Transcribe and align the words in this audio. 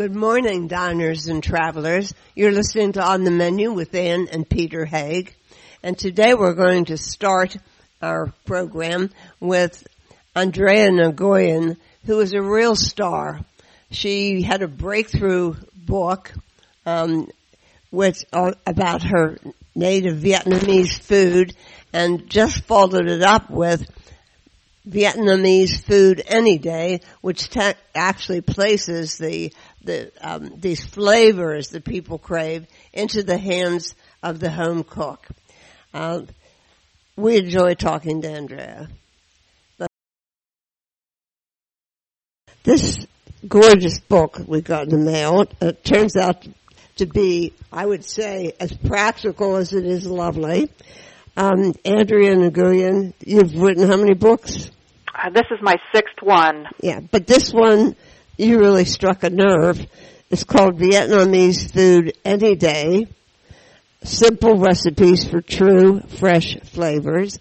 Good 0.00 0.16
morning, 0.16 0.66
diners 0.66 1.26
and 1.26 1.42
travelers. 1.42 2.14
You're 2.34 2.52
listening 2.52 2.92
to 2.92 3.04
On 3.04 3.22
the 3.22 3.30
Menu 3.30 3.70
with 3.70 3.94
Ann 3.94 4.28
and 4.32 4.48
Peter 4.48 4.86
Haig. 4.86 5.34
And 5.82 5.98
today 5.98 6.32
we're 6.32 6.54
going 6.54 6.86
to 6.86 6.96
start 6.96 7.54
our 8.00 8.32
program 8.46 9.10
with 9.40 9.86
Andrea 10.34 10.88
Nguyen, 10.88 11.76
who 12.06 12.18
is 12.20 12.32
a 12.32 12.40
real 12.40 12.74
star. 12.76 13.40
She 13.90 14.40
had 14.40 14.62
a 14.62 14.68
breakthrough 14.68 15.56
book 15.74 16.32
um, 16.86 17.28
uh, 17.92 18.52
about 18.66 19.02
her 19.02 19.36
native 19.74 20.16
Vietnamese 20.16 20.98
food, 20.98 21.54
and 21.92 22.30
just 22.30 22.64
followed 22.64 23.06
it 23.06 23.20
up 23.20 23.50
with 23.50 23.86
Vietnamese 24.88 25.82
food 25.82 26.22
any 26.26 26.58
day, 26.58 27.00
which 27.20 27.50
te- 27.50 27.74
actually 27.94 28.40
places 28.40 29.18
the 29.18 29.52
the 29.82 30.12
um, 30.20 30.54
these 30.58 30.84
flavors 30.84 31.68
that 31.70 31.84
people 31.84 32.18
crave 32.18 32.66
into 32.92 33.22
the 33.22 33.38
hands 33.38 33.94
of 34.22 34.40
the 34.40 34.50
home 34.50 34.84
cook. 34.84 35.26
Uh, 35.92 36.22
we 37.16 37.38
enjoy 37.38 37.74
talking 37.74 38.22
to 38.22 38.30
Andrea. 38.30 38.88
This 42.62 43.06
gorgeous 43.46 44.00
book 44.00 44.38
we 44.46 44.60
got 44.60 44.84
in 44.84 44.90
the 44.90 45.10
mail 45.10 45.46
uh, 45.60 45.72
turns 45.82 46.16
out 46.16 46.46
to 46.96 47.06
be, 47.06 47.54
I 47.72 47.86
would 47.86 48.04
say, 48.04 48.52
as 48.60 48.72
practical 48.72 49.56
as 49.56 49.72
it 49.72 49.86
is 49.86 50.06
lovely. 50.06 50.70
Um, 51.36 51.74
Andrea 51.84 52.36
Nguyen, 52.36 53.14
you've 53.24 53.56
written 53.56 53.88
how 53.88 53.96
many 53.96 54.14
books? 54.14 54.70
Uh, 55.14 55.30
this 55.30 55.46
is 55.50 55.58
my 55.62 55.76
sixth 55.94 56.22
one. 56.22 56.66
Yeah, 56.82 57.00
but 57.00 57.26
this 57.26 57.52
one, 57.52 57.96
you 58.40 58.58
really 58.58 58.86
struck 58.86 59.22
a 59.22 59.30
nerve. 59.30 59.86
It's 60.30 60.44
called 60.44 60.78
Vietnamese 60.78 61.70
Food 61.72 62.16
Any 62.24 62.56
Day. 62.56 63.06
Simple 64.02 64.56
recipes 64.56 65.28
for 65.28 65.42
true, 65.42 66.00
fresh 66.00 66.58
flavors. 66.60 67.38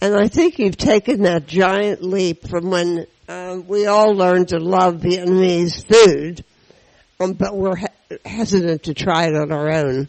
And 0.00 0.14
I 0.16 0.26
think 0.26 0.58
you've 0.58 0.76
taken 0.76 1.22
that 1.22 1.46
giant 1.46 2.02
leap 2.02 2.48
from 2.48 2.70
when 2.70 3.06
uh, 3.28 3.60
we 3.64 3.86
all 3.86 4.12
learned 4.12 4.48
to 4.48 4.58
love 4.58 4.96
Vietnamese 4.96 5.84
food, 5.84 6.44
um, 7.20 7.34
but 7.34 7.54
we're 7.54 7.76
he- 7.76 8.18
hesitant 8.24 8.84
to 8.84 8.94
try 8.94 9.26
it 9.26 9.36
on 9.36 9.52
our 9.52 9.70
own. 9.70 10.08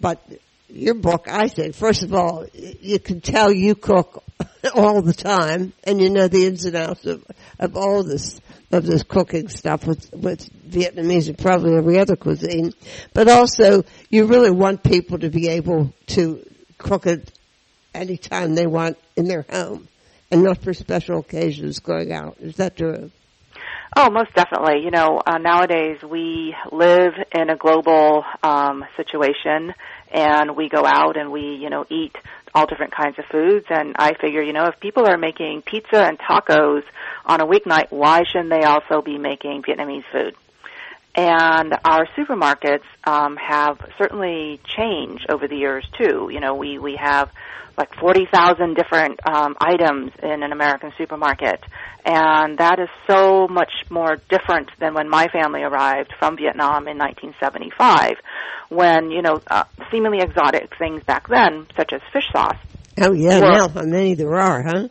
But 0.00 0.22
your 0.68 0.94
book, 0.94 1.26
I 1.28 1.48
think, 1.48 1.74
first 1.74 2.02
of 2.02 2.14
all, 2.14 2.46
you 2.52 2.98
can 2.98 3.20
tell 3.20 3.52
you 3.52 3.74
cook 3.74 4.22
all 4.74 5.02
the 5.02 5.14
time, 5.14 5.72
and 5.84 6.00
you 6.00 6.10
know 6.10 6.28
the 6.28 6.46
ins 6.46 6.64
and 6.64 6.76
outs 6.76 7.04
of, 7.06 7.24
of 7.58 7.76
all 7.76 8.02
this 8.02 8.40
of 8.72 8.84
this 8.84 9.04
cooking 9.04 9.48
stuff 9.48 9.86
with 9.86 10.12
with 10.12 10.48
Vietnamese 10.68 11.28
and 11.28 11.38
probably 11.38 11.76
every 11.76 11.98
other 11.98 12.16
cuisine. 12.16 12.72
But 13.14 13.28
also, 13.28 13.84
you 14.10 14.26
really 14.26 14.50
want 14.50 14.82
people 14.82 15.18
to 15.18 15.30
be 15.30 15.48
able 15.48 15.92
to 16.08 16.44
cook 16.78 17.06
it 17.06 17.32
anytime 17.94 18.54
they 18.54 18.66
want 18.66 18.98
in 19.16 19.26
their 19.26 19.46
home, 19.48 19.88
and 20.30 20.42
not 20.42 20.62
for 20.62 20.74
special 20.74 21.20
occasions 21.20 21.78
going 21.78 22.12
out. 22.12 22.36
Is 22.40 22.56
that 22.56 22.76
true? 22.76 23.10
Oh, 23.98 24.10
most 24.10 24.34
definitely. 24.34 24.82
You 24.84 24.90
know, 24.90 25.22
uh, 25.26 25.38
nowadays 25.38 25.96
we 26.02 26.54
live 26.70 27.14
in 27.34 27.48
a 27.48 27.56
global 27.56 28.24
um, 28.42 28.84
situation, 28.94 29.72
and 30.10 30.56
we 30.56 30.68
go 30.68 30.84
out 30.86 31.16
and 31.16 31.30
we, 31.30 31.56
you 31.56 31.70
know, 31.70 31.84
eat 31.90 32.14
all 32.54 32.66
different 32.66 32.94
kinds 32.94 33.18
of 33.18 33.24
foods. 33.26 33.66
And 33.68 33.96
I 33.98 34.14
figure, 34.14 34.42
you 34.42 34.52
know, 34.52 34.66
if 34.66 34.80
people 34.80 35.06
are 35.06 35.18
making 35.18 35.62
pizza 35.62 36.02
and 36.02 36.18
tacos 36.18 36.82
on 37.24 37.40
a 37.40 37.46
weeknight, 37.46 37.90
why 37.90 38.22
shouldn't 38.24 38.50
they 38.50 38.64
also 38.64 39.02
be 39.02 39.18
making 39.18 39.62
Vietnamese 39.62 40.04
food? 40.12 40.34
And 41.14 41.74
our 41.84 42.06
supermarkets 42.16 42.84
um, 43.04 43.36
have 43.36 43.78
certainly 43.96 44.60
changed 44.76 45.26
over 45.30 45.48
the 45.48 45.56
years 45.56 45.86
too. 45.98 46.28
You 46.30 46.40
know, 46.40 46.54
we 46.54 46.78
we 46.78 46.96
have 46.96 47.30
like 47.76 47.94
40,000 48.00 48.74
different 48.74 49.20
um, 49.26 49.56
items 49.60 50.12
in 50.22 50.42
an 50.42 50.52
American 50.52 50.92
supermarket. 50.96 51.60
And 52.04 52.58
that 52.58 52.78
is 52.78 52.88
so 53.06 53.48
much 53.48 53.72
more 53.90 54.16
different 54.28 54.70
than 54.78 54.94
when 54.94 55.08
my 55.08 55.26
family 55.28 55.62
arrived 55.62 56.12
from 56.18 56.36
Vietnam 56.36 56.88
in 56.88 56.98
1975, 56.98 58.16
when, 58.68 59.10
you 59.10 59.22
know, 59.22 59.40
uh, 59.48 59.64
seemingly 59.90 60.18
exotic 60.20 60.76
things 60.78 61.02
back 61.04 61.28
then, 61.28 61.66
such 61.76 61.92
as 61.92 62.00
fish 62.12 62.28
sauce. 62.32 62.58
Oh 62.98 63.12
yeah, 63.12 63.40
were, 63.40 63.52
now 63.52 63.68
how 63.68 63.82
many 63.82 64.14
there 64.14 64.34
are, 64.34 64.62
huh? 64.62 64.88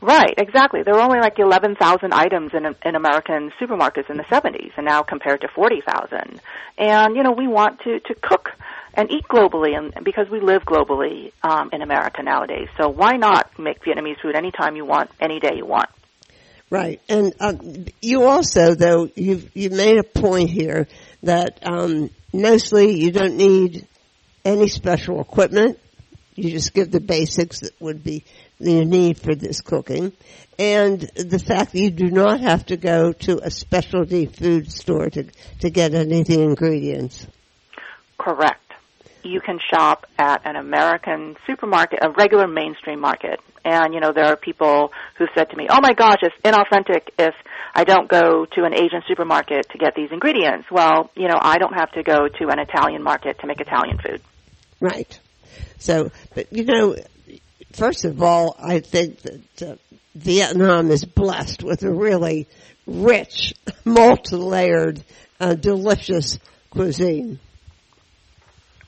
Right, 0.00 0.34
exactly. 0.38 0.82
There 0.84 0.94
were 0.94 1.00
only 1.00 1.18
like 1.18 1.38
11,000 1.38 2.14
items 2.14 2.52
in 2.54 2.66
in 2.84 2.94
American 2.94 3.50
supermarkets 3.60 4.08
in 4.08 4.16
the 4.16 4.22
70s, 4.24 4.70
and 4.76 4.86
now 4.86 5.02
compared 5.02 5.40
to 5.40 5.48
40,000. 5.48 6.40
And 6.78 7.16
you 7.16 7.24
know, 7.24 7.32
we 7.32 7.48
want 7.48 7.80
to 7.80 7.98
to 7.98 8.14
cook 8.14 8.52
and 8.94 9.10
eat 9.10 9.24
globally, 9.28 9.76
and 9.76 10.04
because 10.04 10.28
we 10.30 10.40
live 10.40 10.62
globally 10.62 11.32
um, 11.42 11.70
in 11.72 11.82
America 11.82 12.22
nowadays. 12.22 12.68
So 12.80 12.88
why 12.88 13.16
not 13.16 13.58
make 13.58 13.82
Vietnamese 13.82 14.20
food 14.20 14.34
anytime 14.34 14.76
you 14.76 14.84
want, 14.84 15.10
any 15.20 15.40
day 15.40 15.56
you 15.56 15.66
want? 15.66 15.88
Right, 16.70 17.00
and 17.08 17.34
um, 17.40 17.86
you 18.02 18.24
also, 18.24 18.74
though, 18.74 19.08
you've 19.14 19.56
you 19.56 19.70
made 19.70 19.98
a 19.98 20.04
point 20.04 20.50
here 20.50 20.86
that 21.22 21.60
um, 21.62 22.10
mostly 22.32 23.00
you 23.00 23.10
don't 23.10 23.36
need 23.36 23.86
any 24.44 24.68
special 24.68 25.20
equipment. 25.20 25.78
You 26.34 26.50
just 26.50 26.74
give 26.74 26.90
the 26.90 27.00
basics 27.00 27.60
that 27.60 27.80
would 27.80 28.04
be 28.04 28.24
you 28.60 28.84
need 28.84 29.18
for 29.18 29.34
this 29.34 29.62
cooking, 29.62 30.12
and 30.58 31.00
the 31.00 31.38
fact 31.38 31.72
that 31.72 31.78
you 31.78 31.90
do 31.90 32.10
not 32.10 32.40
have 32.40 32.66
to 32.66 32.76
go 32.76 33.12
to 33.12 33.40
a 33.42 33.50
specialty 33.50 34.26
food 34.26 34.70
store 34.70 35.08
to 35.08 35.24
to 35.60 35.70
get 35.70 35.94
any 35.94 36.20
of 36.20 36.26
the 36.26 36.42
ingredients. 36.42 37.26
Correct 38.18 38.67
you 39.28 39.40
can 39.40 39.58
shop 39.72 40.06
at 40.18 40.46
an 40.46 40.56
American 40.56 41.36
supermarket, 41.46 42.00
a 42.02 42.10
regular 42.10 42.46
mainstream 42.46 43.00
market. 43.00 43.40
And, 43.64 43.92
you 43.92 44.00
know, 44.00 44.12
there 44.12 44.24
are 44.24 44.36
people 44.36 44.92
who 45.18 45.26
said 45.34 45.50
to 45.50 45.56
me, 45.56 45.66
oh 45.68 45.80
my 45.82 45.92
gosh, 45.92 46.18
it's 46.22 46.34
inauthentic 46.42 47.08
if 47.18 47.34
I 47.74 47.84
don't 47.84 48.08
go 48.08 48.46
to 48.46 48.64
an 48.64 48.74
Asian 48.74 49.02
supermarket 49.06 49.68
to 49.70 49.78
get 49.78 49.94
these 49.94 50.10
ingredients. 50.10 50.68
Well, 50.70 51.10
you 51.14 51.28
know, 51.28 51.38
I 51.40 51.58
don't 51.58 51.74
have 51.74 51.90
to 51.92 52.02
go 52.02 52.28
to 52.28 52.48
an 52.48 52.58
Italian 52.58 53.02
market 53.02 53.38
to 53.40 53.46
make 53.46 53.60
Italian 53.60 53.98
food. 53.98 54.22
Right. 54.80 55.18
So, 55.78 56.10
but 56.34 56.52
you 56.52 56.64
know, 56.64 56.96
first 57.72 58.04
of 58.04 58.22
all, 58.22 58.56
I 58.58 58.80
think 58.80 59.20
that 59.22 59.62
uh, 59.62 59.76
Vietnam 60.14 60.90
is 60.90 61.04
blessed 61.04 61.62
with 61.62 61.82
a 61.82 61.92
really 61.92 62.48
rich, 62.86 63.54
multi-layered, 63.84 65.02
uh, 65.40 65.54
delicious 65.54 66.38
cuisine. 66.70 67.38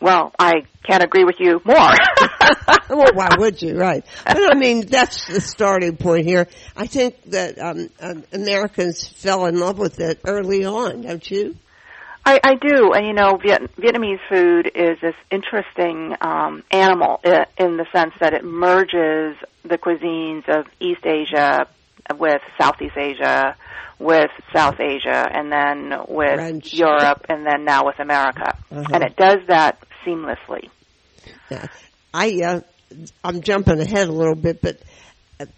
Well, 0.01 0.33
I 0.39 0.63
can't 0.83 1.03
agree 1.03 1.25
with 1.25 1.37
you 1.39 1.61
more. 1.65 1.77
well, 2.89 3.13
why 3.13 3.29
would 3.39 3.61
you? 3.61 3.77
Right. 3.77 4.05
But 4.25 4.55
I 4.55 4.59
mean, 4.59 4.87
that's 4.87 5.27
the 5.27 5.41
starting 5.41 5.97
point 5.97 6.25
here. 6.27 6.49
I 6.75 6.87
think 6.87 7.23
that 7.27 7.59
um, 7.59 7.91
um, 8.01 8.25
Americans 8.33 9.07
fell 9.07 9.45
in 9.47 9.59
love 9.59 9.79
with 9.79 10.01
it 10.01 10.21
early 10.25 10.65
on, 10.65 11.03
don't 11.03 11.31
you? 11.31 11.57
I, 12.25 12.39
I 12.43 12.55
do, 12.55 12.93
and 12.93 13.07
you 13.07 13.13
know, 13.13 13.37
Viet, 13.37 13.77
Vietnamese 13.77 14.21
food 14.29 14.71
is 14.75 14.99
this 15.01 15.15
interesting 15.31 16.15
um, 16.21 16.63
animal 16.71 17.21
in 17.25 17.77
the 17.77 17.87
sense 17.93 18.13
that 18.21 18.35
it 18.35 18.45
merges 18.45 19.37
the 19.63 19.79
cuisines 19.79 20.49
of 20.49 20.67
East 20.81 21.05
Asia 21.05 21.67
with 22.19 22.43
Southeast 22.61 22.97
Asia, 22.97 23.57
with 23.99 24.31
South 24.53 24.81
Asia, 24.81 25.29
and 25.33 25.51
then 25.51 26.05
with 26.09 26.35
French. 26.35 26.75
Europe, 26.75 27.27
and 27.29 27.47
then 27.47 27.65
now 27.65 27.87
with 27.87 27.99
America. 27.99 28.57
Uh-huh. 28.71 28.85
And 28.93 29.03
it 29.03 29.17
does 29.17 29.39
that 29.49 29.79
seamlessly. 30.07 30.69
Yeah. 31.51 31.67
I 32.13 32.43
uh, 32.43 32.61
I'm 33.23 33.41
jumping 33.43 33.81
ahead 33.81 34.09
a 34.09 34.13
little 34.13 34.35
bit, 34.35 34.61
but 34.61 34.81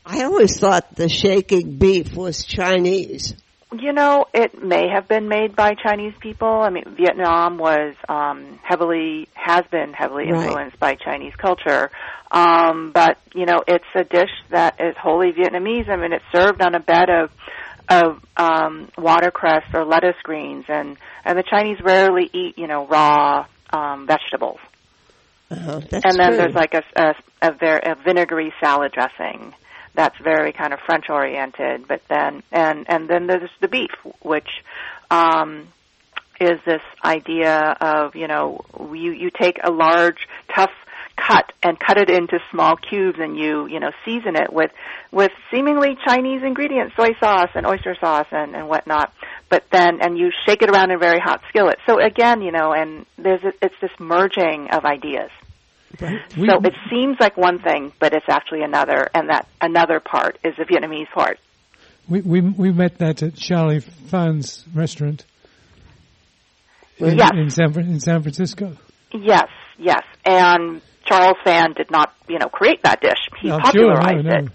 I 0.04 0.24
always 0.24 0.58
thought 0.58 0.94
the 0.94 1.08
shaking 1.08 1.76
beef 1.76 2.14
was 2.14 2.44
Chinese. 2.44 3.34
You 3.72 3.94
know, 3.94 4.26
it 4.34 4.62
may 4.62 4.88
have 4.94 5.08
been 5.08 5.28
made 5.28 5.56
by 5.56 5.74
Chinese 5.74 6.12
people. 6.20 6.46
I 6.46 6.68
mean, 6.68 6.84
Vietnam 6.94 7.56
was 7.56 7.94
um, 8.06 8.58
heavily 8.62 9.28
has 9.32 9.62
been 9.70 9.94
heavily 9.94 10.30
Right. 10.30 10.44
influenced 10.44 10.78
by 10.78 10.94
Chinese 10.94 11.34
culture. 11.36 11.90
Um, 12.30 12.92
but 12.92 13.18
you 13.34 13.46
know, 13.46 13.60
it's 13.66 13.84
a 13.94 14.04
dish 14.04 14.30
that 14.50 14.78
is 14.78 14.94
wholly 14.96 15.32
Vietnamese. 15.32 15.88
I 15.88 15.96
mean, 15.96 16.12
it's 16.12 16.24
served 16.34 16.60
on 16.60 16.74
a 16.74 16.80
bed 16.80 17.08
of 17.08 17.30
of 17.88 18.22
um, 18.36 18.88
watercress 18.96 19.64
or 19.74 19.84
lettuce 19.84 20.20
greens, 20.22 20.66
and 20.68 20.96
and 21.24 21.38
the 21.38 21.42
Chinese 21.42 21.78
rarely 21.82 22.28
eat 22.32 22.58
you 22.58 22.66
know 22.66 22.86
raw 22.86 23.46
um, 23.72 24.06
vegetables. 24.06 24.60
That's 25.48 26.04
and 26.04 26.18
then 26.18 26.28
true. 26.28 26.36
there's 26.36 26.54
like 26.54 26.74
a 26.74 26.82
a, 26.96 27.14
a, 27.42 27.52
ver- 27.52 27.80
a 27.82 27.94
vinegary 27.94 28.54
salad 28.60 28.92
dressing 28.92 29.54
that's 29.94 30.16
very 30.18 30.52
kind 30.52 30.72
of 30.72 30.80
French 30.80 31.10
oriented. 31.10 31.86
But 31.86 32.02
then 32.08 32.42
and 32.50 32.86
and 32.88 33.08
then 33.08 33.26
there's 33.26 33.50
the 33.60 33.68
beef, 33.68 33.90
which 34.20 34.48
um, 35.10 35.68
is 36.40 36.58
this 36.64 36.82
idea 37.04 37.76
of 37.80 38.16
you 38.16 38.28
know 38.28 38.64
you 38.92 39.12
you 39.12 39.30
take 39.30 39.58
a 39.62 39.70
large 39.70 40.28
tough 40.54 40.72
cut 41.28 41.52
and 41.62 41.78
cut 41.78 41.98
it 41.98 42.10
into 42.10 42.38
small 42.50 42.74
cubes 42.76 43.18
and 43.20 43.36
you 43.36 43.66
you 43.66 43.78
know 43.78 43.90
season 44.04 44.34
it 44.34 44.52
with 44.52 44.70
with 45.10 45.30
seemingly 45.50 45.96
Chinese 46.06 46.42
ingredients 46.42 46.94
soy 46.96 47.10
sauce 47.20 47.50
and 47.54 47.66
oyster 47.66 47.94
sauce 48.00 48.26
and 48.32 48.56
and 48.56 48.68
whatnot 48.68 49.12
but 49.52 49.64
then 49.70 50.00
and 50.00 50.16
you 50.18 50.30
shake 50.46 50.62
it 50.62 50.70
around 50.70 50.90
in 50.90 50.96
a 50.96 50.98
very 50.98 51.20
hot 51.20 51.42
skillet. 51.50 51.78
So 51.86 52.00
again, 52.00 52.40
you 52.40 52.52
know, 52.52 52.72
and 52.72 53.04
there's 53.18 53.44
a, 53.44 53.52
it's 53.60 53.74
this 53.82 53.90
merging 53.98 54.68
of 54.72 54.86
ideas. 54.86 55.30
Right. 56.00 56.20
We, 56.38 56.48
so 56.48 56.58
it 56.64 56.72
seems 56.88 57.18
like 57.20 57.36
one 57.36 57.58
thing, 57.60 57.92
but 58.00 58.14
it's 58.14 58.24
actually 58.30 58.62
another, 58.62 59.10
and 59.14 59.28
that 59.28 59.46
another 59.60 60.00
part 60.00 60.38
is 60.42 60.54
the 60.56 60.64
Vietnamese 60.64 61.10
part. 61.10 61.38
we 62.08 62.22
we 62.22 62.40
we 62.40 62.72
met 62.72 62.96
that 62.98 63.22
at 63.22 63.34
Charlie 63.34 63.80
Phan's 63.80 64.64
restaurant 64.74 65.26
in, 66.96 67.18
Yes. 67.18 67.32
in 67.34 67.50
San 67.50 67.78
in 67.78 68.00
San 68.00 68.22
Francisco. 68.22 68.74
Yes, 69.12 69.48
yes, 69.78 70.02
and 70.24 70.80
Charles 71.04 71.36
Phan 71.44 71.74
did 71.74 71.90
not, 71.90 72.14
you 72.28 72.38
know, 72.38 72.48
create 72.48 72.82
that 72.84 73.00
dish. 73.00 73.18
He 73.40 73.50
I'm 73.50 73.60
sure, 73.72 73.88
no, 73.88 73.96
popularized 73.96 74.26
no. 74.26 74.36
it. 74.36 74.48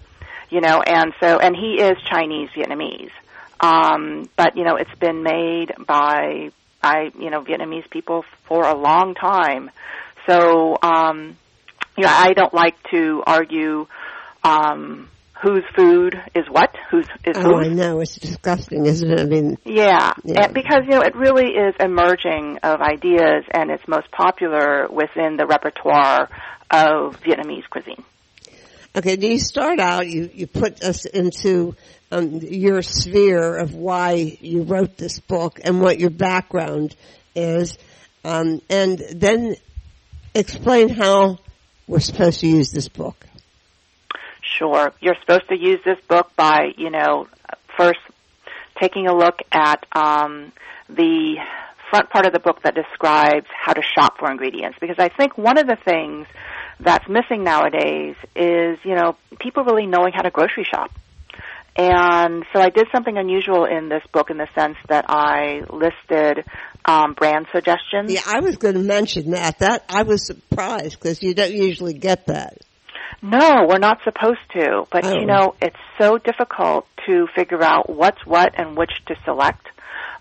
you 0.50 0.60
know, 0.60 0.80
and 0.82 1.12
so 1.20 1.38
and 1.38 1.54
he 1.54 1.80
is 1.80 1.96
Chinese 2.04 2.50
Vietnamese. 2.50 3.10
Um, 3.60 4.28
but 4.36 4.56
you 4.56 4.64
know, 4.64 4.76
it's 4.76 4.94
been 4.98 5.22
made 5.22 5.72
by 5.86 6.50
I 6.82 7.10
you 7.18 7.30
know 7.30 7.42
Vietnamese 7.42 7.88
people 7.90 8.24
for 8.46 8.64
a 8.64 8.74
long 8.74 9.14
time. 9.14 9.70
So 10.26 10.76
um, 10.82 11.36
you 11.96 12.04
know, 12.04 12.10
I 12.10 12.32
don't 12.34 12.54
like 12.54 12.76
to 12.90 13.22
argue 13.26 13.86
um, 14.44 15.08
whose 15.42 15.64
food 15.76 16.20
is 16.34 16.46
what, 16.50 16.74
whose 16.90 17.06
is 17.24 17.36
Oh, 17.36 17.56
I 17.56 17.68
know. 17.68 18.00
It's 18.00 18.16
disgusting, 18.16 18.86
isn't 18.86 19.10
it? 19.10 19.20
I 19.20 19.24
mean, 19.24 19.58
Yeah, 19.64 20.12
Yeah. 20.24 20.48
Because 20.48 20.82
you 20.84 20.90
know 20.90 21.02
it 21.02 21.14
really 21.14 21.46
is 21.46 21.74
a 21.78 21.88
merging 21.88 22.58
of 22.62 22.80
ideas, 22.80 23.44
and 23.52 23.70
it's 23.70 23.86
most 23.86 24.10
popular 24.10 24.88
within 24.90 25.36
the 25.36 25.46
repertoire 25.46 26.28
of 26.70 27.20
Vietnamese 27.20 27.68
cuisine. 27.70 28.04
okay, 28.94 29.16
do 29.16 29.28
you 29.28 29.38
start 29.38 29.78
out, 29.78 30.06
you, 30.08 30.28
you 30.34 30.46
put 30.46 30.82
us 30.82 31.04
into 31.04 31.74
um, 32.10 32.40
your 32.42 32.82
sphere 32.82 33.56
of 33.56 33.74
why 33.74 34.38
you 34.40 34.62
wrote 34.62 34.96
this 34.96 35.20
book 35.20 35.60
and 35.62 35.80
what 35.80 36.00
your 36.00 36.10
background 36.10 36.96
is, 37.34 37.78
um, 38.24 38.60
and 38.68 38.98
then 39.14 39.54
explain 40.34 40.88
how 40.88 41.38
we're 41.86 42.00
supposed 42.00 42.40
to 42.40 42.46
use 42.46 42.70
this 42.70 42.88
book. 42.88 43.24
Sure. 44.58 44.92
You're 45.00 45.16
supposed 45.20 45.48
to 45.48 45.56
use 45.56 45.78
this 45.84 45.98
book 46.08 46.32
by, 46.36 46.72
you 46.76 46.90
know, 46.90 47.28
first 47.78 48.00
taking 48.80 49.06
a 49.06 49.14
look 49.14 49.38
at 49.52 49.86
um, 49.94 50.52
the 50.88 51.36
front 51.90 52.10
part 52.10 52.26
of 52.26 52.32
the 52.32 52.40
book 52.40 52.62
that 52.62 52.74
describes 52.74 53.46
how 53.48 53.72
to 53.72 53.82
shop 53.82 54.18
for 54.18 54.30
ingredients. 54.30 54.78
Because 54.80 54.96
I 54.98 55.08
think 55.08 55.38
one 55.38 55.58
of 55.58 55.66
the 55.66 55.76
things 55.84 56.26
that's 56.80 57.08
missing 57.08 57.44
nowadays 57.44 58.16
is, 58.36 58.78
you 58.84 58.94
know, 58.94 59.16
people 59.40 59.64
really 59.64 59.86
knowing 59.86 60.12
how 60.14 60.22
to 60.22 60.30
grocery 60.30 60.64
shop. 60.64 60.90
And 61.76 62.44
so 62.52 62.60
I 62.60 62.70
did 62.70 62.88
something 62.92 63.16
unusual 63.16 63.64
in 63.64 63.88
this 63.88 64.02
book 64.12 64.30
in 64.30 64.36
the 64.36 64.48
sense 64.52 64.76
that 64.88 65.04
I 65.08 65.60
listed 65.70 66.44
um, 66.84 67.14
brand 67.14 67.46
suggestions. 67.52 68.10
Yeah, 68.10 68.22
I 68.26 68.40
was 68.40 68.56
going 68.56 68.74
to 68.74 68.82
mention 68.82 69.30
that. 69.30 69.60
That 69.60 69.84
I 69.88 70.02
was 70.02 70.26
surprised 70.26 70.98
because 70.98 71.22
you 71.22 71.34
don't 71.34 71.52
usually 71.52 71.94
get 71.94 72.26
that. 72.26 72.58
No, 73.22 73.66
we're 73.68 73.78
not 73.78 73.98
supposed 74.04 74.40
to. 74.52 74.86
But 74.90 75.04
Oh. 75.04 75.18
you 75.18 75.26
know, 75.26 75.54
it's 75.60 75.76
so 75.98 76.18
difficult 76.18 76.86
to 77.06 77.26
figure 77.34 77.62
out 77.62 77.90
what's 77.90 78.24
what 78.24 78.54
and 78.56 78.76
which 78.76 79.04
to 79.06 79.16
select. 79.24 79.66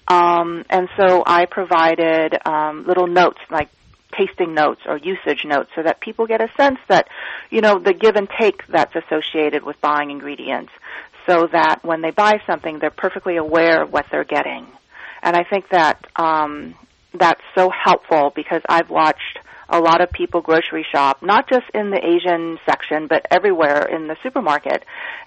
Um, 0.07 0.63
and 0.69 0.87
so 0.97 1.23
I 1.25 1.45
provided 1.45 2.37
um, 2.45 2.85
little 2.87 3.07
notes 3.07 3.39
like 3.49 3.69
tasting 4.17 4.53
notes 4.53 4.81
or 4.87 4.97
usage 4.97 5.43
notes 5.45 5.69
so 5.75 5.83
that 5.83 5.99
people 5.99 6.25
get 6.27 6.41
a 6.41 6.49
sense 6.55 6.79
that, 6.87 7.07
you 7.49 7.61
know, 7.61 7.77
the 7.77 7.93
give 7.93 8.15
and 8.15 8.27
take 8.39 8.65
that's 8.67 8.95
associated 8.95 9.63
with 9.63 9.79
buying 9.81 10.09
ingredients 10.09 10.71
so 11.27 11.47
that 11.51 11.83
when 11.83 12.01
they 12.01 12.11
buy 12.11 12.41
something, 12.47 12.79
they're 12.79 12.89
perfectly 12.89 13.35
aware 13.35 13.83
of 13.83 13.91
what 13.91 14.05
they're 14.09 14.23
getting. 14.23 14.65
And 15.21 15.35
I 15.35 15.43
think 15.43 15.69
that 15.69 16.07
um, 16.15 16.73
that's 17.13 17.41
so 17.53 17.69
helpful 17.69 18.31
because 18.33 18.61
I've 18.69 18.89
watched 18.89 19.39
a 19.69 19.79
lot 19.79 20.01
of 20.01 20.11
people 20.11 20.41
grocery 20.41 20.85
shop, 20.93 21.21
not 21.21 21.49
just 21.49 21.65
in 21.73 21.89
the 21.91 21.99
Asian 22.03 22.57
section, 22.65 23.07
but 23.07 23.25
everywhere 23.31 23.87
in 23.93 24.07
the 24.07 24.15
supermarket. 24.23 24.83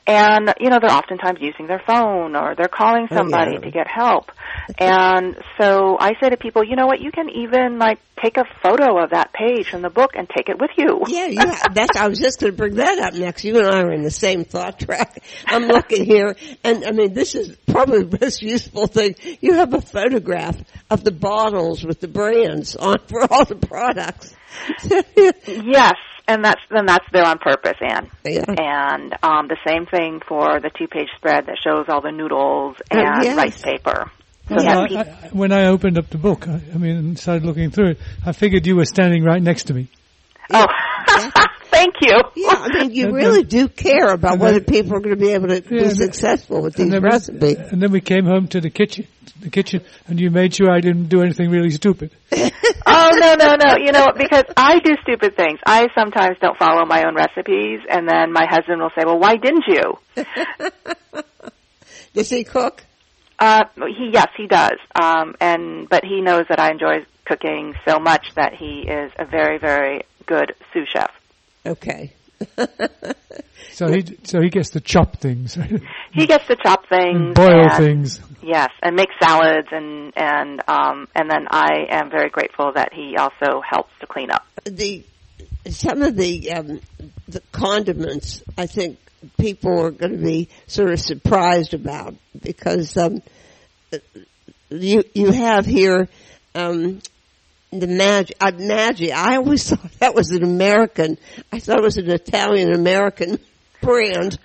And, 0.07 0.53
you 0.59 0.71
know, 0.71 0.79
they're 0.81 0.97
oftentimes 0.97 1.39
using 1.41 1.67
their 1.67 1.83
phone 1.87 2.35
or 2.35 2.55
they're 2.57 2.69
calling 2.69 3.07
Oh, 3.11 3.17
somebody 3.17 3.53
yeah. 3.53 3.61
to 3.61 3.71
get 3.71 3.87
help. 3.87 4.33
And 4.79 5.37
so 5.61 5.97
I 6.01 6.13
say 6.21 6.31
to 6.31 6.37
people, 6.37 6.65
you 6.65 6.75
know 6.77 6.87
what, 6.87 7.01
you 7.01 7.13
can 7.13 7.29
even 7.29 7.79
like 7.79 7.99
take 8.23 8.37
a 8.37 8.45
photo 8.63 9.03
of 9.03 9.11
that 9.11 9.33
page 9.33 9.69
from 9.71 9.83
the 9.83 9.91
book 9.91 10.11
and 10.15 10.29
take 10.29 10.49
it 10.49 10.59
with 10.61 10.71
you. 10.77 11.03
Yeah, 11.07 11.27
yeah. 11.27 11.63
That's. 11.75 11.97
I 11.97 12.09
was 12.09 12.19
just 12.19 12.41
going 12.41 12.53
to 12.53 12.57
bring 12.57 12.75
that 12.77 12.99
up 12.99 13.15
next. 13.15 13.45
You 13.45 13.59
and 13.59 13.67
I 13.67 13.81
are 13.83 13.93
in 13.93 14.03
the 14.03 14.11
same 14.11 14.45
thought 14.45 14.79
track. 14.81 15.23
I'm 15.47 15.65
looking 15.65 16.05
here, 16.05 16.37
and 16.65 16.85
I 16.85 16.91
mean, 16.93 17.15
this 17.15 17.35
is 17.35 17.57
probably 17.69 18.05
the 18.05 18.19
most 18.21 18.43
useful 18.43 18.87
thing. 18.87 19.15
You 19.41 19.55
have 19.55 19.75
a 19.75 19.81
photograph 19.81 20.57
of 20.91 21.05
the 21.05 21.13
bottles 21.13 21.85
with 21.85 22.01
the 22.01 22.09
brands 22.09 22.77
on 22.77 22.99
for 23.07 23.23
all 23.33 23.45
the 23.45 23.57
products. 23.57 24.30
Yes, 25.47 25.95
and 26.29 26.45
that's 26.45 26.61
then 26.71 26.87
that's 26.87 27.05
there 27.13 27.25
on 27.25 27.39
purpose, 27.39 27.77
Anne. 27.81 28.11
yeah. 28.25 28.45
And 28.49 29.15
um, 29.23 29.49
the 29.49 29.57
same 29.67 29.87
thing 29.87 30.21
for 30.27 30.61
the 30.61 30.71
two-page 30.77 31.09
spread 31.17 31.47
that 31.47 31.57
shows 31.63 31.87
all 31.89 32.01
the 32.01 32.13
noodles 32.13 32.77
Oh, 32.93 32.99
and 32.99 33.25
yes. 33.25 33.37
rice 33.37 33.63
paper. 33.63 34.11
So 34.49 34.57
Well, 34.57 34.87
I- 34.91 35.01
I- 35.01 35.29
when 35.33 35.53
I 35.53 35.67
opened 35.67 35.99
up 35.99 36.11
the 36.11 36.19
book, 36.19 36.47
I, 36.49 36.61
I 36.75 36.79
mean, 36.79 36.97
and 36.97 37.19
started 37.19 37.45
looking 37.45 37.71
through 37.71 37.91
it, 37.91 37.99
I 38.27 38.33
figured 38.33 38.67
you 38.67 38.77
were 38.77 38.85
standing 38.85 39.23
right 39.25 39.43
next 39.43 39.65
to 39.65 39.75
me. 39.75 39.89
oh, 40.53 40.67
thank 41.71 41.95
you. 42.01 42.21
Yeah, 42.37 42.49
I 42.55 42.69
mean, 42.83 42.91
you 42.93 43.07
And 43.07 43.15
really 43.15 43.43
then- 43.43 43.67
do 43.67 43.69
care 43.69 44.09
about 44.13 44.33
and 44.33 44.41
whether 44.41 44.61
then- 44.61 44.65
people 44.75 44.97
are 44.97 45.01
going 45.01 45.17
to 45.19 45.21
be 45.21 45.33
able 45.33 45.49
to 45.49 45.63
Yeah, 45.71 45.83
be 45.89 45.91
successful 45.91 46.63
with 46.63 46.75
these 46.75 46.85
and 46.85 46.93
then, 46.93 47.03
we, 47.03 47.09
recipes. 47.09 47.57
and 47.73 47.83
then 47.83 47.91
we 47.93 48.01
came 48.01 48.25
home 48.27 48.47
to 48.49 48.61
the 48.61 48.71
kitchen, 48.71 49.07
the 49.41 49.51
kitchen, 49.51 49.83
and 50.07 50.21
you 50.21 50.31
made 50.31 50.55
sure 50.55 50.71
I 50.71 50.81
didn't 50.81 51.09
do 51.09 51.23
anything 51.23 51.51
really 51.51 51.71
stupid. 51.71 52.11
oh 52.87 53.11
no 53.15 53.35
no 53.35 53.57
no! 53.57 53.77
You 53.79 53.93
know 53.93 54.09
because 54.17 54.45
I 54.57 54.79
do 54.81 54.93
stupid 55.03 55.37
things. 55.37 55.59
I 55.67 55.89
sometimes 55.95 56.37
don't 56.41 56.59
follow 56.59 56.85
my 56.87 57.05
own 57.05 57.15
recipes, 57.15 57.81
and 57.89 58.09
then 58.09 58.33
my 58.33 58.47
husband 58.49 58.81
will 58.81 58.91
say, 58.97 59.05
"Well, 59.05 59.19
why 59.19 59.37
didn't 59.37 59.65
you?" 59.67 59.99
Does 62.15 62.29
he 62.31 62.45
cook? 62.45 62.85
Uh, 63.39 63.65
he 63.97 64.11
yes, 64.13 64.29
he 64.37 64.47
does. 64.47 64.79
Um, 65.01 65.35
and 65.41 65.89
but 65.89 66.05
he 66.05 66.21
knows 66.21 66.45
that 66.49 66.59
I 66.61 66.71
enjoy 66.71 67.07
cooking 67.25 67.75
so 67.89 67.99
much 67.99 68.35
that 68.35 68.55
he 68.55 68.81
is 68.87 69.13
a 69.19 69.25
very 69.25 69.59
very 69.59 70.03
good 70.27 70.53
sous 70.73 70.89
chef. 70.89 71.11
Okay. 71.67 72.13
So 73.73 73.89
he, 73.91 74.05
so 74.25 74.43
he 74.43 74.51
gets 74.51 74.71
to 74.71 74.81
chop 74.81 75.17
things, 75.17 75.57
He 76.13 76.27
gets 76.27 76.47
to 76.49 76.57
chop 76.57 76.87
things, 76.89 77.17
and 77.17 77.35
boil 77.35 77.63
and- 77.63 77.73
things. 77.73 78.21
Yes, 78.43 78.69
and 78.83 78.95
make 78.97 79.09
salads, 79.23 79.69
and 79.71 80.13
and 80.17 80.61
um, 80.69 81.09
and 81.15 81.31
then 81.31 81.47
I 81.51 81.87
am 81.91 82.11
very 82.11 82.29
grateful 82.31 82.73
that 82.75 82.93
he 82.93 83.17
also 83.17 83.63
helps 83.67 83.93
to 84.01 84.07
clean 84.07 84.31
up. 84.31 84.47
the 84.65 85.05
some 85.69 86.03
of 86.03 86.17
the 86.17 86.53
um, 86.53 86.81
the 87.29 87.41
condiments 87.53 88.43
I 88.59 88.67
think 88.67 88.99
people 89.39 89.79
are 89.81 89.91
going 89.91 90.13
to 90.13 90.19
be 90.25 90.49
sort 90.67 90.91
of 90.91 91.01
surprised 91.01 91.73
about 91.75 92.15
because 92.43 92.97
um, 92.97 93.23
you 94.71 95.05
you 95.15 95.33
have 95.33 95.65
here 95.65 96.09
um, 96.55 97.01
the 97.73 97.87
Maggi. 97.87 98.33
Uh, 98.41 98.51
Maggi. 98.53 99.13
I 99.13 99.37
always 99.37 99.69
thought 99.69 99.93
that 100.01 100.15
was 100.15 100.31
an 100.31 100.43
American. 100.43 101.19
I 101.53 101.61
thought 101.61 101.79
it 101.79 101.85
was 101.85 101.97
an 101.99 102.11
Italian 102.11 102.73
American 102.73 103.39
brand. 103.81 104.39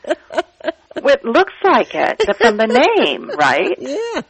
It 0.98 1.24
looks 1.26 1.54
like 1.64 1.94
it 1.94 2.22
but 2.26 2.38
from 2.38 2.58
the 2.58 2.68
name, 2.68 3.30
right? 3.38 3.76
yeah. 3.80 4.22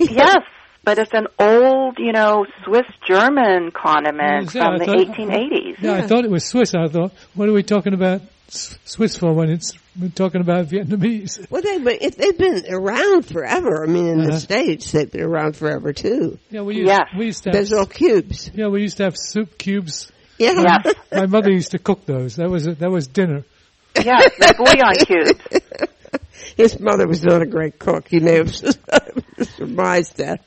Yes, 0.00 0.38
but 0.84 0.98
it's 0.98 1.12
an 1.12 1.26
old, 1.38 1.98
you 1.98 2.12
know, 2.12 2.46
Swiss 2.64 2.86
German 3.06 3.70
condiment 3.70 4.54
Yeah, 4.54 4.62
I 4.62 4.66
from 4.70 4.78
the 4.78 4.84
thought- 4.86 5.16
1880s. 5.16 5.76
Yeah, 5.80 5.92
I 5.94 6.02
thought 6.06 6.24
it 6.24 6.30
was 6.30 6.44
Swiss. 6.44 6.74
I 6.74 6.88
thought, 6.88 7.12
what 7.34 7.48
are 7.48 7.52
we 7.52 7.62
talking 7.62 7.94
about 7.94 8.22
Swiss 8.48 9.16
for 9.16 9.32
when 9.32 9.50
it's 9.50 9.72
we're 10.00 10.08
talking 10.08 10.40
about 10.40 10.66
Vietnamese? 10.66 11.46
Well, 11.50 11.62
they 11.62 11.78
but 11.78 12.00
if 12.02 12.16
they've 12.16 12.36
been 12.38 12.64
around 12.70 13.26
forever. 13.26 13.84
I 13.84 13.86
mean, 13.86 14.06
in 14.08 14.20
Uh-huh. 14.20 14.30
the 14.32 14.40
states, 14.40 14.92
they've 14.92 15.10
been 15.10 15.22
around 15.22 15.56
forever 15.56 15.92
too. 15.92 16.38
Yeah, 16.50 16.62
we 16.62 16.76
used, 16.76 16.86
Yes. 16.88 17.06
we 17.18 17.26
used 17.26 17.42
to 17.44 17.50
have, 17.50 17.54
There's 17.54 17.70
little 17.70 17.86
cubes. 17.86 18.50
yeah, 18.54 18.68
we 18.68 18.82
used 18.82 18.96
to 18.98 19.04
have 19.04 19.16
soup 19.16 19.58
cubes. 19.58 20.10
Yeah. 20.38 20.52
Yes. 20.84 20.94
My 21.12 21.26
mother 21.26 21.50
used 21.50 21.72
to 21.72 21.78
cook 21.78 22.06
those. 22.06 22.36
That 22.36 22.48
was 22.48 22.64
that 22.64 22.90
was 22.90 23.06
dinner. 23.08 23.44
Yes, 23.96 24.32
the 24.38 24.54
bouillon 24.56 24.94
cubes. 25.06 25.90
His 26.56 26.80
mother 26.80 27.06
was 27.06 27.22
not 27.22 27.42
a 27.42 27.46
great 27.46 27.78
cook. 27.78 28.08
He 28.08 28.18
may 28.20 28.36
have 28.36 28.54
surmised 29.56 30.16
that. 30.16 30.40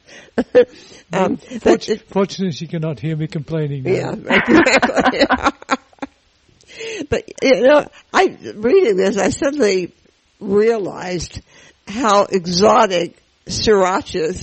um, 1.14 1.36
but 1.64 1.82
Fortu- 1.82 2.02
Fortunately, 2.08 2.52
she 2.52 2.68
cannot 2.68 3.00
hear 3.00 3.16
me 3.16 3.28
complaining. 3.28 3.84
now. 3.84 3.92
yeah, 3.92 4.12
exactly. 4.14 5.78
But 7.10 7.30
you 7.42 7.62
know, 7.62 7.88
I 8.14 8.38
reading 8.56 8.98
this, 8.98 9.18
I 9.18 9.30
suddenly 9.30 9.94
realized 10.40 11.42
how 11.88 12.24
exotic 12.26 13.22
sriracha 13.46 14.34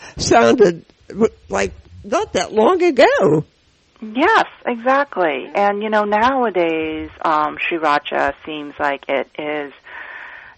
sounded 0.18 0.84
like 1.48 1.72
not 2.04 2.32
that 2.34 2.52
long 2.52 2.82
ago. 2.82 3.44
Yes, 4.00 4.46
exactly. 4.64 5.50
And 5.54 5.82
you 5.82 5.90
know, 5.90 6.04
nowadays, 6.04 7.10
um, 7.22 7.58
sriracha 7.58 8.34
seems 8.46 8.74
like 8.78 9.04
it 9.08 9.28
is 9.38 9.72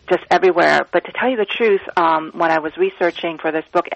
just 0.08 0.24
everywhere. 0.30 0.86
But 0.92 1.04
to 1.06 1.12
tell 1.12 1.30
you 1.30 1.36
the 1.36 1.46
truth, 1.46 1.80
um, 1.96 2.32
when 2.34 2.50
I 2.50 2.58
was 2.58 2.76
researching 2.76 3.38
for 3.38 3.50
this 3.50 3.64
book, 3.72 3.86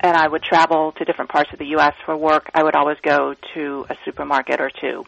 and 0.00 0.16
I 0.16 0.28
would 0.28 0.42
travel 0.42 0.92
to 0.92 1.04
different 1.04 1.30
parts 1.30 1.50
of 1.52 1.58
the 1.58 1.66
U.S. 1.66 1.94
for 2.04 2.16
work, 2.16 2.50
I 2.54 2.62
would 2.62 2.74
always 2.74 2.98
go 3.02 3.34
to 3.54 3.86
a 3.88 3.96
supermarket 4.04 4.60
or 4.60 4.70
two. 4.70 5.04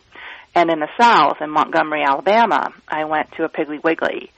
And 0.54 0.70
in 0.70 0.78
the 0.78 0.88
South, 1.00 1.38
in 1.40 1.50
Montgomery, 1.50 2.02
Alabama, 2.06 2.72
I 2.86 3.04
went 3.04 3.32
to 3.32 3.44
a 3.44 3.48
Piggly 3.48 3.82
Wiggly, 3.82 4.30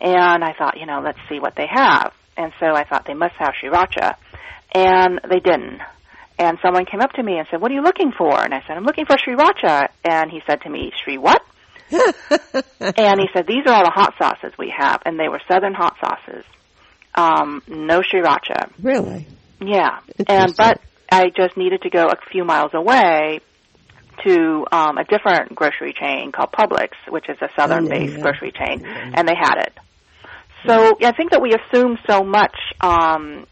and 0.00 0.44
I 0.44 0.54
thought, 0.56 0.78
you 0.78 0.86
know, 0.86 1.00
let's 1.04 1.18
see 1.28 1.40
what 1.40 1.56
they 1.56 1.66
have. 1.68 2.12
And 2.36 2.52
so 2.60 2.66
I 2.66 2.84
thought 2.84 3.06
they 3.06 3.14
must 3.14 3.34
have 3.38 3.54
sriracha, 3.62 4.14
and 4.74 5.20
they 5.28 5.40
didn't. 5.40 5.80
And 6.38 6.58
someone 6.62 6.84
came 6.84 7.00
up 7.00 7.12
to 7.12 7.22
me 7.22 7.38
and 7.38 7.46
said, 7.50 7.60
"What 7.60 7.70
are 7.70 7.74
you 7.74 7.82
looking 7.82 8.12
for?" 8.12 8.36
And 8.40 8.52
I 8.52 8.60
said, 8.66 8.76
"I'm 8.76 8.84
looking 8.84 9.06
for 9.06 9.16
sriracha." 9.16 9.88
And 10.04 10.30
he 10.30 10.42
said 10.48 10.62
to 10.62 10.70
me, 10.70 10.92
"Sri 11.02 11.16
what?" 11.16 11.42
and 11.90 13.20
he 13.20 13.28
said, 13.32 13.46
"These 13.46 13.66
are 13.66 13.72
all 13.72 13.84
the 13.84 13.92
hot 13.94 14.14
sauces 14.18 14.52
we 14.58 14.74
have, 14.76 15.02
and 15.06 15.18
they 15.18 15.28
were 15.28 15.40
Southern 15.46 15.74
hot 15.74 15.96
sauces. 16.00 16.44
Um, 17.14 17.62
no 17.68 18.00
sriracha." 18.00 18.70
Really? 18.82 19.28
Yeah, 19.60 20.00
and 20.26 20.56
but 20.56 20.80
I 21.10 21.30
just 21.36 21.56
needed 21.56 21.82
to 21.82 21.90
go 21.90 22.06
a 22.06 22.16
few 22.32 22.44
miles 22.44 22.74
away 22.74 23.40
to 24.24 24.66
um, 24.72 24.98
a 24.98 25.04
different 25.04 25.54
grocery 25.54 25.92
chain 25.92 26.32
called 26.32 26.52
Publix, 26.52 26.90
which 27.08 27.28
is 27.28 27.36
a 27.40 27.48
southern-based 27.56 28.14
Oh, 28.14 28.16
yeah. 28.16 28.22
grocery 28.22 28.52
chain, 28.52 28.84
and 28.84 29.26
they 29.28 29.34
had 29.34 29.56
it. 29.58 29.72
So 30.66 30.96
yeah. 31.00 31.08
I 31.08 31.12
think 31.12 31.32
that 31.32 31.42
we 31.42 31.52
assume 31.54 31.98
so 32.08 32.22
much 32.22 32.56
um, 32.80 33.46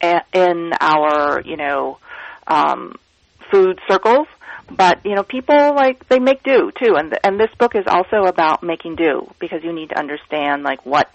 in 0.00 0.72
our, 0.80 1.42
you 1.44 1.56
know, 1.56 1.98
um, 2.46 2.94
food 3.52 3.78
circles, 3.88 4.26
but 4.70 5.04
you 5.04 5.14
know, 5.14 5.22
people 5.22 5.74
like 5.74 6.08
they 6.08 6.18
make 6.18 6.42
do 6.42 6.70
too, 6.82 6.94
and 6.96 7.16
and 7.22 7.38
this 7.38 7.50
book 7.58 7.74
is 7.74 7.84
also 7.86 8.26
about 8.26 8.62
making 8.62 8.96
do 8.96 9.30
because 9.38 9.62
you 9.62 9.72
need 9.72 9.90
to 9.90 9.98
understand 9.98 10.62
like 10.62 10.84
what 10.86 11.10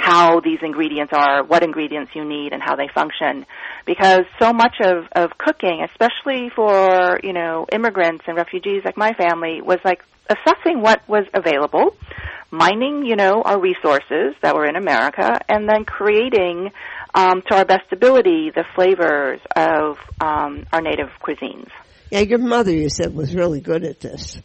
how 0.00 0.40
these 0.40 0.58
ingredients 0.62 1.12
are, 1.14 1.44
what 1.44 1.62
ingredients 1.62 2.12
you 2.14 2.24
need, 2.24 2.52
and 2.52 2.62
how 2.62 2.74
they 2.74 2.88
function. 2.94 3.44
Because 3.86 4.22
so 4.40 4.52
much 4.52 4.76
of, 4.82 5.04
of 5.12 5.36
cooking, 5.36 5.86
especially 5.90 6.50
for, 6.54 7.20
you 7.22 7.32
know, 7.32 7.66
immigrants 7.70 8.24
and 8.26 8.36
refugees 8.36 8.82
like 8.84 8.96
my 8.96 9.12
family, 9.12 9.60
was 9.60 9.78
like 9.84 10.00
assessing 10.28 10.80
what 10.80 11.06
was 11.08 11.26
available, 11.34 11.94
mining, 12.50 13.04
you 13.04 13.16
know, 13.16 13.42
our 13.42 13.60
resources 13.60 14.34
that 14.42 14.54
were 14.54 14.64
in 14.64 14.76
America, 14.76 15.38
and 15.48 15.68
then 15.68 15.84
creating, 15.84 16.70
um, 17.14 17.42
to 17.48 17.56
our 17.56 17.64
best 17.64 17.92
ability, 17.92 18.50
the 18.54 18.64
flavors 18.74 19.40
of 19.54 19.98
um, 20.20 20.64
our 20.72 20.80
native 20.80 21.08
cuisines. 21.22 21.68
Yeah, 22.10 22.20
your 22.20 22.38
mother, 22.38 22.72
you 22.72 22.88
said, 22.88 23.14
was 23.14 23.34
really 23.34 23.60
good 23.60 23.84
at 23.84 24.00
this. 24.00 24.40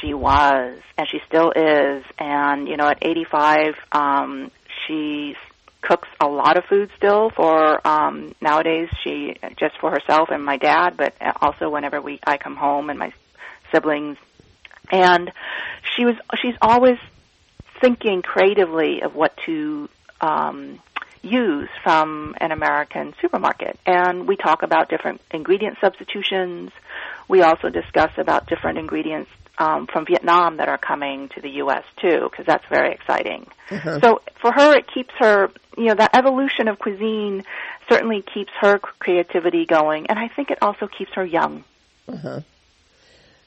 She 0.00 0.14
was, 0.14 0.78
and 0.96 1.08
she 1.10 1.18
still 1.26 1.50
is. 1.50 2.04
And 2.18 2.68
you 2.68 2.76
know, 2.76 2.88
at 2.88 2.98
85, 3.02 3.74
um, 3.92 4.50
she 4.86 5.36
cooks 5.82 6.08
a 6.20 6.26
lot 6.26 6.56
of 6.56 6.64
food 6.64 6.90
still 6.96 7.30
for 7.30 7.86
um, 7.86 8.34
nowadays. 8.40 8.88
She 9.04 9.36
just 9.56 9.78
for 9.78 9.90
herself 9.90 10.30
and 10.30 10.44
my 10.44 10.56
dad, 10.56 10.96
but 10.96 11.14
also 11.40 11.70
whenever 11.70 12.00
we 12.00 12.18
I 12.26 12.38
come 12.38 12.56
home 12.56 12.90
and 12.90 12.98
my 12.98 13.12
siblings. 13.72 14.16
And 14.90 15.32
she 15.94 16.04
was 16.04 16.16
she's 16.40 16.54
always 16.60 16.98
thinking 17.80 18.22
creatively 18.22 19.02
of 19.02 19.14
what 19.14 19.36
to 19.46 19.88
um, 20.20 20.80
use 21.22 21.68
from 21.82 22.34
an 22.38 22.52
American 22.52 23.14
supermarket. 23.20 23.78
And 23.84 24.26
we 24.26 24.36
talk 24.36 24.62
about 24.62 24.88
different 24.88 25.20
ingredient 25.30 25.78
substitutions. 25.80 26.70
We 27.28 27.42
also 27.42 27.68
discuss 27.68 28.12
about 28.16 28.46
different 28.46 28.78
ingredients 28.78 29.30
um, 29.58 29.86
from 29.86 30.06
Vietnam 30.06 30.58
that 30.58 30.68
are 30.68 30.78
coming 30.78 31.28
to 31.30 31.40
the 31.40 31.50
U.S. 31.50 31.84
too, 32.00 32.28
because 32.30 32.46
that's 32.46 32.64
very 32.68 32.92
exciting. 32.92 33.46
Uh-huh. 33.70 34.00
So 34.00 34.22
for 34.40 34.52
her, 34.52 34.76
it 34.76 34.86
keeps 34.92 35.14
her, 35.18 35.50
you 35.76 35.86
know, 35.86 35.94
that 35.94 36.16
evolution 36.16 36.68
of 36.68 36.78
cuisine 36.78 37.44
certainly 37.88 38.22
keeps 38.22 38.52
her 38.60 38.78
creativity 38.78 39.64
going, 39.64 40.06
and 40.08 40.18
I 40.18 40.28
think 40.28 40.50
it 40.50 40.58
also 40.62 40.86
keeps 40.86 41.12
her 41.14 41.24
young. 41.24 41.64
Uh-huh. 42.08 42.40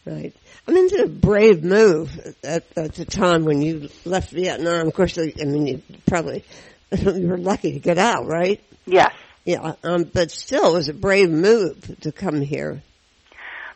Right. 0.06 0.34
I 0.68 0.72
mean, 0.72 0.86
it's 0.86 0.94
a 0.94 1.08
brave 1.08 1.64
move 1.64 2.36
at, 2.44 2.66
at 2.76 2.96
the 2.96 3.06
time 3.06 3.46
when 3.46 3.62
you 3.62 3.90
left 4.06 4.32
Vietnam. 4.32 4.88
Of 4.88 4.94
course, 4.94 5.18
I 5.18 5.32
mean, 5.44 5.68
you 5.68 5.82
probably 6.08 6.44
you 6.98 7.28
were 7.28 7.38
lucky 7.38 7.74
to 7.74 7.80
get 7.80 7.98
out, 7.98 8.26
right? 8.26 8.62
Yes. 8.86 9.14
Yeah, 9.46 9.74
um, 9.84 10.04
but 10.04 10.32
still, 10.32 10.68
it 10.68 10.74
was 10.74 10.90
a 10.90 10.94
brave 10.94 11.30
move 11.30 11.98
to 12.02 12.12
come 12.12 12.42
here. 12.42 12.82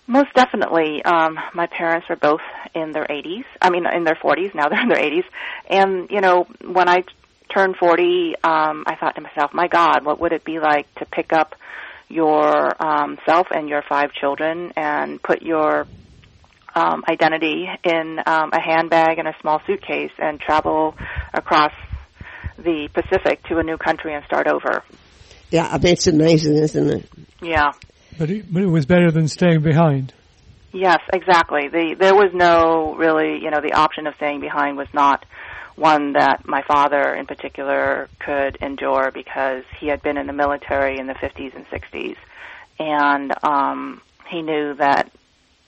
Most 0.07 0.33
definitely. 0.35 1.03
Um, 1.03 1.39
my 1.53 1.67
parents 1.67 2.07
are 2.09 2.15
both 2.15 2.41
in 2.75 2.91
their 2.91 3.05
80s. 3.05 3.45
I 3.61 3.69
mean, 3.69 3.85
in 3.85 4.03
their 4.03 4.15
40s. 4.15 4.53
Now 4.53 4.69
they're 4.69 4.81
in 4.81 4.89
their 4.89 4.97
80s. 4.97 5.23
And, 5.67 6.09
you 6.09 6.21
know, 6.21 6.45
when 6.63 6.89
I 6.89 7.03
turned 7.53 7.77
40, 7.77 8.35
um, 8.43 8.83
I 8.85 8.95
thought 8.99 9.15
to 9.15 9.21
myself, 9.21 9.53
my 9.53 9.67
God, 9.67 10.03
what 10.03 10.19
would 10.19 10.33
it 10.33 10.43
be 10.43 10.59
like 10.59 10.93
to 10.95 11.05
pick 11.05 11.31
up 11.31 11.55
your 12.09 12.83
um, 12.83 13.17
self 13.25 13.47
and 13.51 13.69
your 13.69 13.81
five 13.87 14.11
children 14.13 14.73
and 14.75 15.21
put 15.21 15.41
your 15.41 15.87
um, 16.75 17.03
identity 17.07 17.69
in 17.83 18.19
um, 18.25 18.49
a 18.51 18.59
handbag 18.59 19.19
and 19.19 19.27
a 19.27 19.35
small 19.41 19.61
suitcase 19.65 20.11
and 20.17 20.39
travel 20.39 20.95
across 21.33 21.71
the 22.57 22.89
Pacific 22.93 23.43
to 23.43 23.57
a 23.57 23.63
new 23.63 23.77
country 23.77 24.13
and 24.13 24.23
start 24.25 24.47
over? 24.47 24.83
Yeah, 25.49 25.67
I 25.67 25.77
mean, 25.77 25.93
it's 25.93 26.07
amazing, 26.07 26.55
isn't 26.55 26.89
it? 26.89 27.09
Yeah. 27.41 27.73
But 28.17 28.29
it, 28.29 28.51
but 28.51 28.63
it 28.63 28.67
was 28.67 28.85
better 28.85 29.11
than 29.11 29.27
staying 29.27 29.61
behind. 29.61 30.13
Yes, 30.71 30.99
exactly. 31.11 31.67
The 31.67 31.95
there 31.99 32.15
was 32.15 32.31
no 32.33 32.95
really, 32.95 33.41
you 33.43 33.51
know, 33.51 33.61
the 33.61 33.73
option 33.73 34.07
of 34.07 34.15
staying 34.15 34.41
behind 34.41 34.77
was 34.77 34.87
not 34.93 35.25
one 35.75 36.13
that 36.13 36.47
my 36.47 36.61
father 36.63 37.13
in 37.15 37.25
particular 37.25 38.09
could 38.19 38.57
endure 38.61 39.11
because 39.11 39.63
he 39.79 39.87
had 39.87 40.01
been 40.01 40.17
in 40.17 40.27
the 40.27 40.33
military 40.33 40.99
in 40.99 41.07
the 41.07 41.13
50s 41.13 41.55
and 41.55 41.65
60s 41.67 42.15
and 42.79 43.33
um 43.43 44.01
he 44.29 44.41
knew 44.41 44.73
that 44.75 45.11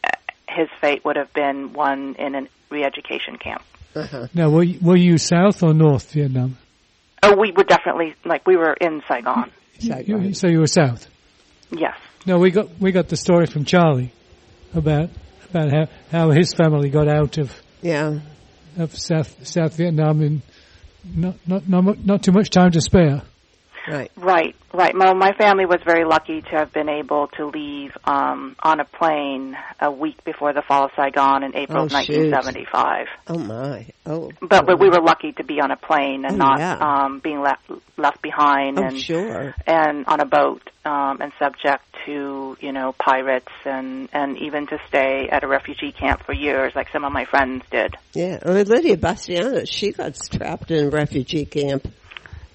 uh, 0.03 0.09
his 0.47 0.67
fate 0.81 1.03
would 1.05 1.15
have 1.15 1.33
been 1.33 1.73
one 1.73 2.15
in 2.15 2.35
a 2.35 2.47
re-education 2.69 3.37
camp. 3.37 3.63
Uh-huh. 3.95 4.27
Now, 4.33 4.49
were 4.49 4.63
you, 4.63 4.79
were 4.81 4.97
you 4.97 5.17
South 5.17 5.61
or 5.63 5.73
North 5.73 6.11
Vietnam? 6.11 6.57
Oh, 7.23 7.35
we 7.35 7.51
were 7.51 7.63
definitely 7.63 8.15
like 8.23 8.45
we 8.45 8.55
were 8.55 8.73
in 8.73 9.01
Saigon. 9.07 9.51
You, 9.79 10.19
you, 10.19 10.33
so 10.33 10.47
you 10.47 10.59
were 10.59 10.67
South. 10.67 11.07
Yes. 11.71 11.97
No, 12.25 12.39
we 12.39 12.51
got 12.51 12.69
we 12.79 12.91
got 12.91 13.07
the 13.07 13.17
story 13.17 13.45
from 13.45 13.65
Charlie 13.65 14.11
about 14.73 15.09
about 15.49 15.71
how 15.71 15.85
how 16.11 16.31
his 16.31 16.53
family 16.53 16.89
got 16.89 17.07
out 17.07 17.37
of 17.37 17.55
Yeah. 17.81 18.19
of 18.77 18.97
South 18.97 19.47
South 19.47 19.75
Vietnam 19.77 20.21
in 20.21 20.41
not 21.03 21.35
not 21.47 21.69
not, 21.69 22.03
not 22.05 22.23
too 22.23 22.31
much 22.31 22.49
time 22.49 22.71
to 22.71 22.81
spare. 22.81 23.21
Right. 23.87 24.11
Right, 24.15 24.55
right. 24.73 24.93
Well, 24.97 25.13
my 25.15 25.33
family 25.33 25.65
was 25.65 25.79
very 25.85 26.05
lucky 26.05 26.41
to 26.41 26.49
have 26.49 26.73
been 26.73 26.89
able 26.89 27.27
to 27.37 27.45
leave 27.47 27.91
um, 28.05 28.55
on 28.63 28.79
a 28.79 28.85
plane 28.85 29.57
a 29.79 29.91
week 29.91 30.23
before 30.23 30.53
the 30.53 30.61
fall 30.61 30.85
of 30.85 30.91
Saigon 30.95 31.43
in 31.43 31.55
April 31.55 31.81
Oh, 31.81 31.85
of 31.85 31.91
shoot. 31.91 32.31
1975. 32.31 33.07
Oh 33.27 33.37
my. 33.37 33.87
Oh. 34.05 34.31
But, 34.41 34.65
but 34.65 34.79
we 34.79 34.89
were 34.89 35.01
lucky 35.01 35.33
to 35.33 35.43
be 35.43 35.59
on 35.61 35.71
a 35.71 35.77
plane 35.77 36.25
and 36.25 36.33
Oh, 36.35 36.37
not 36.37 36.59
yeah. 36.59 36.77
um, 36.79 37.19
being 37.19 37.41
left 37.41 37.69
left 37.97 38.21
behind 38.21 38.77
Oh, 38.79 38.83
and 38.83 38.99
sure. 38.99 39.55
and 39.65 40.05
on 40.07 40.19
a 40.19 40.25
boat 40.25 40.69
um, 40.83 41.21
and 41.21 41.31
subject 41.39 41.83
to 42.05 42.57
you 42.59 42.71
know 42.71 42.93
pirates 42.93 43.51
and 43.65 44.09
and 44.13 44.37
even 44.37 44.67
to 44.67 44.77
stay 44.87 45.27
at 45.31 45.43
a 45.43 45.47
refugee 45.47 45.91
camp 45.91 46.23
for 46.25 46.33
years, 46.33 46.73
like 46.75 46.89
some 46.91 47.03
of 47.05 47.11
my 47.11 47.25
friends 47.25 47.63
did. 47.71 47.95
Yeah. 48.13 48.39
I 48.45 48.51
mean, 48.53 48.65
Lidia 48.67 48.97
Bastianich, 48.97 49.71
she 49.71 49.91
got 49.91 50.15
trapped 50.31 50.71
in 50.71 50.87
a 50.87 50.89
refugee 50.89 51.45
camp. 51.45 51.87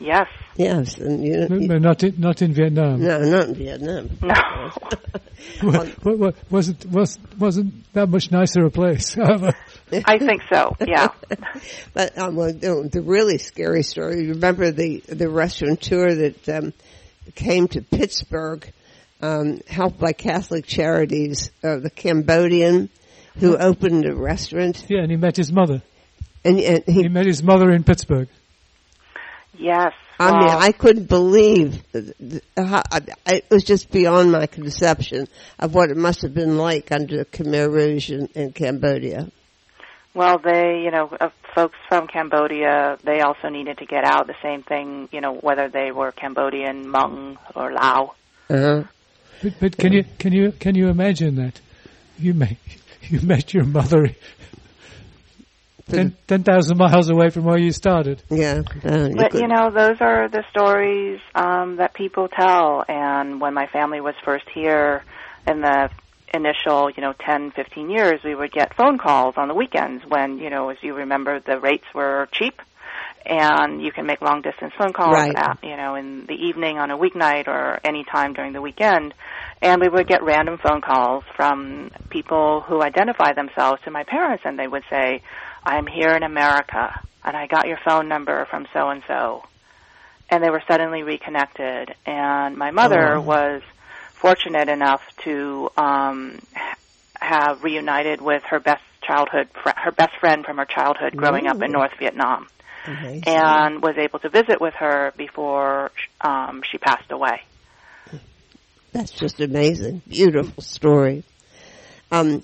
Yes. 0.00 0.26
Yes, 0.56 0.96
and 0.98 1.22
you, 1.24 1.46
But 1.48 1.60
you 1.60 1.68
but 1.68 1.82
not 1.82 2.02
in, 2.02 2.14
not 2.18 2.40
in 2.42 2.52
Vietnam. 2.54 3.02
no, 3.02 3.18
not 3.20 3.48
in 3.48 3.54
Vietnam. 3.54 4.10
No. 4.22 4.34
Wa- 5.62 5.86
wa- 6.04 6.12
wa- 6.16 6.32
wasn't 6.50 6.86
was 6.86 7.18
wasn't 7.38 7.92
that 7.92 8.08
much 8.08 8.30
nicer 8.30 8.64
a 8.64 8.70
place. 8.70 9.16
I 9.18 10.18
think 10.18 10.42
so. 10.52 10.74
Yeah. 10.86 11.08
But 11.94 12.16
um, 12.18 12.36
well, 12.36 12.52
the, 12.52 12.88
the 12.90 13.00
really 13.02 13.38
scary 13.38 13.82
story. 13.82 14.22
You 14.24 14.30
remember 14.30 14.70
the 14.70 15.00
the 15.08 15.28
restaurateur 15.28 16.14
that 16.14 16.48
um, 16.48 16.72
came 17.34 17.68
to 17.68 17.82
Pittsburgh, 17.82 18.70
um, 19.22 19.60
helped 19.68 19.98
by 19.98 20.12
Catholic 20.12 20.66
Charities, 20.66 21.50
uh, 21.64 21.76
the 21.78 21.90
Cambodian, 21.90 22.88
who 23.38 23.56
opened 23.56 24.04
a 24.06 24.14
restaurant, 24.14 24.84
Yeah, 24.88 25.02
and 25.02 25.10
he 25.10 25.16
met 25.16 25.36
his 25.36 25.52
mother. 25.52 25.82
and, 26.44 26.58
and 26.60 26.84
he 26.86 27.02
He 27.02 27.08
met 27.08 27.26
his 27.26 27.42
mother 27.42 27.70
in 27.70 27.84
Pittsburgh. 27.84 28.28
Yes. 29.60 29.92
I 30.18 30.32
mean, 30.32 30.48
I 30.48 30.72
couldn't 30.72 31.08
believe 31.08 31.82
th- 31.92 32.12
th- 32.18 32.42
how, 32.56 32.82
I, 32.90 33.00
I, 33.26 33.34
it 33.36 33.46
was 33.50 33.64
just 33.64 33.90
beyond 33.90 34.32
my 34.32 34.46
conception 34.46 35.28
of 35.58 35.74
what 35.74 35.90
it 35.90 35.96
must 35.96 36.22
have 36.22 36.34
been 36.34 36.58
like 36.58 36.92
under 36.92 37.24
Khmer 37.24 37.70
Rouge 37.70 38.10
in, 38.10 38.26
in 38.34 38.52
Cambodia. 38.52 39.30
Well, 40.14 40.38
they, 40.38 40.82
you 40.84 40.90
know, 40.90 41.08
uh, 41.20 41.30
folks 41.54 41.76
from 41.88 42.06
Cambodia, 42.06 42.98
they 43.04 43.20
also 43.20 43.48
needed 43.48 43.78
to 43.78 43.86
get 43.86 44.04
out. 44.04 44.26
The 44.26 44.34
same 44.42 44.62
thing, 44.62 45.08
you 45.12 45.20
know, 45.20 45.34
whether 45.34 45.68
they 45.68 45.92
were 45.92 46.10
Cambodian, 46.10 46.86
Hmong, 46.86 47.38
or 47.54 47.72
Lao. 47.72 48.14
Uh-huh. 48.48 48.82
But, 49.42 49.60
but 49.60 49.76
can 49.78 49.92
you 49.92 50.04
can 50.18 50.32
you 50.32 50.52
can 50.52 50.74
you 50.74 50.88
imagine 50.88 51.36
that 51.36 51.60
you 52.18 52.34
met 52.34 52.56
you 53.02 53.20
met 53.20 53.54
your 53.54 53.64
mother 53.64 54.10
For 55.90 55.96
ten 55.96 56.16
ten 56.26 56.42
thousand 56.44 56.78
miles 56.78 57.10
away 57.10 57.30
from 57.30 57.44
where 57.44 57.58
you 57.58 57.72
started. 57.72 58.22
Yeah, 58.30 58.62
uh, 58.84 59.08
you 59.08 59.16
But 59.16 59.32
could- 59.32 59.40
you 59.40 59.48
know, 59.48 59.70
those 59.70 60.00
are 60.00 60.28
the 60.28 60.44
stories 60.50 61.20
um, 61.34 61.76
that 61.76 61.94
people 61.94 62.28
tell. 62.28 62.84
And 62.88 63.40
when 63.40 63.54
my 63.54 63.66
family 63.66 64.00
was 64.00 64.14
first 64.24 64.46
here, 64.54 65.02
in 65.46 65.60
the 65.60 65.90
initial, 66.32 66.90
you 66.90 67.02
know, 67.02 67.12
10, 67.26 67.50
15 67.52 67.90
years, 67.90 68.20
we 68.24 68.34
would 68.34 68.52
get 68.52 68.74
phone 68.76 68.98
calls 68.98 69.34
on 69.36 69.48
the 69.48 69.54
weekends 69.54 70.04
when, 70.06 70.38
you 70.38 70.48
know, 70.50 70.68
as 70.70 70.76
you 70.82 70.94
remember, 70.94 71.40
the 71.40 71.58
rates 71.58 71.86
were 71.94 72.28
cheap. 72.32 72.60
And 73.26 73.82
you 73.82 73.92
can 73.92 74.06
make 74.06 74.22
long 74.22 74.40
distance 74.40 74.72
phone 74.78 74.92
calls, 74.94 75.12
Right. 75.14 75.36
at, 75.36 75.58
you 75.62 75.76
know, 75.76 75.94
in 75.94 76.24
the 76.26 76.34
evening 76.34 76.78
on 76.78 76.90
a 76.90 76.96
weeknight 76.96 77.48
or 77.48 77.78
any 77.84 78.02
time 78.04 78.32
during 78.32 78.54
the 78.54 78.62
weekend. 78.62 79.12
And 79.60 79.80
we 79.80 79.88
would 79.88 80.08
get 80.08 80.22
random 80.22 80.56
phone 80.58 80.80
calls 80.80 81.22
from 81.36 81.90
people 82.08 82.62
who 82.62 82.80
identify 82.82 83.34
themselves 83.34 83.82
to 83.84 83.90
my 83.90 84.04
parents, 84.04 84.44
and 84.46 84.58
they 84.58 84.66
would 84.66 84.84
say, 84.88 85.20
"I'm 85.64 85.86
here 85.86 86.10
in 86.14 86.22
America, 86.22 86.98
and 87.24 87.36
I 87.36 87.46
got 87.46 87.66
your 87.68 87.78
phone 87.84 88.08
number 88.08 88.44
from 88.46 88.66
so 88.72 88.88
and 88.88 89.02
so." 89.06 89.44
And 90.32 90.44
they 90.44 90.50
were 90.50 90.62
suddenly 90.68 91.02
reconnected. 91.02 91.94
And 92.06 92.56
my 92.56 92.70
mother 92.70 93.16
Oh. 93.16 93.20
was 93.20 93.62
fortunate 94.14 94.68
enough 94.68 95.02
to 95.24 95.70
um, 95.76 96.38
have 97.20 97.64
reunited 97.64 98.20
with 98.20 98.42
her 98.44 98.60
best 98.60 98.82
childhood, 99.02 99.48
fr- 99.62 99.70
her 99.76 99.90
best 99.90 100.12
friend 100.20 100.44
from 100.44 100.58
her 100.58 100.66
childhood, 100.66 101.16
growing 101.16 101.46
up 101.48 101.60
in 101.62 101.72
North 101.72 101.92
Vietnam, 101.98 102.46
Amazing. 102.86 103.24
and 103.26 103.82
was 103.82 103.96
able 103.98 104.18
to 104.20 104.28
visit 104.28 104.60
with 104.60 104.74
her 104.74 105.12
before 105.16 105.90
um, 106.20 106.62
she 106.70 106.78
passed 106.78 107.10
away. 107.10 107.42
That's 108.92 109.10
just 109.12 109.40
amazing. 109.40 110.02
Beautiful 110.08 110.62
story. 110.62 111.24
Um, 112.12 112.42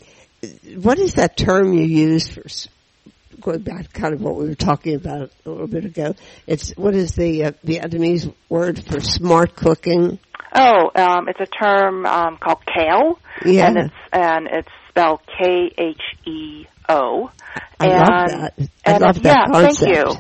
what 0.77 0.99
is 0.99 1.15
that 1.15 1.37
term 1.37 1.73
you 1.73 1.85
use 1.85 2.29
for 2.29 2.43
going 3.41 3.61
back 3.61 3.93
kind 3.93 4.15
of 4.15 4.21
what 4.21 4.37
we 4.37 4.49
were 4.49 4.55
talking 4.55 4.95
about 4.95 5.31
a 5.45 5.51
little 5.51 5.67
bit 5.67 5.85
ago? 5.85 6.15
It's 6.47 6.71
what 6.77 6.95
is 6.95 7.15
the 7.15 7.45
uh, 7.45 7.51
Vietnamese 7.65 8.33
word 8.49 8.83
for 8.85 9.01
smart 9.01 9.55
cooking? 9.57 10.19
Oh, 10.55 10.91
um, 10.95 11.29
it's 11.29 11.41
a 11.41 11.47
term 11.47 12.07
um, 12.07 12.39
called 12.39 12.63
khéo, 12.67 13.17
Yeah. 13.45 13.67
and 13.69 13.77
it's 13.79 13.95
and 14.13 14.47
it's 14.51 14.69
spelled 14.89 15.21
K 15.27 15.71
H 15.77 16.01
E 16.27 16.67
O. 16.89 17.31
I 17.79 17.87
and, 17.87 17.93
love 17.93 18.31
that. 18.31 18.55
I 18.87 18.93
and 18.93 19.01
love 19.03 19.23
that 19.23 19.25
yeah, 19.25 19.53
concept. 19.53 19.79
thank 19.81 19.97
you. 19.97 20.13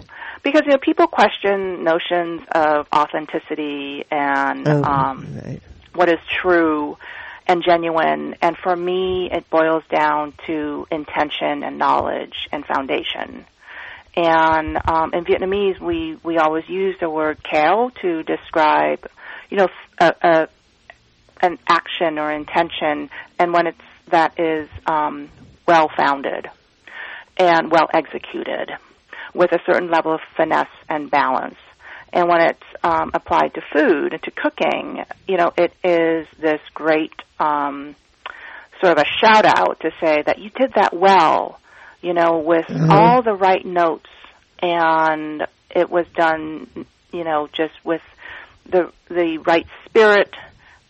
Because 0.42 0.62
you 0.66 0.72
know 0.72 0.78
people 0.80 1.06
question 1.08 1.82
notions 1.84 2.42
of 2.54 2.86
authenticity 2.94 4.04
and 4.10 4.68
Oh, 4.68 4.82
um, 4.84 5.38
right. 5.44 5.60
what 5.94 6.08
is 6.08 6.18
true 6.42 6.96
and 7.46 7.62
genuine. 7.64 8.34
And 8.42 8.56
for 8.56 8.74
me, 8.74 9.30
it 9.30 9.48
boils 9.50 9.84
down 9.88 10.34
to 10.46 10.86
intention 10.90 11.62
and 11.62 11.78
knowledge 11.78 12.48
and 12.52 12.64
foundation. 12.64 13.46
And 14.16 14.78
um, 14.88 15.12
in 15.12 15.24
Vietnamese, 15.24 15.78
we 15.78 16.16
we 16.22 16.38
always 16.38 16.66
use 16.68 16.96
the 16.98 17.10
word 17.10 17.38
khéo 17.42 17.94
to 18.00 18.22
describe, 18.22 19.06
you 19.50 19.58
know, 19.58 19.68
a, 20.00 20.14
a 20.22 20.48
an 21.42 21.58
action 21.68 22.18
or 22.18 22.32
intention, 22.32 23.10
and 23.38 23.52
when 23.52 23.66
it's 23.66 23.78
that 24.08 24.40
is 24.40 24.68
um, 24.86 25.28
well 25.66 25.90
founded 25.94 26.48
and 27.36 27.70
well 27.70 27.88
executed, 27.92 28.70
with 29.34 29.52
a 29.52 29.60
certain 29.66 29.90
level 29.90 30.14
of 30.14 30.20
finesse 30.34 30.66
and 30.88 31.10
balance. 31.10 31.58
And 32.16 32.30
when 32.30 32.40
it's 32.40 32.62
um, 32.82 33.10
applied 33.12 33.52
to 33.54 33.60
food 33.74 34.14
and 34.14 34.22
to 34.22 34.30
cooking, 34.30 35.04
you 35.28 35.36
know, 35.36 35.52
it 35.58 35.70
is 35.84 36.26
this 36.40 36.62
great 36.72 37.12
um, 37.38 37.94
sort 38.80 38.96
of 38.96 39.04
a 39.04 39.04
shout 39.20 39.44
out 39.44 39.80
to 39.80 39.90
say 40.00 40.22
that 40.22 40.38
you 40.38 40.48
did 40.48 40.72
that 40.76 40.94
well, 40.94 41.60
you 42.00 42.14
know, 42.14 42.38
with 42.38 42.64
Mhm. 42.70 42.86
all 42.90 43.20
the 43.22 43.34
right 43.34 43.62
notes, 43.66 44.08
and 44.62 45.46
it 45.70 45.90
was 45.90 46.06
done, 46.14 46.86
you 47.12 47.22
know, 47.22 47.48
just 47.52 47.74
with 47.84 48.00
the 48.64 48.90
the 49.10 49.36
right 49.46 49.66
spirit, 49.84 50.34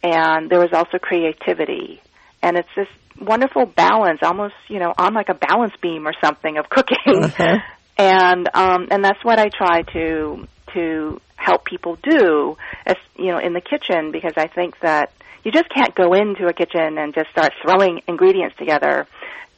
and 0.05 0.49
there 0.49 0.61
was 0.61 0.73
also 0.73 0.99
creativity, 0.99 2.01
and 2.41 2.57
it's 2.57 2.69
this 2.77 2.89
wonderful 3.21 3.67
balance, 3.67 4.21
almost 4.23 4.55
you 4.69 4.79
know, 4.79 4.95
on 4.97 5.13
like 5.13 5.29
a 5.29 5.35
balance 5.35 5.75
beam 5.83 6.07
or 6.07 6.13
something 6.25 6.57
of 6.57 6.69
cooking 6.71 7.25
Uh-huh. 7.25 7.57
and 7.99 8.49
um 8.55 8.87
and 8.93 9.03
that's 9.05 9.25
what 9.25 9.39
I 9.41 9.49
try 9.49 9.83
to 9.95 10.47
to 10.77 11.21
help 11.37 11.65
people 11.65 11.97
do 12.03 12.57
as 12.85 12.97
you 13.17 13.27
know 13.27 13.39
in 13.39 13.53
the 13.53 13.61
kitchen 13.61 14.13
because 14.13 14.35
I 14.37 14.47
think 14.47 14.79
that 14.81 15.13
you 15.45 15.53
just 15.53 15.69
can't 15.69 15.95
go 15.95 16.13
into 16.13 16.47
a 16.47 16.53
kitchen 16.53 16.99
and 16.99 17.15
just 17.15 17.31
start 17.31 17.53
throwing 17.63 18.03
ingredients 18.09 18.57
together. 18.57 19.07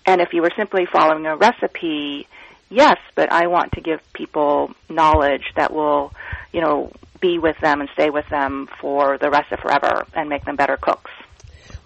And 0.05 0.21
if 0.21 0.33
you 0.33 0.43
were 0.43 0.53
simply 0.57 0.87
following 0.87 1.27
a 1.27 1.37
recipe 1.37 2.27
yes 2.71 2.99
but 3.15 3.33
I 3.33 3.47
want 3.47 3.73
to 3.73 3.81
give 3.81 4.01
people 4.13 4.73
knowledge 4.89 5.45
that 5.57 5.73
will 5.73 6.13
you 6.53 6.61
know 6.61 6.93
be 7.21 7.39
with 7.39 7.59
them 7.61 7.81
and 7.81 7.89
stay 7.95 8.11
with 8.11 8.29
them 8.29 8.69
for 8.81 9.19
the 9.19 9.31
rest 9.31 9.51
of 9.53 9.59
forever 9.61 10.07
and 10.15 10.29
make 10.29 10.45
them 10.45 10.57
better 10.57 10.77
cooks. 10.77 11.11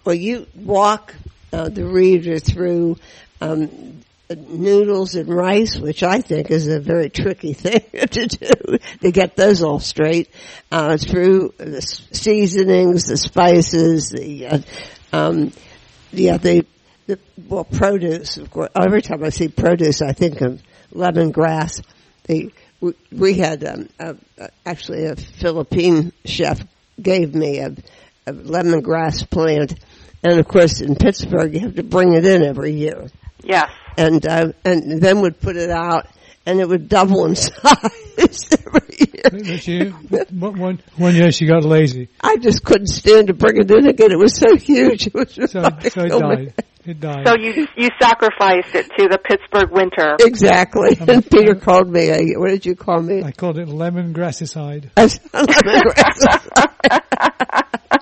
Well, 0.04 0.14
you 0.14 0.46
walk 0.54 1.14
uh, 1.52 1.68
the 1.68 1.84
reader 1.84 2.38
through 2.38 2.98
um, 3.40 4.02
noodles 4.36 5.14
and 5.14 5.28
rice, 5.28 5.76
which 5.78 6.02
I 6.02 6.20
think 6.20 6.50
is 6.50 6.68
a 6.68 6.80
very 6.80 7.10
tricky 7.10 7.52
thing 7.52 7.80
to 7.92 8.26
do 8.26 8.78
to 9.00 9.12
get 9.12 9.36
those 9.36 9.62
all 9.62 9.80
straight. 9.80 10.28
Uh, 10.70 10.96
through 10.96 11.54
the 11.58 11.82
seasonings, 11.82 13.06
the 13.06 13.16
spices, 13.16 14.10
the 14.10 14.46
uh, 14.46 14.58
um, 15.12 15.52
yeah, 16.12 16.36
the, 16.36 16.66
the 17.06 17.18
well 17.48 17.64
produce. 17.64 18.36
Of 18.36 18.50
course, 18.50 18.70
every 18.74 19.02
time 19.02 19.22
I 19.24 19.30
see 19.30 19.48
produce, 19.48 20.02
I 20.02 20.12
think 20.12 20.40
of 20.40 20.62
lemongrass. 20.92 21.82
The 22.24 22.52
we, 22.80 22.94
we 23.10 23.34
had 23.34 23.64
um, 23.64 23.88
uh, 23.98 24.14
uh, 24.40 24.48
actually 24.66 25.06
a 25.06 25.16
Philippine 25.16 26.12
chef 26.24 26.60
gave 27.00 27.34
me 27.34 27.58
a, 27.58 27.74
a 28.26 28.32
lemongrass 28.32 29.28
plant, 29.28 29.74
and 30.22 30.38
of 30.38 30.48
course 30.48 30.80
in 30.80 30.96
Pittsburgh 30.96 31.54
you 31.54 31.60
have 31.60 31.76
to 31.76 31.82
bring 31.82 32.14
it 32.14 32.24
in 32.24 32.42
every 32.44 32.72
year, 32.72 33.08
yes 33.42 33.70
and 33.96 34.26
uh, 34.26 34.52
and 34.64 35.00
then 35.00 35.20
would 35.22 35.40
put 35.40 35.56
it 35.56 35.70
out, 35.70 36.06
and 36.46 36.60
it 36.60 36.68
would 36.68 36.88
double 36.88 37.24
in 37.26 37.34
size 37.36 38.48
every 38.52 38.96
year. 38.98 39.30
But 39.30 39.60
she, 39.62 39.88
one, 39.88 40.58
one- 40.58 40.80
one 40.96 41.14
year 41.14 41.30
she 41.32 41.46
got 41.46 41.64
lazy, 41.64 42.08
I 42.20 42.36
just 42.38 42.64
couldn't 42.64 42.88
stand 42.88 43.28
to 43.28 43.34
bring 43.34 43.56
it 43.58 43.70
in 43.70 43.86
again. 43.86 44.10
It 44.12 44.18
was 44.18 44.36
so 44.36 44.56
huge. 44.56 45.06
It 45.06 45.14
was 45.14 45.32
just 45.32 45.52
so 45.52 45.60
like, 45.60 45.90
so 45.92 46.02
it 46.04 46.12
oh 46.12 46.20
died. 46.20 46.54
It 46.84 46.98
died. 46.98 47.24
so 47.28 47.36
you 47.36 47.68
you 47.76 47.88
sacrificed 48.00 48.74
it 48.74 48.86
to 48.98 49.06
the 49.08 49.18
Pittsburgh 49.22 49.70
winter 49.70 50.16
Exactly. 50.18 50.96
And 50.98 51.24
Peter 51.30 51.54
called 51.54 51.88
me. 51.88 52.10
What 52.36 52.48
did 52.50 52.66
you 52.66 52.74
call 52.74 53.00
me? 53.00 53.22
I 53.22 53.30
called 53.30 53.56
it 53.58 53.68
lemongrassicide. 53.68 54.90
I 54.96 55.06
said, 55.06 55.22
lemongrass. 55.32 56.48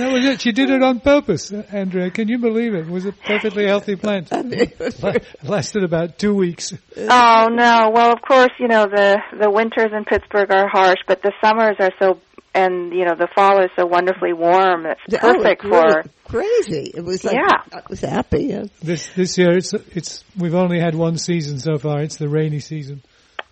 That 0.00 0.12
was 0.12 0.24
it. 0.24 0.40
She 0.40 0.52
did 0.52 0.70
it 0.70 0.82
on 0.82 1.00
purpose, 1.00 1.52
Andrea. 1.52 2.10
Can 2.10 2.26
you 2.28 2.38
believe 2.38 2.72
it? 2.74 2.80
It 2.86 2.90
was 2.90 3.04
a 3.04 3.12
perfectly 3.12 3.66
healthy 3.66 3.96
plant. 3.96 4.32
La- 5.02 5.12
Lasted 5.42 5.84
about 5.84 6.18
two 6.18 6.34
weeks. 6.34 6.72
Oh 6.96 7.48
no! 7.50 7.90
Well, 7.92 8.10
of 8.12 8.22
course, 8.26 8.50
you 8.58 8.66
know 8.68 8.86
the 8.86 9.18
the 9.38 9.50
winters 9.50 9.90
in 9.94 10.04
Pittsburgh 10.06 10.50
are 10.52 10.68
harsh, 10.68 11.00
but 11.06 11.20
the 11.22 11.32
summers 11.44 11.76
are 11.80 11.90
so, 12.00 12.18
and 12.54 12.94
you 12.94 13.04
know 13.04 13.14
the 13.14 13.28
fall 13.34 13.62
is 13.62 13.68
so 13.76 13.84
wonderfully 13.84 14.32
warm. 14.32 14.86
It's 14.86 15.14
Oh, 15.22 15.34
perfect 15.34 15.64
it 15.64 15.68
for. 15.68 16.02
Crazy. 16.24 16.92
It 16.94 17.04
was 17.04 17.22
like, 17.24 17.34
Yeah. 17.34 17.62
I 17.78 17.82
was 17.90 18.00
happy. 18.00 18.44
Yeah. 18.44 18.64
This 18.82 19.10
this 19.14 19.36
year, 19.36 19.56
it's 19.56 19.74
it's 19.74 20.24
we've 20.38 20.54
only 20.54 20.80
had 20.80 20.94
one 20.94 21.18
season 21.18 21.58
so 21.58 21.76
far. 21.76 22.00
It's 22.00 22.16
the 22.16 22.28
rainy 22.28 22.60
season. 22.60 23.02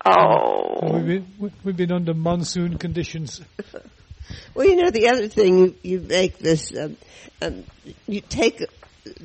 Oh. 0.07 0.79
So 0.81 0.87
Oh, 0.87 0.93
we've 0.99 1.07
been 1.41 1.53
we've 1.65 1.77
been 1.77 1.93
under 1.93 2.15
monsoon 2.15 2.79
conditions. 2.79 3.43
Well, 4.55 4.67
you 4.67 4.77
know, 4.77 4.91
the 4.91 5.09
other 5.09 5.29
thing 5.29 5.59
you, 5.59 5.75
you 5.83 6.01
make 6.01 6.39
this, 6.39 6.77
um, 6.77 6.97
um, 7.41 7.65
you 8.07 8.21
take 8.21 8.65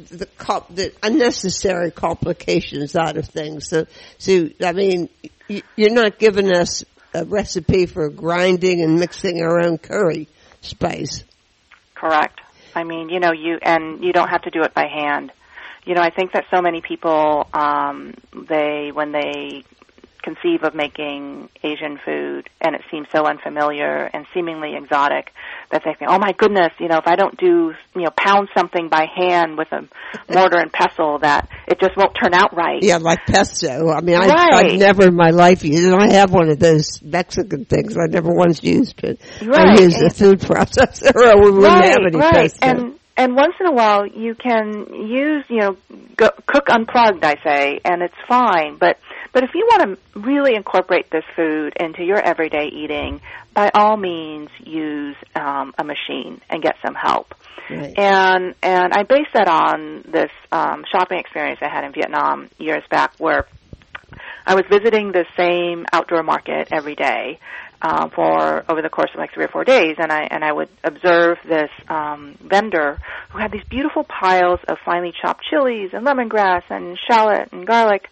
the 0.10 0.26
com- 0.38 0.66
the 0.70 0.94
unnecessary 1.04 1.92
complications 1.92 2.96
out 2.96 3.18
of 3.18 3.28
things. 3.28 3.68
So, 3.68 3.86
so 4.18 4.50
I 4.64 4.72
mean, 4.72 5.10
you, 5.48 5.62
you're 5.76 5.92
not 5.92 6.20
giving 6.20 6.56
us 6.56 6.86
a 7.14 7.26
recipe 7.26 7.86
for 7.86 8.10
grinding 8.10 8.82
and 8.82 9.00
mixing 9.00 9.42
our 9.42 9.60
own 9.60 9.78
curry 9.78 10.28
spice. 10.62 11.24
correct. 11.94 12.40
I 12.76 12.84
mean, 12.84 13.10
you 13.10 13.20
know, 13.20 13.32
you 13.32 13.60
and 13.62 14.04
you 14.04 14.14
don't 14.14 14.30
have 14.30 14.44
to 14.44 14.50
do 14.50 14.64
it 14.64 14.74
by 14.74 14.88
hand. 14.88 15.32
You 15.86 15.96
know, 15.96 16.02
I 16.02 16.10
think 16.10 16.32
that 16.32 16.46
so 16.50 16.62
many 16.62 16.82
people, 16.82 17.48
um, 17.54 18.14
they 18.50 18.92
when 18.94 19.12
they 19.12 19.64
conceive 20.24 20.64
of 20.64 20.74
making 20.74 21.50
Asian 21.64 22.00
food 22.04 22.50
and 22.62 22.76
it 22.76 22.82
seems 22.90 23.08
so 23.12 23.26
unfamiliar 23.26 24.10
and 24.14 24.26
seemingly 24.34 24.76
exotic 24.76 25.32
that 25.72 25.82
they 25.86 25.94
think, 25.94 26.10
oh 26.10 26.18
my 26.18 26.32
goodness, 26.32 26.72
you 26.80 26.88
know, 26.88 26.98
if 26.98 27.08
I 27.08 27.16
don't 27.16 27.38
do, 27.38 27.74
you 27.96 28.02
know, 28.02 28.12
pound 28.16 28.48
something 28.56 28.90
by 28.90 29.06
hand 29.14 29.58
with 29.58 29.72
a 29.72 29.88
mortar 30.34 30.58
and 30.60 30.72
pestle 30.72 31.20
that 31.20 31.50
it 31.68 31.80
just 31.80 31.96
won't 31.98 32.16
turn 32.22 32.34
out 32.34 32.56
right. 32.56 32.82
Yeah, 32.82 32.98
like 32.98 33.20
pesto. 33.26 33.90
I 33.90 34.02
mean, 34.02 34.16
I, 34.16 34.28
Right. 34.28 34.72
I've 34.72 34.80
never 34.80 35.08
in 35.08 35.16
my 35.16 35.30
life 35.30 35.64
used, 35.64 35.84
and 35.84 36.02
I 36.02 36.14
have 36.14 36.32
one 36.32 36.50
of 36.50 36.58
those 36.58 37.02
Mexican 37.04 37.66
things. 37.66 37.96
I 37.98 38.08
never 38.08 38.34
once 38.34 38.64
used 38.64 39.04
it. 39.04 39.20
I 39.42 39.46
Right. 39.46 39.80
used 39.80 40.02
a 40.02 40.10
food 40.10 40.40
processor, 40.40 41.14
or 41.16 41.44
we 41.44 41.52
wouldn't 41.52 41.64
right, 41.64 41.90
have 41.90 42.06
any 42.08 42.18
right. 42.18 42.34
pesto. 42.34 42.66
And 42.68 43.00
and 43.16 43.36
once 43.36 43.54
in 43.60 43.68
a 43.68 43.72
while 43.72 44.08
you 44.08 44.34
can 44.36 44.88
use, 45.08 45.46
you 45.50 45.60
know, 45.60 45.78
go, 46.16 46.30
cook 46.48 46.68
unplugged, 46.70 47.24
I 47.24 47.36
say, 47.44 47.80
and 47.86 48.02
it's 48.02 48.16
fine. 48.28 48.78
But 48.80 48.98
But 49.34 49.44
if 49.44 49.50
you 49.56 49.68
want 49.70 49.98
to 50.14 50.20
really 50.20 50.56
incorporate 50.56 51.10
this 51.12 51.24
food 51.36 51.74
into 51.80 52.04
your 52.04 52.20
everyday 52.20 52.68
eating, 52.68 53.20
by 53.54 53.72
all 53.74 53.98
means 53.98 54.50
use 54.60 55.16
um, 55.36 55.74
a 55.78 55.84
machine 55.84 56.40
and 56.50 56.62
get 56.62 56.76
some 56.86 56.94
help. 56.94 57.34
Right. 57.70 57.98
And 57.98 58.56
and 58.62 58.94
I 58.94 59.04
base 59.04 59.28
that 59.34 59.48
on 59.48 60.04
this 60.12 60.32
um, 60.52 60.84
shopping 60.92 61.20
experience 61.20 61.60
I 61.62 61.70
had 61.70 61.84
in 61.84 61.94
Vietnam 61.94 62.50
years 62.60 62.84
back, 62.92 63.16
where 63.18 63.48
I 64.46 64.56
was 64.56 64.66
visiting 64.70 65.12
the 65.12 65.26
same 65.36 65.86
outdoor 65.92 66.24
market 66.24 66.68
every 66.72 66.96
day 66.96 67.40
uh, 67.84 68.10
for 68.10 68.64
over 68.70 68.82
the 68.82 68.90
course 68.90 69.10
of 69.14 69.20
like 69.20 69.34
three 69.34 69.44
or 69.46 69.50
four 69.50 69.64
days, 69.66 69.96
and 69.98 70.12
I 70.12 70.28
and 70.30 70.44
I 70.44 70.52
would 70.52 70.70
observe 70.84 71.38
this 71.48 71.70
um, 71.90 72.38
vendor 72.42 73.00
who 73.32 73.40
had 73.40 73.52
these 73.52 73.64
beautiful 73.70 74.06
piles 74.06 74.60
of 74.68 74.78
finely 74.86 75.14
chopped 75.22 75.44
chilies 75.50 75.90
and 75.94 76.06
lemongrass 76.06 76.64
and 76.70 76.98
shallot 77.10 77.50
and 77.52 77.68
garlic. 77.68 78.10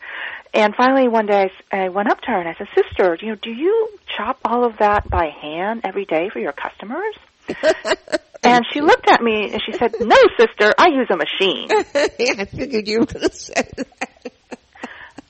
And 0.54 0.76
finally, 0.76 1.08
one 1.08 1.28
day, 1.28 1.50
I 1.72 1.90
went 1.90 2.12
up 2.12 2.20
to 2.22 2.28
her 2.28 2.40
and 2.40 2.50
I 2.50 2.56
said, 2.56 2.68
"Sister, 2.76 3.18
you 3.22 3.30
know, 3.30 3.36
do 3.36 3.52
you 3.52 3.90
chop 4.18 4.40
all 4.44 4.66
of 4.66 4.78
that 4.80 5.10
by 5.10 5.28
hand 5.30 5.82
every 5.84 6.06
day 6.06 6.30
for 6.30 6.40
your 6.40 6.54
customers?" 6.54 7.16
And 8.44 8.66
she 8.74 8.82
looked 8.82 9.08
at 9.08 9.22
me 9.22 9.52
and 9.54 9.62
she 9.64 9.72
said, 9.74 9.94
"No, 10.00 10.16
sister, 10.40 10.74
I 10.78 10.88
use 10.88 11.08
a 11.12 11.16
machine." 11.16 11.68
yeah, 12.20 12.42
I 12.42 12.46
figured 12.46 12.88
you 12.88 13.02
were 13.02 13.06
going 13.06 13.30
to 13.30 13.36
say 13.36 13.54
that. 13.78 14.32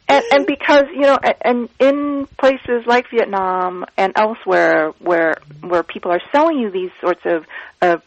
and, 0.08 0.24
and 0.32 0.46
because 0.48 0.84
you 0.94 1.02
know, 1.02 1.18
a- 1.22 1.48
and 1.48 1.68
in 1.80 2.28
places 2.40 2.86
like 2.88 3.10
Vietnam 3.10 3.86
and 3.98 4.14
elsewhere, 4.16 4.94
where 5.00 5.36
where 5.62 5.84
people 5.84 6.12
are 6.12 6.22
selling 6.32 6.60
you 6.60 6.72
these 6.72 6.92
sorts 7.02 7.22
of 7.26 7.46
uh, 7.82 7.98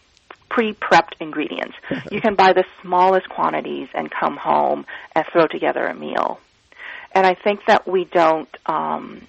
pre-prepped 0.48 1.14
ingredients, 1.20 1.74
you 2.10 2.22
can 2.22 2.34
buy 2.34 2.54
the 2.54 2.64
smallest 2.80 3.28
quantities 3.28 3.88
and 3.92 4.10
come 4.10 4.38
home 4.38 4.86
and 5.14 5.26
throw 5.32 5.46
together 5.46 5.84
a 5.84 5.94
meal. 5.94 6.40
And 7.14 7.26
I 7.26 7.34
think 7.34 7.60
that 7.66 7.86
we 7.86 8.04
don't. 8.04 8.48
Um, 8.66 9.26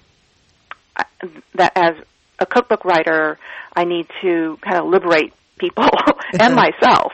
that 1.54 1.72
as 1.76 1.96
a 2.38 2.46
cookbook 2.46 2.84
writer, 2.84 3.38
I 3.74 3.84
need 3.84 4.06
to 4.22 4.58
kind 4.60 4.76
of 4.78 4.86
liberate 4.86 5.32
people 5.58 5.88
and 6.38 6.54
myself 6.64 7.12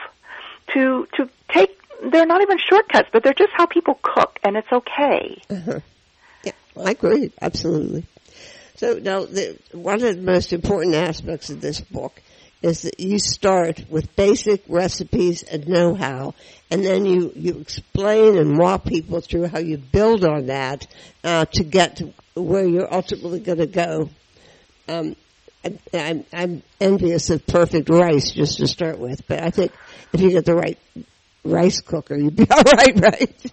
to 0.75 1.07
to 1.17 1.29
take. 1.49 1.79
They're 2.03 2.27
not 2.27 2.43
even 2.43 2.59
shortcuts, 2.59 3.09
but 3.13 3.23
they're 3.23 3.33
just 3.33 3.53
how 3.53 3.67
people 3.67 3.99
cook, 4.03 4.39
and 4.43 4.57
it's 4.57 4.73
okay. 4.73 5.41
Uh-huh. 5.49 5.81
Yeah, 6.43 6.53
I 6.77 6.91
agree. 6.91 7.31
Absolutely. 7.41 8.05
So 8.77 8.95
now, 8.95 9.25
the, 9.25 9.57
one 9.71 10.03
of 10.03 10.17
the 10.17 10.21
most 10.21 10.53
important 10.53 10.97
aspects 10.97 11.51
of 11.51 11.61
this 11.61 11.81
book 11.81 12.21
is 12.63 12.83
that 12.83 13.01
you 13.01 13.19
start 13.19 13.85
with 13.91 14.15
basic 14.17 14.63
recipes 14.69 15.43
and 15.43 15.67
know-how, 15.69 16.35
and 16.71 16.85
then 16.85 17.05
you, 17.05 17.33
you 17.35 17.59
explain 17.59 18.39
and 18.39 18.57
walk 18.57 18.85
people 18.85 19.21
through 19.21 19.49
how 19.49 19.59
you 19.59 19.79
build 19.79 20.25
on 20.25 20.47
that 20.47 20.87
uh, 21.25 21.45
to 21.47 21.65
get 21.65 21.97
to 21.97 22.13
where 22.35 22.67
you're 22.67 22.93
ultimately 22.93 23.41
going 23.41 23.59
to 23.59 23.67
go. 23.67 24.09
Um, 24.89 25.17
I'm, 25.93 26.25
I'm 26.33 26.63
envious 26.81 27.31
of 27.31 27.47
perfect 27.47 27.89
rice 27.89 28.33
just 28.33 28.59
to 28.59 28.67
start 28.67 28.99
with, 28.99 29.27
but 29.29 29.43
I 29.43 29.51
think 29.51 29.73
if 30.13 30.21
you 30.21 30.31
get 30.31 30.45
the 30.45 30.55
right 30.55 30.79
rice 31.45 31.81
cooker, 31.81 32.17
you'd 32.17 32.37
be 32.37 32.47
all 32.51 32.63
right, 32.63 33.01
right? 33.01 33.53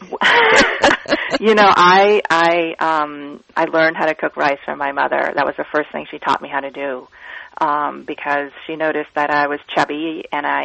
you 1.40 1.54
know, 1.54 1.66
I 1.66 2.20
I 2.28 2.74
um 2.78 3.42
I 3.56 3.64
learned 3.64 3.96
how 3.96 4.06
to 4.06 4.14
cook 4.14 4.36
rice 4.36 4.58
from 4.64 4.78
my 4.78 4.92
mother. 4.92 5.32
That 5.34 5.46
was 5.46 5.54
the 5.56 5.64
first 5.74 5.90
thing 5.92 6.06
she 6.10 6.18
taught 6.18 6.42
me 6.42 6.48
how 6.48 6.60
to 6.60 6.70
do. 6.70 7.08
Um, 7.60 8.04
because 8.06 8.50
she 8.66 8.76
noticed 8.76 9.10
that 9.14 9.30
I 9.30 9.46
was 9.46 9.60
chubby 9.74 10.24
and 10.32 10.44
I 10.46 10.64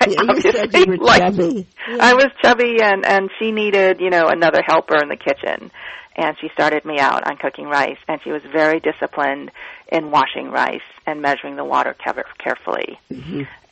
Yeah, 0.06 0.16
obviously 0.28 0.80
you 0.86 0.96
liked- 0.96 1.36
chubby. 1.36 1.66
I 2.00 2.14
was 2.14 2.26
chubby 2.42 2.78
and 2.82 3.06
and 3.06 3.30
she 3.38 3.52
needed, 3.52 4.00
you 4.00 4.10
know, 4.10 4.26
another 4.28 4.60
helper 4.66 4.96
in 5.02 5.08
the 5.08 5.16
kitchen. 5.16 5.70
And 6.16 6.36
she 6.40 6.48
started 6.54 6.84
me 6.84 6.98
out 7.00 7.28
on 7.28 7.36
cooking 7.38 7.66
rice 7.66 7.98
and 8.08 8.20
she 8.22 8.30
was 8.30 8.42
very 8.52 8.80
disciplined 8.80 9.50
in 9.90 10.10
washing 10.10 10.50
rice 10.50 10.82
and 11.06 11.20
measuring 11.22 11.56
the 11.56 11.64
water 11.64 11.94
care- 11.94 12.24
carefully. 12.38 12.98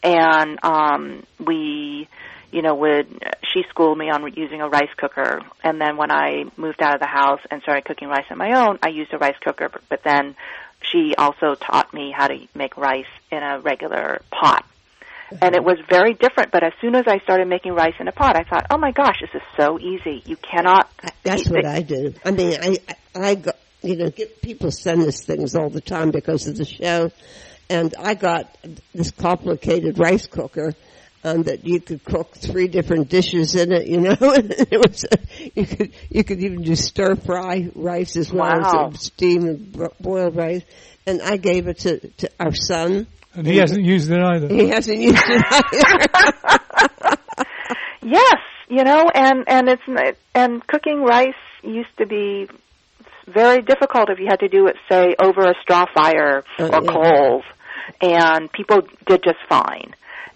And 0.03 0.59
um 0.65 1.23
we 1.39 2.09
you 2.53 2.61
know, 2.61 2.75
would 2.75 3.07
she 3.53 3.63
schooled 3.71 3.97
me 3.97 4.11
on 4.11 4.31
using 4.37 4.61
a 4.61 4.69
rice 4.69 4.93
cooker, 4.99 5.41
and 5.65 5.81
then 5.81 5.97
when 5.97 6.11
I 6.13 6.45
moved 6.59 6.83
out 6.83 6.95
of 6.95 7.01
the 7.01 7.07
house 7.07 7.41
and 7.51 7.63
started 7.63 7.87
cooking 7.87 8.09
rice 8.09 8.27
on 8.31 8.37
my 8.37 8.53
own, 8.67 8.79
I 8.83 8.89
used 8.89 9.13
a 9.15 9.19
rice 9.19 9.37
cooker. 9.43 9.71
But 9.89 10.03
then 10.05 10.37
she 10.91 11.15
also 11.17 11.55
taught 11.55 11.93
me 11.93 12.13
how 12.17 12.29
to 12.29 12.47
make 12.55 12.77
rice 12.77 13.07
in 13.31 13.43
a 13.43 13.61
regular 13.61 14.23
pot, 14.31 14.65
and 15.41 15.55
it 15.55 15.65
was 15.65 15.79
very 15.89 16.15
different. 16.15 16.51
But 16.51 16.63
as 16.63 16.73
soon 16.81 16.95
as 16.95 17.05
I 17.07 17.19
started 17.21 17.49
making 17.49 17.73
rice 17.73 17.95
in 18.01 18.09
a 18.09 18.13
pot, 18.13 18.37
I 18.37 18.45
thought, 18.45 18.67
oh 18.71 18.79
my 18.79 18.93
gosh, 18.93 19.21
this 19.21 19.31
is 19.35 19.47
so 19.57 19.79
easy. 19.79 20.23
You 20.27 20.37
cannot. 20.37 20.91
That's 21.23 21.49
what 21.49 21.65
I 21.65 21.83
do. 21.83 22.15
I 22.25 22.31
mean, 22.31 22.59
I, 22.61 22.77
I, 23.15 23.35
got, 23.37 23.57
you 23.83 23.97
know, 23.97 24.11
get, 24.11 24.43
people 24.43 24.71
send 24.71 25.03
us 25.03 25.23
things 25.23 25.55
all 25.55 25.71
the 25.71 25.81
time 25.81 26.11
because 26.11 26.47
of 26.47 26.57
the 26.57 26.65
show, 26.65 27.11
and 27.71 27.95
I 27.99 28.15
got 28.15 28.57
this 28.95 29.11
complicated 29.11 29.99
rice 29.99 30.27
cooker. 30.27 30.75
Um, 31.25 31.45
that 31.45 31.65
you 31.65 31.79
could 31.81 32.05
cook 32.05 32.35
three 32.35 32.67
different 32.67 33.09
dishes 33.09 33.55
in 33.55 33.71
it, 33.71 33.87
you 33.87 34.01
know. 34.01 34.17
it 34.21 34.77
was 34.77 35.07
you 35.55 35.65
could 35.65 35.93
you 36.11 36.25
could 36.25 36.41
even 36.41 36.63
do 36.63 36.75
stir 36.75 37.15
fry 37.15 37.69
rice 37.77 38.17
as 38.17 38.33
well 38.33 38.61
Wow. 38.61 38.91
as 38.93 39.03
steam 39.05 39.45
and 39.45 39.73
bro- 39.73 39.93
boiled 40.01 40.35
rice. 40.35 40.63
And 41.07 41.23
I 41.23 41.37
gave 41.37 41.69
it 41.69 41.79
to, 41.81 41.99
to 42.09 42.31
our 42.41 42.53
son. 42.53 43.07
And 43.35 43.47
he 43.47 43.59
hasn't 43.59 43.85
used 43.85 44.11
it 44.11 44.21
either. 44.21 44.49
He 44.49 44.69
hasn't 44.69 44.99
used 44.99 45.23
it 45.25 45.45
either. 45.51 47.17
Yes, 48.05 48.37
you 48.69 48.83
know, 48.83 49.07
and 49.15 49.45
and 49.47 49.69
it's 49.69 50.19
and 50.35 50.67
cooking 50.67 51.03
rice 51.03 51.35
used 51.63 51.97
to 51.99 52.07
be 52.07 52.49
very 53.29 53.63
difficult 53.63 54.11
if 54.11 54.19
you 54.19 54.27
had 54.29 54.41
to 54.41 54.49
do 54.49 54.67
it, 54.67 54.75
say, 54.91 55.15
over 55.23 55.43
a 55.43 55.55
straw 55.63 55.87
fire 55.95 56.43
Oh, 56.59 56.67
or 56.67 56.83
yeah. 56.83 56.91
coals, 56.93 57.45
and 58.01 58.51
people 58.51 58.81
did 59.07 59.23
just 59.23 59.39
fine. 59.49 59.95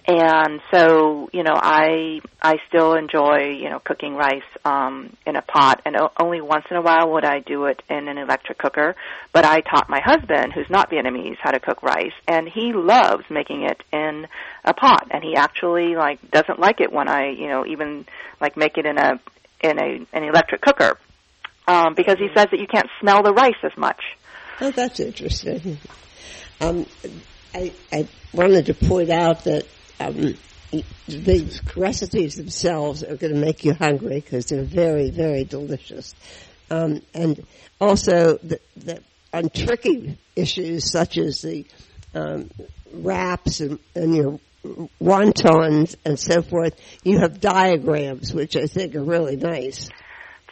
And 0.08 0.60
so, 0.72 1.28
you 1.32 1.42
know, 1.42 1.54
I 1.54 2.20
I 2.40 2.56
still 2.68 2.94
enjoy, 2.94 3.56
you 3.60 3.68
know, 3.68 3.80
cooking 3.80 4.14
rice 4.14 4.44
um 4.64 5.16
in 5.26 5.34
a 5.34 5.42
pot 5.42 5.82
and 5.84 5.96
o- 5.96 6.12
only 6.20 6.40
once 6.40 6.64
in 6.70 6.76
a 6.76 6.82
while 6.82 7.10
would 7.12 7.24
I 7.24 7.40
do 7.40 7.64
it 7.64 7.82
in 7.90 8.06
an 8.06 8.16
electric 8.16 8.58
cooker, 8.58 8.94
but 9.32 9.44
I 9.44 9.60
taught 9.62 9.90
my 9.90 10.00
husband 10.04 10.52
who's 10.52 10.70
not 10.70 10.90
Vietnamese 10.90 11.38
how 11.40 11.50
to 11.50 11.58
cook 11.58 11.82
rice 11.82 12.14
and 12.28 12.48
he 12.48 12.72
loves 12.72 13.24
making 13.30 13.64
it 13.64 13.82
in 13.92 14.28
a 14.64 14.74
pot 14.74 15.08
and 15.10 15.24
he 15.24 15.34
actually 15.34 15.96
like 15.96 16.30
doesn't 16.30 16.60
like 16.60 16.80
it 16.80 16.92
when 16.92 17.08
I, 17.08 17.30
you 17.30 17.48
know, 17.48 17.66
even 17.66 18.06
like 18.40 18.56
make 18.56 18.78
it 18.78 18.86
in 18.86 18.98
a 18.98 19.18
in 19.60 19.78
a 19.80 20.06
an 20.16 20.22
electric 20.22 20.60
cooker. 20.60 20.98
Um 21.66 21.94
because 21.96 22.18
he 22.18 22.28
says 22.28 22.46
that 22.52 22.60
you 22.60 22.68
can't 22.68 22.88
smell 23.00 23.24
the 23.24 23.32
rice 23.32 23.58
as 23.64 23.76
much. 23.76 24.00
Oh, 24.60 24.70
that's 24.70 25.00
interesting. 25.00 25.78
Um, 26.60 26.86
I, 27.54 27.72
I 27.92 28.08
wanted 28.32 28.66
to 28.66 28.74
point 28.74 29.10
out 29.10 29.44
that 29.44 29.66
um, 30.00 30.36
the 31.08 31.60
recipes 31.76 32.36
themselves 32.36 33.02
are 33.02 33.16
going 33.16 33.32
to 33.32 33.40
make 33.40 33.64
you 33.64 33.74
hungry 33.74 34.20
because 34.20 34.46
they're 34.46 34.62
very, 34.62 35.10
very 35.10 35.44
delicious. 35.44 36.14
Um, 36.70 37.02
and 37.14 37.46
also 37.80 38.38
the, 38.38 38.60
the 38.76 39.00
on 39.32 39.50
tricky 39.50 40.18
issues 40.34 40.90
such 40.90 41.18
as 41.18 41.42
the 41.42 41.66
um, 42.14 42.50
wraps 42.92 43.60
and, 43.60 43.78
and 43.94 44.16
your 44.16 44.40
wontons 45.00 45.94
and 46.04 46.18
so 46.18 46.42
forth, 46.42 46.74
you 47.04 47.18
have 47.18 47.40
diagrams 47.40 48.32
which 48.32 48.56
I 48.56 48.66
think 48.66 48.94
are 48.94 49.04
really 49.04 49.36
nice. 49.36 49.88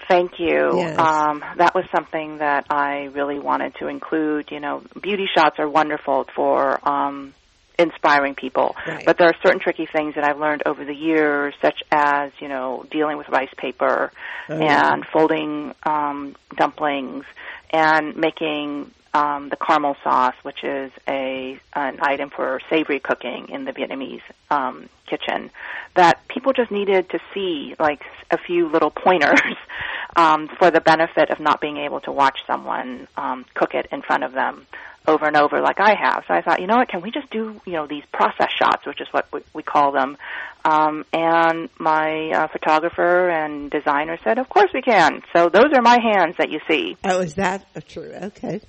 Thank 0.09 0.33
you. 0.38 0.70
Yes. 0.76 0.98
Um, 0.98 1.42
that 1.57 1.74
was 1.74 1.85
something 1.94 2.38
that 2.38 2.66
I 2.68 3.04
really 3.14 3.38
wanted 3.38 3.74
to 3.76 3.88
include. 3.88 4.50
You 4.50 4.61
know, 4.61 4.83
beauty 5.00 5.26
shots 5.35 5.57
are 5.59 5.68
wonderful 5.68 6.26
for 6.37 6.78
um, 6.87 7.33
inspiring 7.79 8.35
people, 8.35 8.77
Right. 8.87 9.05
but 9.05 9.19
there 9.19 9.29
are 9.29 9.35
certain 9.43 9.61
tricky 9.61 9.87
things 9.87 10.15
that 10.15 10.25
I've 10.25 10.39
learned 10.39 10.63
over 10.67 10.85
the 10.85 10.95
years, 10.95 11.55
such 11.61 11.83
as 11.91 12.31
you 12.41 12.49
know 12.49 12.85
dealing 12.91 13.17
with 13.17 13.29
rice 13.29 13.53
paper 13.57 14.13
Oh. 14.49 14.59
and 14.61 15.05
folding 15.07 15.75
um, 15.85 16.37
dumplings 16.57 17.25
and 17.71 18.15
making 18.17 18.91
um, 19.14 19.48
the 19.48 19.57
caramel 19.57 19.96
sauce, 20.03 20.35
which 20.42 20.64
is 20.64 20.90
a 21.09 21.59
an 21.72 21.98
item 22.00 22.31
for 22.31 22.61
savory 22.68 22.98
cooking 22.98 23.48
in 23.48 23.64
the 23.64 23.72
Vietnamese 23.72 24.22
um, 24.50 24.88
kitchen. 25.07 25.50
That 25.94 26.27
people 26.29 26.53
just 26.53 26.70
needed 26.70 27.09
to 27.11 27.20
see 27.33 27.77
like 27.79 28.03
a 28.31 28.37
few 28.37 28.68
little 28.68 28.90
pointers 28.90 29.40
um, 30.16 30.48
for 30.59 30.70
the 30.70 30.81
benefit 30.81 31.31
of 31.31 31.38
not 31.38 31.61
being 31.61 31.77
able 31.79 32.00
to 32.00 32.12
watch 32.12 32.40
someone 32.46 33.07
um, 33.16 33.46
cook 33.55 33.74
it 33.74 33.87
in 33.92 34.03
front 34.03 34.24
of 34.24 34.33
them 34.33 34.66
over 35.07 35.27
and 35.27 35.37
over 35.37 35.61
like 35.61 35.81
I 35.81 35.94
have. 35.94 36.24
So 36.27 36.35
I 36.35 36.40
thought, 36.40 36.61
you 36.61 36.66
know 36.66 36.77
what, 36.77 36.88
can 36.88 37.03
we 37.03 37.11
just 37.11 37.31
do, 37.31 37.61
you 37.66 37.74
know, 37.74 37.87
these 37.87 38.05
process 38.12 38.50
shots, 38.50 38.87
which 38.87 39.00
is 39.00 39.09
what 39.11 39.31
we, 39.33 39.40
we 39.53 39.62
call 39.62 39.92
them. 39.92 40.16
Um, 40.64 41.05
and 41.12 41.68
my 41.79 42.31
uh, 42.31 42.48
photographer 42.48 43.29
and 43.29 43.70
designer 43.70 44.18
said, 44.24 44.38
of 44.38 44.48
course 44.48 44.70
we 44.72 44.81
can. 44.81 45.22
So 45.35 45.50
those 45.50 45.72
are 45.74 45.83
my 45.83 45.98
hands 46.00 46.37
that 46.38 46.50
you 46.50 46.61
see. 46.66 46.96
Oh, 47.05 47.20
is 47.20 47.35
that 47.35 47.66
true? 47.87 48.12
Okay. 48.14 48.62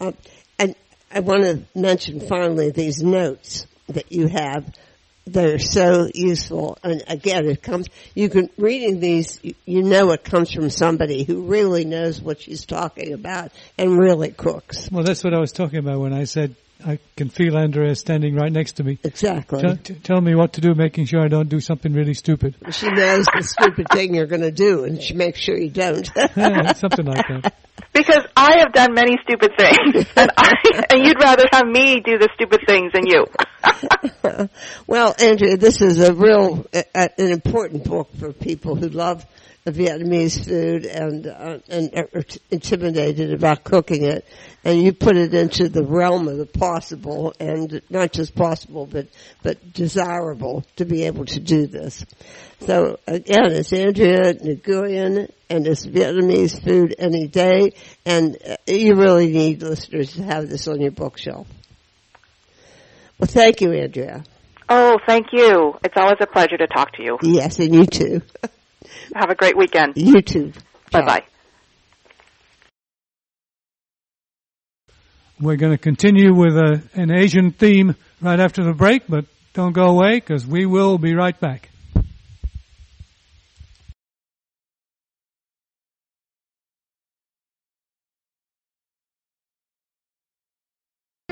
Um, 0.00 0.14
and 0.58 0.74
I 1.10 1.20
want 1.20 1.42
to 1.42 1.62
mention 1.74 2.20
finally 2.20 2.70
these 2.70 3.02
notes 3.02 3.66
that 3.88 4.12
you 4.12 4.28
have 4.28 4.72
they're 5.26 5.58
so 5.58 6.08
useful. 6.12 6.78
And 6.82 7.02
again, 7.06 7.46
it 7.46 7.62
comes, 7.62 7.88
you 8.14 8.28
can, 8.28 8.50
reading 8.56 9.00
these, 9.00 9.40
you 9.42 9.82
know 9.82 10.10
it 10.12 10.24
comes 10.24 10.52
from 10.52 10.70
somebody 10.70 11.24
who 11.24 11.42
really 11.42 11.84
knows 11.84 12.20
what 12.20 12.40
she's 12.40 12.66
talking 12.66 13.12
about 13.12 13.52
and 13.78 13.98
really 13.98 14.30
cooks. 14.30 14.90
Well, 14.90 15.04
that's 15.04 15.22
what 15.22 15.34
I 15.34 15.38
was 15.38 15.52
talking 15.52 15.78
about 15.78 16.00
when 16.00 16.12
I 16.12 16.24
said 16.24 16.56
I 16.86 16.98
can 17.16 17.28
feel 17.28 17.56
Andrea 17.56 17.94
standing 17.94 18.34
right 18.34 18.52
next 18.52 18.72
to 18.72 18.84
me. 18.84 18.98
Exactly. 19.04 19.60
Tell, 19.60 19.76
t- 19.76 19.94
tell 19.94 20.20
me 20.20 20.34
what 20.34 20.54
to 20.54 20.60
do, 20.60 20.74
making 20.74 21.06
sure 21.06 21.20
I 21.20 21.28
don't 21.28 21.48
do 21.48 21.60
something 21.60 21.92
really 21.92 22.14
stupid. 22.14 22.56
She 22.70 22.88
knows 22.88 23.26
the 23.26 23.42
stupid 23.42 23.88
thing 23.90 24.14
you're 24.14 24.26
going 24.26 24.42
to 24.42 24.50
do 24.50 24.84
and 24.84 25.00
she 25.02 25.14
makes 25.14 25.40
sure 25.40 25.56
you 25.56 25.70
don't. 25.70 26.08
Yeah, 26.36 26.72
something 26.72 27.04
like 27.04 27.26
that. 27.28 27.54
Because 27.92 28.24
I 28.36 28.58
have 28.58 28.72
done 28.72 28.94
many 28.94 29.18
stupid 29.24 29.52
things, 29.58 30.06
and 30.16 30.30
I 30.36 30.52
and 30.90 31.04
you'd 31.04 31.20
rather 31.20 31.44
have 31.52 31.66
me 31.66 32.00
do 32.00 32.18
the 32.18 32.28
stupid 32.34 32.60
things 32.66 32.92
than 32.92 33.06
you. 33.06 33.26
well, 34.86 35.14
Andrea, 35.20 35.56
this 35.56 35.80
is 35.82 36.00
a 36.00 36.14
real, 36.14 36.66
uh, 36.72 36.82
an 36.94 37.30
important 37.30 37.84
book 37.84 38.08
for 38.18 38.32
people 38.32 38.76
who 38.76 38.88
love 38.88 39.26
Vietnamese 39.66 40.42
food 40.44 40.86
and 40.86 41.26
uh, 41.26 41.58
and 41.68 41.94
are 41.94 42.24
intimidated 42.50 43.32
about 43.32 43.62
cooking 43.62 44.04
it, 44.04 44.26
and 44.64 44.80
you 44.80 44.92
put 44.92 45.16
it 45.16 45.34
into 45.34 45.68
the 45.68 45.84
realm 45.84 46.28
of 46.28 46.38
the 46.38 46.46
possible, 46.46 47.34
and 47.38 47.82
not 47.90 48.12
just 48.12 48.34
possible, 48.34 48.86
but 48.86 49.08
but 49.42 49.72
desirable 49.72 50.64
to 50.76 50.86
be 50.86 51.04
able 51.04 51.26
to 51.26 51.40
do 51.40 51.66
this. 51.66 52.06
So 52.60 52.98
again, 53.06 53.52
it's 53.52 53.72
Andrea 53.72 54.32
Nguyen, 54.34 55.30
and 55.50 55.66
it's 55.66 55.86
Vietnamese 55.86 56.62
food 56.62 56.94
any 56.98 57.26
day, 57.26 57.72
and 58.06 58.38
uh, 58.48 58.56
you 58.66 58.94
really 58.94 59.30
need 59.30 59.62
listeners 59.62 60.14
to 60.14 60.22
have 60.22 60.48
this 60.48 60.68
on 60.68 60.80
your 60.80 60.90
bookshelf. 60.90 61.46
Well, 63.18 63.28
thank 63.28 63.60
you, 63.60 63.72
Andrea. 63.72 64.24
Oh, 64.70 64.98
thank 65.06 65.26
you. 65.32 65.74
It's 65.84 65.96
always 65.96 66.18
a 66.20 66.26
pleasure 66.26 66.56
to 66.56 66.66
talk 66.66 66.92
to 66.92 67.02
you. 67.02 67.18
Yes, 67.22 67.58
and 67.58 67.74
you 67.74 67.84
too. 67.84 68.22
Have 69.14 69.30
a 69.30 69.34
great 69.34 69.56
weekend. 69.56 69.94
You 69.96 70.22
too. 70.22 70.52
Bye 70.90 71.02
bye. 71.02 71.22
We're 75.40 75.56
going 75.56 75.72
to 75.72 75.78
continue 75.78 76.34
with 76.34 76.54
a, 76.54 76.82
an 76.94 77.10
Asian 77.10 77.52
theme 77.52 77.96
right 78.20 78.38
after 78.38 78.62
the 78.62 78.74
break, 78.74 79.04
but 79.08 79.24
don't 79.54 79.72
go 79.72 79.86
away 79.86 80.16
because 80.16 80.46
we 80.46 80.66
will 80.66 80.98
be 80.98 81.14
right 81.14 81.38
back. 81.40 81.69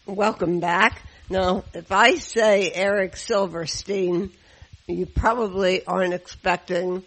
Welcome 0.05 0.59
back. 0.59 1.01
Now, 1.29 1.63
if 1.73 1.93
I 1.93 2.15
say 2.15 2.69
Eric 2.73 3.15
Silverstein, 3.15 4.31
you 4.91 5.05
probably 5.05 5.85
aren't 5.85 6.13
expecting 6.13 7.03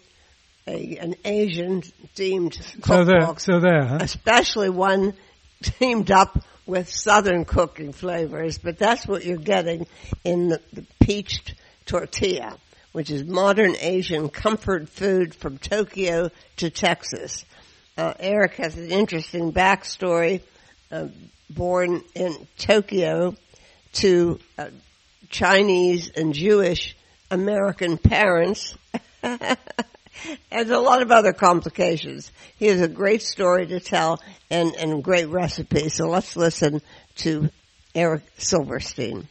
a, 0.67 0.97
an 0.97 1.15
Asian 1.23 1.81
themed 2.15 2.55
So 2.85 3.03
there, 3.05 3.37
so 3.37 3.59
there, 3.59 3.85
huh? 3.85 3.97
especially 4.01 4.69
one 4.69 5.13
teamed 5.61 6.11
up 6.11 6.37
with 6.65 6.89
Southern 6.89 7.45
cooking 7.45 7.91
flavors. 7.91 8.57
But 8.57 8.77
that's 8.77 9.07
what 9.07 9.25
you're 9.25 9.37
getting 9.37 9.87
in 10.23 10.49
the, 10.49 10.61
the 10.73 10.85
peached 10.99 11.53
tortilla, 11.85 12.57
which 12.91 13.11
is 13.11 13.23
modern 13.23 13.75
Asian 13.79 14.29
comfort 14.29 14.89
food 14.89 15.35
from 15.35 15.57
Tokyo 15.57 16.29
to 16.57 16.69
Texas. 16.69 17.45
Uh, 17.97 18.13
Eric 18.19 18.55
has 18.55 18.77
an 18.77 18.91
interesting 18.91 19.53
backstory. 19.53 20.41
Uh, 20.91 21.07
born 21.49 22.03
in 22.13 22.47
Tokyo 22.57 23.35
to 23.93 24.39
uh, 24.57 24.69
Chinese 25.29 26.09
and 26.09 26.33
Jewish 26.33 26.95
American 27.31 27.97
parents 27.97 28.75
and 29.23 29.57
a 30.51 30.79
lot 30.79 31.01
of 31.01 31.11
other 31.11 31.33
complications. 31.33 32.31
He 32.57 32.67
has 32.67 32.81
a 32.81 32.87
great 32.87 33.21
story 33.21 33.67
to 33.67 33.79
tell 33.79 34.21
and, 34.49 34.73
and 34.75 35.03
great 35.03 35.27
recipe. 35.27 35.89
So 35.89 36.07
let's 36.07 36.35
listen 36.35 36.81
to 37.17 37.49
Eric 37.93 38.23
Silverstein. 38.37 39.27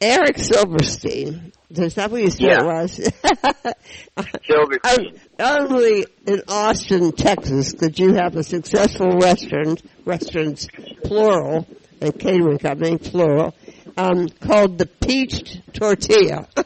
Eric 0.00 0.38
Silverstein. 0.38 1.52
Is 1.70 1.94
that 1.94 2.10
what 2.10 2.22
you 2.22 2.30
said 2.30 2.40
Yeah. 2.42 2.60
it 2.60 2.64
was? 2.64 2.96
Silverstein. 4.46 5.20
Only 5.38 6.06
in 6.26 6.42
Austin, 6.48 7.12
Texas, 7.12 7.72
could 7.72 7.98
you 7.98 8.14
have 8.14 8.36
a 8.36 8.42
successful 8.42 9.18
restaurant, 9.18 9.82
restaurants 10.04 10.66
plural, 11.04 11.66
a 12.02 12.12
catering 12.12 12.58
company 12.58 12.98
plural, 12.98 13.54
um, 13.96 14.28
called 14.28 14.78
the 14.78 14.86
Peached 14.86 15.60
Tortilla. 15.72 16.48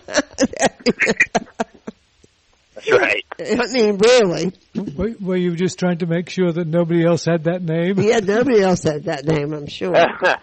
That's 2.86 2.90
right. 2.90 3.24
I 3.38 3.66
mean, 3.72 3.98
really. 3.98 4.52
Were, 4.74 5.14
were 5.20 5.36
you 5.36 5.56
just 5.56 5.78
trying 5.78 5.98
to 5.98 6.06
make 6.06 6.30
sure 6.30 6.52
that 6.52 6.66
nobody 6.66 7.04
else 7.04 7.24
had 7.24 7.44
that 7.44 7.62
name? 7.62 7.98
Yeah, 8.00 8.20
nobody 8.20 8.60
else 8.62 8.82
had 8.84 9.04
that 9.04 9.24
name, 9.24 9.52
I'm 9.52 9.66
sure. 9.66 9.96
uh, 10.24 10.36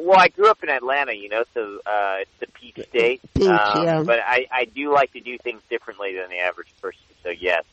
well, 0.00 0.18
I 0.18 0.28
grew 0.28 0.48
up 0.48 0.62
in 0.62 0.70
Atlanta, 0.70 1.12
you 1.14 1.28
know, 1.28 1.44
so 1.54 1.80
uh, 1.84 2.16
it's 2.20 2.30
the 2.40 2.46
peach 2.46 2.86
state. 2.88 3.20
Peach, 3.34 3.46
um, 3.46 3.84
yeah. 3.84 4.02
But 4.04 4.20
I, 4.24 4.46
I 4.50 4.64
do 4.64 4.92
like 4.92 5.12
to 5.12 5.20
do 5.20 5.36
things 5.38 5.60
differently 5.68 6.14
than 6.14 6.30
the 6.30 6.38
average 6.38 6.72
person. 6.80 7.02
So 7.22 7.30
yes, 7.30 7.64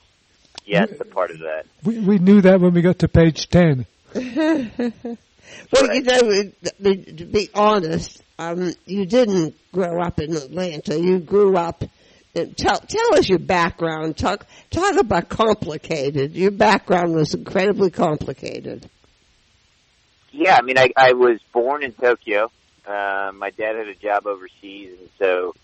yes, 0.65 0.89
a 0.99 1.06
part 1.06 1.32
of 1.32 1.39
that. 1.39 1.65
We, 1.84 1.99
we 1.99 2.17
knew 2.17 2.41
that 2.41 2.60
when 2.60 2.73
we 2.73 2.82
got 2.82 2.99
to 2.99 3.08
page 3.08 3.49
10. 3.49 3.86
Well, 5.72 5.94
you 5.94 6.04
know, 6.04 6.96
to 7.04 7.26
be 7.26 7.50
honest, 7.54 8.22
um, 8.38 8.74
you 8.86 9.06
didn't 9.06 9.56
grow 9.72 10.02
up 10.02 10.20
in 10.20 10.36
Atlanta. 10.36 11.00
You 11.00 11.20
grew 11.20 11.58
up. 11.58 11.84
In, 12.34 12.54
tell 12.54 12.80
tell 12.80 13.16
us 13.16 13.28
your 13.28 13.40
background. 13.40 14.18
Talk 14.18 14.46
talk 14.70 14.96
about 14.98 15.30
complicated. 15.30 16.36
Your 16.36 16.52
background 16.52 17.14
was 17.16 17.34
incredibly 17.34 17.92
complicated. 17.92 18.90
Yeah, 20.32 20.56
I 20.56 20.62
mean, 20.62 20.78
I, 20.78 20.92
I 20.96 21.14
was 21.14 21.40
born 21.52 21.84
in 21.84 21.92
Tokyo. 21.92 22.52
Uh, 22.88 23.32
my 23.36 23.50
dad 23.50 23.76
had 23.76 23.88
a 23.88 23.96
job 23.96 24.26
overseas, 24.26 24.96
and 25.00 25.10
so, 25.18 25.56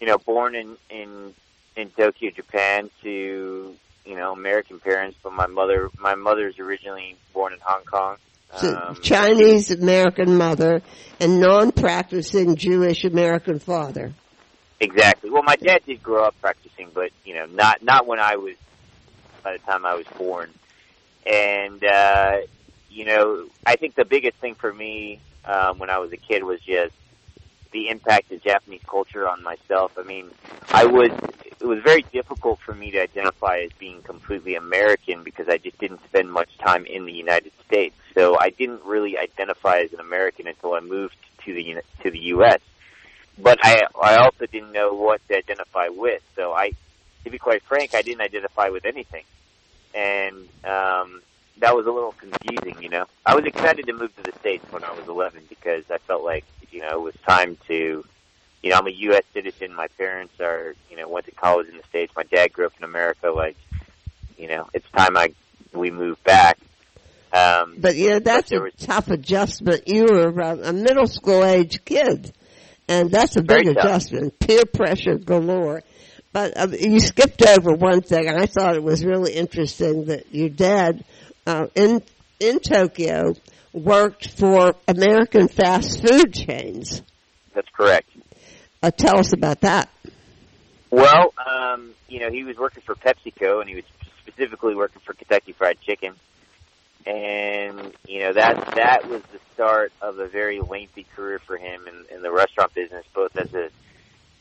you 0.00 0.06
know, 0.06 0.18
born 0.18 0.54
in 0.54 0.76
in 0.90 1.34
in 1.76 1.90
Tokyo, 1.90 2.30
Japan, 2.30 2.90
to 3.02 3.76
you 4.04 4.16
know 4.16 4.32
American 4.32 4.80
parents, 4.80 5.16
but 5.22 5.32
my 5.32 5.46
mother 5.46 5.90
my 5.98 6.14
mother's 6.14 6.58
originally 6.58 7.16
born 7.32 7.52
in 7.52 7.60
Hong 7.62 7.84
Kong. 7.84 8.16
Um, 8.50 8.96
Chinese 9.02 9.70
American 9.70 10.36
mother 10.36 10.82
and 11.20 11.40
non-practicing 11.40 12.56
Jewish 12.56 13.04
American 13.04 13.58
father. 13.58 14.14
Exactly. 14.80 15.30
Well, 15.30 15.42
my 15.42 15.56
dad 15.56 15.82
did 15.84 16.02
grow 16.02 16.24
up 16.24 16.34
practicing, 16.40 16.90
but 16.94 17.10
you 17.24 17.34
know, 17.34 17.46
not 17.46 17.82
not 17.82 18.06
when 18.06 18.20
I 18.20 18.36
was 18.36 18.54
by 19.42 19.52
the 19.52 19.58
time 19.58 19.84
I 19.84 19.94
was 19.94 20.06
born. 20.16 20.50
And 21.26 21.84
uh, 21.84 22.38
you 22.88 23.04
know, 23.04 23.48
I 23.66 23.76
think 23.76 23.96
the 23.96 24.04
biggest 24.04 24.36
thing 24.38 24.54
for 24.54 24.72
me 24.72 25.20
um, 25.44 25.78
when 25.78 25.90
I 25.90 25.98
was 25.98 26.12
a 26.12 26.16
kid 26.16 26.42
was 26.44 26.60
just 26.60 26.94
the 27.72 27.88
impact 27.88 28.32
of 28.32 28.42
Japanese 28.42 28.80
culture 28.86 29.28
on 29.28 29.42
myself. 29.42 29.92
I 29.98 30.02
mean, 30.04 30.30
I 30.70 30.86
was 30.86 31.10
it 31.60 31.66
was 31.66 31.80
very 31.82 32.02
difficult 32.12 32.60
for 32.60 32.74
me 32.74 32.90
to 32.92 33.00
identify 33.00 33.60
as 33.60 33.70
being 33.78 34.02
completely 34.02 34.54
American 34.54 35.22
because 35.24 35.48
I 35.48 35.58
just 35.58 35.78
didn't 35.78 36.02
spend 36.04 36.30
much 36.30 36.56
time 36.58 36.86
in 36.86 37.04
the 37.04 37.12
United 37.12 37.52
States. 37.66 37.96
So 38.14 38.38
I 38.38 38.50
didn't 38.50 38.84
really 38.84 39.18
identify 39.18 39.80
as 39.80 39.92
an 39.92 40.00
American 40.00 40.46
until 40.46 40.74
I 40.74 40.80
moved 40.80 41.16
to 41.44 41.52
the 41.54 41.82
to 42.02 42.10
the 42.10 42.18
U.S 42.18 42.60
but 43.40 43.58
I 43.62 43.86
I 44.00 44.16
also 44.16 44.46
didn't 44.46 44.72
know 44.72 44.92
what 44.94 45.26
to 45.28 45.36
identify 45.36 45.88
with. 45.88 46.22
So 46.36 46.52
I, 46.52 46.72
to 47.24 47.30
be 47.30 47.38
quite 47.38 47.62
frank, 47.62 47.94
I 47.94 48.02
didn't 48.02 48.20
identify 48.20 48.68
with 48.68 48.84
anything, 48.84 49.24
and 49.94 50.36
um, 50.64 51.22
that 51.58 51.74
was 51.74 51.86
a 51.86 51.90
little 51.90 52.12
confusing. 52.12 52.82
You 52.82 52.88
know, 52.88 53.06
I 53.24 53.34
was 53.34 53.44
excited 53.44 53.86
to 53.86 53.92
move 53.92 54.14
to 54.16 54.22
the 54.22 54.36
states 54.40 54.64
when 54.70 54.84
I 54.84 54.92
was 54.92 55.06
11 55.06 55.44
because 55.48 55.84
I 55.90 55.98
felt 55.98 56.24
like 56.24 56.44
you 56.70 56.80
know 56.82 56.90
it 56.90 57.02
was 57.02 57.14
time 57.26 57.56
to. 57.68 58.04
You 58.62 58.70
know, 58.70 58.76
I'm 58.78 58.86
a 58.86 58.90
U.S. 58.90 59.22
citizen. 59.32 59.74
My 59.74 59.86
parents 59.98 60.34
are, 60.40 60.74
you 60.90 60.96
know, 60.96 61.08
went 61.08 61.26
to 61.26 61.32
college 61.32 61.68
in 61.68 61.76
the 61.76 61.82
states. 61.88 62.12
My 62.16 62.24
dad 62.24 62.52
grew 62.52 62.66
up 62.66 62.72
in 62.78 62.84
America. 62.84 63.30
Like, 63.30 63.56
you 64.36 64.48
know, 64.48 64.68
it's 64.74 64.86
time 64.96 65.16
I 65.16 65.34
we 65.72 65.90
move 65.90 66.22
back. 66.24 66.58
Um, 67.32 67.76
But 67.78 67.94
yeah, 67.96 68.18
that's 68.20 68.50
there 68.50 68.60
a 68.60 68.62
was- 68.64 68.74
tough 68.74 69.08
adjustment. 69.10 69.86
You 69.86 70.06
were 70.06 70.28
a 70.28 70.72
middle 70.72 71.06
school 71.06 71.44
age 71.44 71.84
kid, 71.84 72.32
and 72.88 73.10
that's 73.10 73.36
a 73.36 73.42
big 73.42 73.66
tough. 73.66 73.76
adjustment. 73.76 74.38
Peer 74.40 74.64
pressure 74.64 75.18
galore. 75.18 75.82
But 76.32 76.56
uh, 76.56 76.68
you 76.78 77.00
skipped 77.00 77.42
over 77.46 77.72
one 77.72 78.00
thing. 78.02 78.28
And 78.28 78.38
I 78.38 78.46
thought 78.46 78.74
it 78.76 78.82
was 78.82 79.04
really 79.04 79.32
interesting 79.32 80.06
that 80.06 80.34
your 80.34 80.48
dad 80.48 81.04
uh, 81.46 81.66
in 81.74 82.02
in 82.40 82.60
Tokyo 82.60 83.34
worked 83.72 84.28
for 84.38 84.74
American 84.88 85.48
fast 85.48 86.00
food 86.06 86.32
chains. 86.34 87.02
That's 87.54 87.68
correct. 87.70 88.08
Uh, 88.82 88.90
tell 88.90 89.18
us 89.18 89.32
about 89.32 89.60
that. 89.62 89.88
Well, 90.90 91.34
um, 91.44 91.90
you 92.08 92.20
know, 92.20 92.30
he 92.30 92.44
was 92.44 92.56
working 92.56 92.82
for 92.82 92.94
PepsiCo, 92.94 93.60
and 93.60 93.68
he 93.68 93.76
was 93.76 93.84
specifically 94.26 94.74
working 94.74 95.00
for 95.04 95.12
Kentucky 95.12 95.52
Fried 95.52 95.80
Chicken, 95.80 96.14
and 97.04 97.92
you 98.06 98.20
know 98.20 98.32
that 98.32 98.74
that 98.76 99.08
was 99.08 99.22
the 99.32 99.40
start 99.52 99.92
of 100.00 100.18
a 100.18 100.28
very 100.28 100.60
lengthy 100.60 101.06
career 101.16 101.38
for 101.40 101.56
him 101.56 101.86
in, 101.86 102.16
in 102.16 102.22
the 102.22 102.30
restaurant 102.30 102.72
business, 102.74 103.04
both 103.12 103.36
as 103.36 103.52
a 103.54 103.70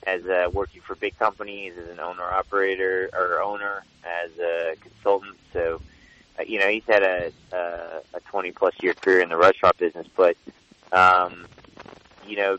as 0.06 0.26
a 0.26 0.50
working 0.50 0.82
for 0.82 0.96
big 0.96 1.18
companies, 1.18 1.74
as 1.78 1.90
an 1.90 2.00
owner 2.00 2.24
operator 2.24 3.10
or 3.14 3.42
owner, 3.42 3.84
as 4.06 4.32
a 4.40 4.76
consultant. 4.80 5.38
So, 5.52 5.82
uh, 6.40 6.44
you 6.44 6.60
know, 6.60 6.70
he's 6.70 6.86
had 6.88 7.04
a 7.04 7.32
a, 7.52 8.02
a 8.14 8.20
20 8.30 8.52
plus 8.52 8.76
year 8.82 8.94
career 8.94 9.20
in 9.22 9.30
the 9.30 9.38
restaurant 9.38 9.78
business, 9.78 10.08
but 10.16 10.38
um, 10.92 11.46
you 12.26 12.38
know, 12.38 12.58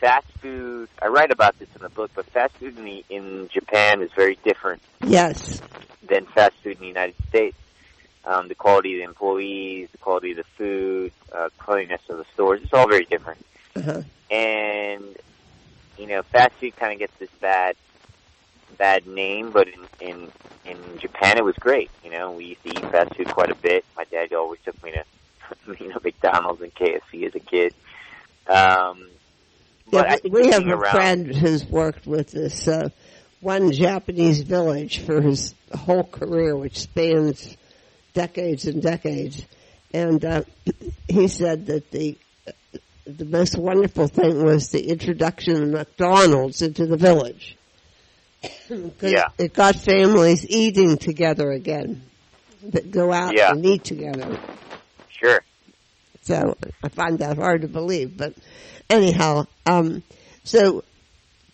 fast 0.00 0.26
food. 0.40 0.88
I 1.00 1.08
write 1.08 1.30
about 1.30 1.58
this 1.58 1.68
in 1.74 1.82
the 1.82 1.88
book, 1.88 2.10
but 2.14 2.26
fast 2.26 2.54
food 2.54 2.76
in 2.78 2.84
the 2.84 3.04
in 3.08 3.48
Japan 3.52 4.02
is 4.02 4.10
very 4.14 4.38
different 4.44 4.82
Yes. 5.04 5.60
than 6.06 6.26
fast 6.26 6.54
food 6.62 6.74
in 6.74 6.80
the 6.80 6.86
United 6.86 7.14
States. 7.28 7.56
Um, 8.24 8.48
the 8.48 8.54
quality 8.56 8.94
of 8.94 8.98
the 8.98 9.04
employees, 9.04 9.88
the 9.92 9.98
quality 9.98 10.32
of 10.32 10.38
the 10.38 10.44
food, 10.56 11.12
uh, 11.32 11.48
cleanliness 11.58 12.00
of 12.08 12.18
the 12.18 12.24
stores, 12.34 12.60
it's 12.62 12.72
all 12.72 12.88
very 12.88 13.04
different. 13.04 13.44
Uh-huh. 13.76 14.02
And, 14.30 15.04
you 15.96 16.06
know, 16.08 16.22
fast 16.24 16.52
food 16.54 16.74
kind 16.76 16.92
of 16.92 16.98
gets 16.98 17.16
this 17.20 17.30
bad, 17.40 17.76
bad 18.78 19.06
name, 19.06 19.52
but 19.52 19.68
in, 19.68 19.78
in, 20.00 20.32
in 20.64 20.76
Japan 20.98 21.38
it 21.38 21.44
was 21.44 21.54
great. 21.54 21.88
You 22.02 22.10
know, 22.10 22.32
we 22.32 22.46
used 22.46 22.62
to 22.64 22.70
eat 22.70 22.90
fast 22.90 23.14
food 23.14 23.28
quite 23.28 23.50
a 23.50 23.54
bit. 23.54 23.84
My 23.96 24.02
dad 24.04 24.32
always 24.32 24.58
took 24.64 24.82
me 24.82 24.90
to, 24.92 25.04
you 25.84 25.88
know, 25.90 25.98
McDonald's 26.02 26.60
and 26.62 26.74
KFC 26.74 27.26
as 27.28 27.34
a 27.36 27.40
kid. 27.40 27.74
Um, 28.48 29.06
Yeah, 29.92 30.16
we 30.28 30.48
have 30.48 30.66
a 30.66 30.78
friend 30.90 31.34
who's 31.34 31.64
worked 31.64 32.06
with 32.06 32.30
this 32.32 32.66
uh, 32.66 32.88
one 33.40 33.72
Japanese 33.72 34.42
village 34.42 34.98
for 34.98 35.20
his 35.20 35.54
whole 35.74 36.04
career, 36.04 36.56
which 36.56 36.78
spans 36.78 37.56
decades 38.14 38.66
and 38.66 38.82
decades. 38.82 39.44
And 39.94 40.24
uh, 40.24 40.42
he 41.08 41.28
said 41.28 41.66
that 41.66 41.90
the 41.90 42.16
the 43.06 43.24
most 43.24 43.56
wonderful 43.56 44.08
thing 44.08 44.44
was 44.44 44.70
the 44.70 44.88
introduction 44.88 45.62
of 45.62 45.68
McDonald's 45.68 46.60
into 46.62 46.86
the 46.86 46.96
village. 46.96 47.56
Yeah. 49.00 49.28
it 49.38 49.54
got 49.54 49.76
families 49.76 50.44
eating 50.48 50.98
together 50.98 51.52
again, 51.52 52.02
that 52.64 52.90
go 52.90 53.12
out 53.12 53.36
Yeah. 53.36 53.52
and 53.52 53.64
eat 53.64 53.84
together. 53.84 54.38
Sure. 55.08 55.40
So 56.22 56.56
I 56.82 56.88
find 56.88 57.20
that 57.20 57.36
hard 57.38 57.62
to 57.62 57.68
believe. 57.68 58.16
But 58.16 58.34
anyhow, 58.90 59.46
um, 59.66 60.02
so 60.44 60.84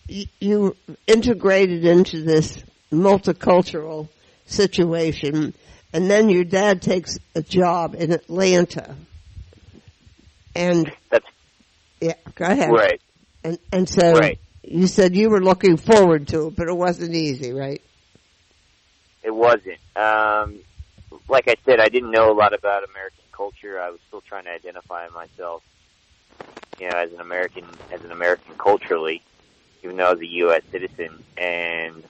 y- 0.09 0.25
you 0.39 0.75
integrated 1.07 1.85
into 1.85 2.21
this 2.23 2.63
multicultural 2.91 4.07
situation, 4.45 5.53
and 5.93 6.09
then 6.09 6.29
your 6.29 6.43
dad 6.43 6.81
takes 6.81 7.17
a 7.35 7.41
job 7.41 7.95
in 7.95 8.11
Atlanta. 8.11 8.95
And 10.55 10.91
That's 11.09 11.25
yeah, 12.01 12.13
go 12.35 12.45
ahead. 12.45 12.71
right. 12.71 13.01
And 13.43 13.57
and 13.71 13.89
so 13.89 14.13
Right. 14.13 14.39
you 14.63 14.87
said 14.87 15.15
you 15.15 15.29
were 15.29 15.41
looking 15.41 15.77
forward 15.77 16.27
to 16.29 16.47
it, 16.47 16.55
but 16.55 16.67
it 16.67 16.75
wasn't 16.75 17.15
easy, 17.15 17.51
right? 17.51 17.81
It 19.23 19.31
wasn't. 19.33 19.79
Um, 19.95 20.59
like 21.27 21.47
I 21.47 21.55
said, 21.65 21.79
I 21.79 21.87
didn't 21.89 22.11
know 22.11 22.31
a 22.31 22.35
lot 22.35 22.53
about 22.53 22.83
American 22.87 23.23
culture. 23.31 23.79
I 23.79 23.89
was 23.89 23.99
still 24.07 24.21
trying 24.21 24.43
to 24.45 24.51
identify 24.51 25.07
myself, 25.09 25.63
you 26.79 26.89
know, 26.89 26.97
as 26.97 27.11
an 27.13 27.19
American, 27.19 27.65
as 27.91 28.03
an 28.03 28.11
American 28.11 28.53
culturally, 28.57 29.21
even 29.83 29.97
though 29.97 30.07
I 30.07 30.13
was 30.13 30.21
a 30.21 30.27
U.S. 30.27 30.61
citizen. 30.71 31.23
And 31.37 32.03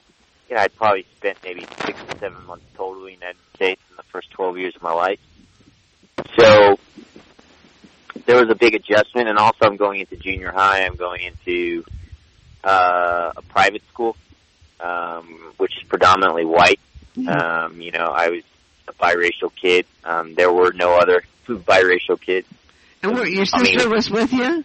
you 0.50 0.56
know, 0.56 0.62
I'd 0.62 0.76
probably 0.76 1.06
spent 1.18 1.38
maybe 1.44 1.66
six 1.86 2.00
to 2.10 2.18
seven 2.20 2.46
months 2.46 2.66
total 2.76 3.02
in 3.02 3.06
the 3.06 3.12
United 3.14 3.38
States 3.56 3.82
in 3.90 3.96
the 3.98 4.04
first 4.04 4.32
twelve 4.32 4.58
years 4.58 4.76
of 4.76 4.82
my 4.82 4.94
life. 4.94 5.20
So 6.38 6.78
there 8.26 8.40
was 8.40 8.50
a 8.50 8.56
big 8.56 8.76
adjustment, 8.76 9.28
and 9.28 9.38
also 9.38 9.60
I'm 9.64 9.78
going 9.78 10.00
into 10.00 10.16
junior 10.16 10.52
high. 10.52 10.86
I'm 10.86 10.96
going 10.96 11.22
into 11.22 11.84
uh, 12.64 13.34
a 13.36 13.42
private 13.42 13.84
school, 13.90 14.16
um, 14.80 15.54
which 15.58 15.76
is 15.78 15.84
predominantly 15.88 16.46
white. 16.46 16.80
Um, 17.28 17.80
you 17.80 17.92
know, 17.92 18.08
I 18.08 18.30
was 18.30 18.44
a 18.88 18.94
biracial 18.94 19.54
kid. 19.56 19.86
Um, 20.04 20.34
there 20.36 20.52
were 20.52 20.74
no 20.74 20.96
other 20.96 21.24
biracial 21.48 22.20
kids. 22.20 22.48
And 23.04 23.14
were, 23.16 23.28
your 23.28 23.46
I 23.54 23.62
mean- 23.62 23.74
sister 23.74 23.90
was 23.90 24.10
with 24.10 24.34
you. 24.34 24.64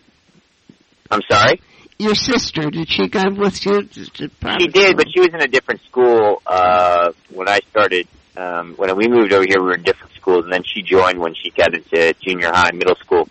I'm 1.10 1.22
sorry. 1.28 1.60
Your 1.98 2.14
sister 2.14 2.70
did 2.70 2.88
she 2.88 3.08
go 3.08 3.24
with 3.36 3.66
you? 3.66 3.82
To, 3.82 4.04
to 4.04 4.30
She 4.60 4.68
did, 4.68 4.96
but 4.96 5.06
she 5.12 5.18
was 5.18 5.30
in 5.34 5.40
a 5.40 5.48
different 5.48 5.80
school 5.82 6.40
uh, 6.46 7.10
when 7.30 7.48
I 7.48 7.58
started. 7.70 8.06
Um, 8.36 8.74
when 8.76 8.94
we 8.96 9.08
moved 9.08 9.32
over 9.32 9.44
here, 9.44 9.58
we 9.60 9.66
were 9.66 9.74
in 9.74 9.82
different 9.82 10.12
schools, 10.14 10.44
and 10.44 10.52
then 10.52 10.62
she 10.62 10.82
joined 10.82 11.18
when 11.18 11.34
she 11.34 11.50
got 11.50 11.74
into 11.74 12.14
junior 12.20 12.52
high, 12.52 12.70
middle 12.72 12.94
school. 12.94 13.28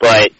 But 0.00 0.32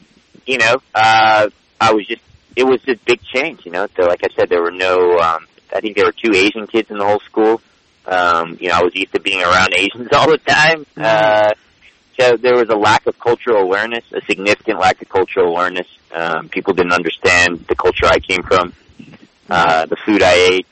you 0.46 0.58
know, 0.58 0.78
uh, 0.92 1.48
I 1.80 1.92
was 1.92 2.06
just 2.08 2.22
it 2.56 2.64
was 2.64 2.80
a 2.88 2.96
big 3.06 3.20
change. 3.22 3.64
You 3.64 3.70
know, 3.70 3.86
so 3.96 4.02
like 4.06 4.24
I 4.24 4.34
said, 4.34 4.48
there 4.48 4.62
were 4.62 4.72
no. 4.72 5.18
Um, 5.18 5.46
I 5.72 5.80
think 5.80 5.94
there 5.96 6.06
were 6.06 6.12
two 6.12 6.34
Asian 6.34 6.66
kids 6.66 6.90
in 6.90 6.98
the 6.98 7.04
whole 7.04 7.20
school. 7.20 7.60
Um, 8.04 8.56
you 8.60 8.68
know, 8.70 8.78
I 8.78 8.82
was 8.82 8.96
used 8.96 9.12
to 9.12 9.20
being 9.20 9.42
around 9.42 9.74
Asians 9.74 10.08
all 10.12 10.28
the 10.28 10.38
time. 10.38 10.84
Uh, 10.96 11.52
so 12.18 12.36
there 12.36 12.54
was 12.56 12.68
a 12.68 12.76
lack 12.76 13.06
of 13.06 13.18
cultural 13.18 13.62
awareness, 13.62 14.04
a 14.12 14.20
significant 14.28 14.80
lack 14.80 15.00
of 15.00 15.08
cultural 15.08 15.48
awareness. 15.54 15.86
Um, 16.12 16.48
people 16.48 16.74
didn't 16.74 16.92
understand 16.92 17.64
the 17.68 17.76
culture 17.76 18.06
I 18.06 18.18
came 18.18 18.42
from, 18.42 18.72
uh, 19.48 19.86
the 19.86 19.96
food 20.04 20.22
I 20.22 20.34
ate. 20.34 20.66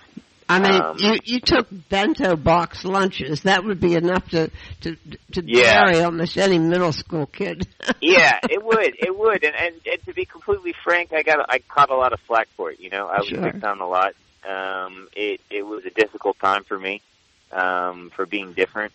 I 0.48 0.60
mean, 0.60 0.80
Um, 0.80 0.96
you 0.98 1.18
you 1.24 1.40
took 1.40 1.66
bento 1.90 2.36
box 2.36 2.84
lunches. 2.84 3.42
That 3.42 3.64
would 3.64 3.80
be 3.80 3.94
enough 3.94 4.28
to 4.30 4.50
to 4.82 4.96
to 5.32 5.42
Yeah. 5.44 6.04
almost 6.04 6.38
any 6.38 6.58
middle 6.58 6.92
school 6.92 7.26
kid. 7.26 7.66
yeah, 8.00 8.38
it 8.48 8.64
would, 8.64 8.94
it 8.98 9.16
would, 9.16 9.42
and, 9.44 9.54
and 9.56 9.74
and 9.84 10.04
to 10.04 10.14
be 10.14 10.24
completely 10.24 10.72
frank, 10.84 11.12
I 11.12 11.22
got 11.22 11.44
I 11.48 11.58
caught 11.58 11.90
a 11.90 11.96
lot 11.96 12.12
of 12.12 12.20
flack 12.20 12.48
for 12.56 12.70
it. 12.70 12.78
You 12.80 12.90
know, 12.90 13.08
I 13.08 13.18
was 13.18 13.28
Sure. 13.28 13.42
picked 13.42 13.64
on 13.64 13.80
a 13.80 13.88
lot. 13.88 14.14
Um, 14.48 15.08
it 15.16 15.40
it 15.50 15.66
was 15.66 15.84
a 15.84 15.90
difficult 15.90 16.38
time 16.38 16.62
for 16.62 16.78
me, 16.78 17.02
um, 17.50 18.10
for 18.14 18.24
being 18.24 18.52
different. 18.52 18.92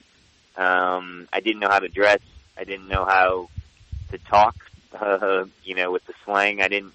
Um, 0.56 1.28
I 1.34 1.42
didn't 1.42 1.60
know 1.60 1.70
how 1.70 1.80
to 1.80 1.90
dress. 1.90 2.20
I 2.58 2.64
didn't 2.64 2.88
know 2.88 3.06
how 3.06 3.50
to 4.12 4.18
talk. 4.30 4.56
Uh, 4.94 5.46
you 5.64 5.76
know, 5.76 5.92
with 5.92 6.06
the 6.06 6.14
slang, 6.26 6.62
I 6.62 6.68
didn't. 6.68 6.94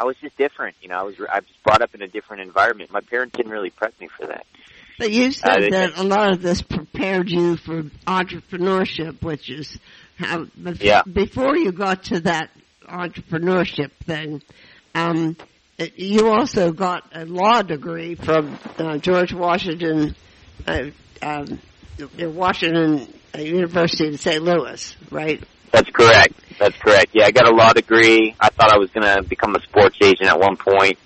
I 0.00 0.04
was 0.04 0.16
just 0.16 0.36
different. 0.36 0.76
You 0.82 0.88
know, 0.88 0.96
I 0.98 1.02
was 1.02 1.14
I 1.20 1.40
was 1.40 1.44
brought 1.64 1.82
up 1.82 1.94
in 1.94 2.02
a 2.02 2.08
different 2.08 2.42
environment. 2.42 2.90
My 2.90 3.00
parents 3.02 3.36
didn't 3.36 3.52
really 3.52 3.70
prep 3.70 3.98
me 4.00 4.08
for 4.18 4.26
that. 4.26 4.46
but 4.98 5.10
you 5.10 5.26
Uh, 5.28 5.30
said 5.32 5.62
they- 5.62 5.70
that 5.70 5.92
a 5.98 6.02
lot 6.04 6.32
of 6.32 6.42
this 6.42 6.62
prepared 6.62 7.28
you 7.30 7.56
for 7.56 7.82
entrepreneurship, 8.06 9.20
which 9.22 9.50
is 9.50 9.78
how 10.18 10.44
bef- 10.60 10.80
Yeah. 10.80 11.02
before 11.02 11.56
you 11.56 11.72
got 11.72 12.04
to 12.04 12.20
that 12.20 12.50
entrepreneurship 12.88 13.90
thing. 14.06 14.42
Um, 14.94 15.36
you 15.96 16.28
also 16.28 16.72
got 16.72 17.04
a 17.14 17.24
law 17.24 17.62
degree 17.62 18.14
from 18.14 18.58
uh, 18.78 18.98
George 18.98 19.32
Washington, 19.32 20.14
uh, 20.66 20.90
um, 21.22 21.58
Washington 22.18 23.00
uh, 23.00 23.06
University 23.40 24.06
in 24.06 24.18
St. 24.18 24.42
Louis, 24.42 24.96
right? 25.10 25.42
That's 25.70 25.90
correct. 25.90 26.34
That's 26.58 26.76
correct. 26.76 27.10
Yeah, 27.14 27.24
I 27.24 27.30
got 27.30 27.48
a 27.48 27.54
law 27.54 27.72
degree. 27.72 28.34
I 28.38 28.50
thought 28.50 28.72
I 28.72 28.78
was 28.78 28.90
going 28.90 29.06
to 29.06 29.22
become 29.22 29.54
a 29.56 29.60
sports 29.62 29.96
agent 30.02 30.28
at 30.28 30.38
one 30.38 30.56
point. 30.56 30.98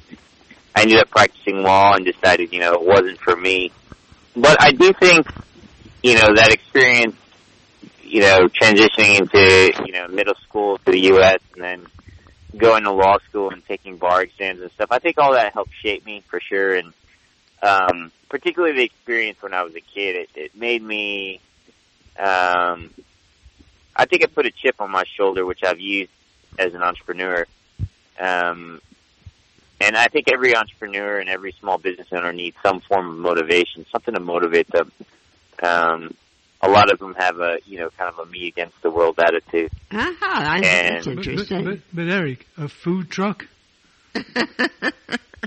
I 0.74 0.82
ended 0.82 0.98
up 0.98 1.08
practicing 1.08 1.62
law 1.62 1.94
and 1.94 2.04
decided, 2.04 2.52
you 2.52 2.60
know, 2.60 2.74
it 2.74 2.82
wasn't 2.82 3.18
for 3.20 3.34
me. 3.36 3.70
But 4.34 4.60
I 4.60 4.72
do 4.72 4.92
think, 4.92 5.26
you 6.02 6.14
know, 6.16 6.34
that 6.34 6.52
experience, 6.52 7.16
you 8.02 8.20
know, 8.20 8.48
transitioning 8.48 9.20
into, 9.20 9.72
you 9.86 9.92
know, 9.92 10.08
middle 10.08 10.34
school 10.34 10.78
to 10.78 10.90
the 10.90 11.00
U.S. 11.12 11.40
and 11.54 11.62
then 11.64 11.86
going 12.56 12.84
to 12.84 12.92
law 12.92 13.18
school 13.28 13.50
and 13.50 13.64
taking 13.66 13.96
bar 13.96 14.22
exams 14.22 14.60
and 14.60 14.70
stuff, 14.72 14.88
I 14.90 14.98
think 14.98 15.18
all 15.18 15.32
that 15.32 15.52
helped 15.54 15.72
shape 15.82 16.04
me 16.04 16.22
for 16.28 16.40
sure. 16.40 16.74
And, 16.74 16.92
um, 17.62 18.12
particularly 18.28 18.74
the 18.74 18.84
experience 18.84 19.40
when 19.40 19.54
I 19.54 19.62
was 19.62 19.74
a 19.74 19.80
kid, 19.80 20.16
it, 20.16 20.30
it 20.34 20.56
made 20.56 20.82
me, 20.82 21.40
um, 22.18 22.90
I 23.94 24.04
think 24.06 24.22
it 24.22 24.34
put 24.34 24.46
a 24.46 24.50
chip 24.50 24.80
on 24.80 24.90
my 24.90 25.04
shoulder, 25.16 25.44
which 25.44 25.60
I've 25.64 25.80
used 25.80 26.10
as 26.58 26.74
an 26.74 26.82
entrepreneur. 26.82 27.46
Um, 28.20 28.80
and 29.80 29.96
I 29.96 30.06
think 30.08 30.32
every 30.32 30.56
entrepreneur 30.56 31.18
and 31.18 31.28
every 31.28 31.52
small 31.60 31.76
business 31.78 32.08
owner 32.12 32.32
needs 32.32 32.56
some 32.62 32.80
form 32.80 33.10
of 33.10 33.16
motivation, 33.18 33.84
something 33.92 34.14
to 34.14 34.20
motivate 34.20 34.68
them. 34.70 34.90
Um, 35.62 36.14
a 36.62 36.70
lot 36.70 36.90
of 36.90 36.98
them 36.98 37.14
have 37.18 37.38
a, 37.40 37.58
you 37.66 37.78
know, 37.78 37.90
kind 37.90 38.10
of 38.10 38.18
a 38.18 38.30
me 38.30 38.48
against 38.48 38.80
the 38.82 38.90
world 38.90 39.18
attitude. 39.18 39.70
Aha, 39.92 40.44
I 40.56 40.60
think 40.60 40.72
And- 40.72 40.94
that's 40.96 41.06
But, 41.06 41.16
but, 41.16 41.26
interesting. 41.26 41.64
but, 41.64 41.78
but 41.92 42.08
Eric, 42.08 42.46
a 42.56 42.68
food 42.68 43.10
truck, 43.10 43.46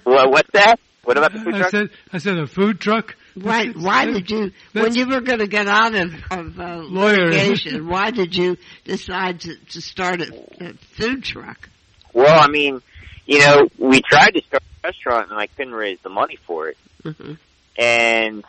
well, 0.06 0.30
what's 0.32 0.50
that? 0.54 0.80
What 1.04 1.18
about 1.18 1.34
the 1.34 1.40
food 1.40 1.56
I 1.56 1.60
truck? 1.60 1.72
said, 1.72 1.90
I 2.14 2.18
said 2.20 2.38
a 2.38 2.48
food 2.48 2.80
truck. 2.80 3.16
Why? 3.42 3.68
Why 3.68 4.06
did 4.06 4.30
you, 4.30 4.52
when 4.74 4.96
you 4.96 5.08
were 5.08 5.22
going 5.22 5.40
to 5.40 5.48
get 5.48 5.68
out 5.68 5.96
of, 5.96 6.14
of 6.32 6.60
uh, 6.60 6.84
litigation? 6.88 7.88
Why 7.88 8.12
did 8.12 8.36
you 8.36 8.58
decide 8.84 9.42
to, 9.42 9.56
to 9.72 9.82
start 9.82 10.22
a, 10.22 10.34
a 10.62 10.74
food 10.74 11.24
truck? 11.24 11.70
Well, 12.14 12.40
I 12.40 12.48
mean, 12.48 12.82
you 13.26 13.40
know, 13.40 13.68
we 13.78 14.02
tried 14.02 14.32
to 14.32 14.42
start 14.42 14.64
a 14.84 14.88
restaurant 14.88 15.32
and 15.32 15.40
I 15.40 15.48
couldn't 15.48 15.74
raise 15.74 16.00
the 16.02 16.10
money 16.10 16.38
for 16.48 16.70
it. 16.70 16.78
hmm 17.04 17.34
And 17.78 18.44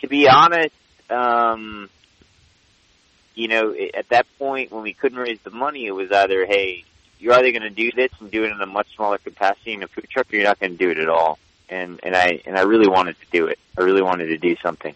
to 0.00 0.08
be 0.08 0.28
honest, 0.28 0.74
um, 1.10 1.88
you 3.34 3.48
know, 3.48 3.74
at 3.94 4.08
that 4.10 4.26
point 4.38 4.72
when 4.72 4.82
we 4.82 4.92
couldn't 4.92 5.18
raise 5.18 5.40
the 5.44 5.50
money, 5.50 5.86
it 5.86 5.92
was 5.92 6.10
either, 6.10 6.44
hey, 6.46 6.84
you're 7.18 7.34
either 7.34 7.52
going 7.52 7.62
to 7.62 7.70
do 7.70 7.90
this 7.94 8.10
and 8.20 8.30
do 8.30 8.44
it 8.44 8.50
in 8.50 8.60
a 8.60 8.66
much 8.66 8.94
smaller 8.96 9.18
capacity 9.18 9.72
in 9.74 9.82
a 9.82 9.88
food 9.88 10.08
truck, 10.10 10.32
or 10.32 10.36
you're 10.36 10.44
not 10.44 10.58
going 10.58 10.72
to 10.72 10.78
do 10.78 10.90
it 10.90 10.98
at 10.98 11.08
all. 11.08 11.38
And 11.68 12.00
and 12.02 12.14
I 12.14 12.40
and 12.46 12.56
I 12.58 12.62
really 12.62 12.88
wanted 12.88 13.16
to 13.20 13.26
do 13.32 13.46
it. 13.46 13.58
I 13.78 13.82
really 13.82 14.02
wanted 14.02 14.26
to 14.26 14.38
do 14.38 14.56
something. 14.62 14.94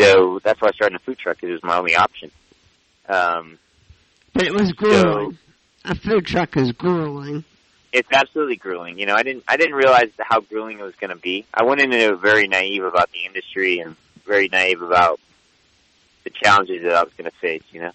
So 0.00 0.38
that's 0.42 0.60
why 0.60 0.68
I 0.68 0.72
started 0.72 0.96
a 0.96 0.98
food 1.00 1.18
truck 1.18 1.36
because 1.36 1.50
it 1.50 1.52
was 1.52 1.62
my 1.62 1.76
only 1.76 1.94
option. 1.94 2.30
Um, 3.08 3.58
But 4.32 4.44
it 4.46 4.54
was 4.54 4.72
grueling. 4.72 5.38
a 5.84 5.94
food 5.94 6.26
truck 6.26 6.56
is 6.56 6.72
grueling. 6.72 7.44
it's 7.92 8.08
absolutely 8.12 8.56
grueling. 8.56 8.98
You 8.98 9.06
know, 9.06 9.14
I 9.14 9.22
didn't 9.22 9.44
I 9.46 9.56
didn't 9.56 9.74
realize 9.74 10.10
how 10.18 10.40
grueling 10.40 10.78
it 10.78 10.82
was 10.82 10.94
going 10.96 11.10
to 11.10 11.16
be. 11.20 11.44
I 11.52 11.64
went 11.64 11.80
into 11.80 11.96
it 11.98 12.16
very 12.18 12.48
naive 12.48 12.84
about 12.84 13.10
the 13.12 13.24
industry 13.26 13.80
and 13.80 13.94
very 14.24 14.48
naive 14.48 14.80
about 14.82 15.20
the 16.24 16.30
challenges 16.30 16.82
that 16.84 16.94
I 16.94 17.02
was 17.02 17.12
going 17.14 17.30
to 17.30 17.36
face. 17.36 17.62
You 17.72 17.80
know, 17.82 17.92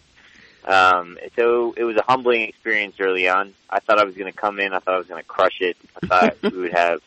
um, 0.66 1.18
so 1.36 1.74
it 1.76 1.84
was 1.84 1.96
a 1.98 2.04
humbling 2.04 2.44
experience 2.44 2.96
early 3.00 3.28
on. 3.28 3.54
I 3.70 3.80
thought 3.80 3.98
I 4.00 4.04
was 4.06 4.16
going 4.16 4.32
to 4.32 4.38
come 4.38 4.60
in. 4.60 4.72
I 4.74 4.80
thought 4.80 4.96
I 4.96 5.00
was 5.00 5.08
going 5.08 5.22
to 5.22 5.28
crush 5.28 5.62
it. 5.62 5.76
I 6.04 6.06
thought 6.08 6.42
we 6.54 6.58
would 6.60 6.74
have. 6.74 7.02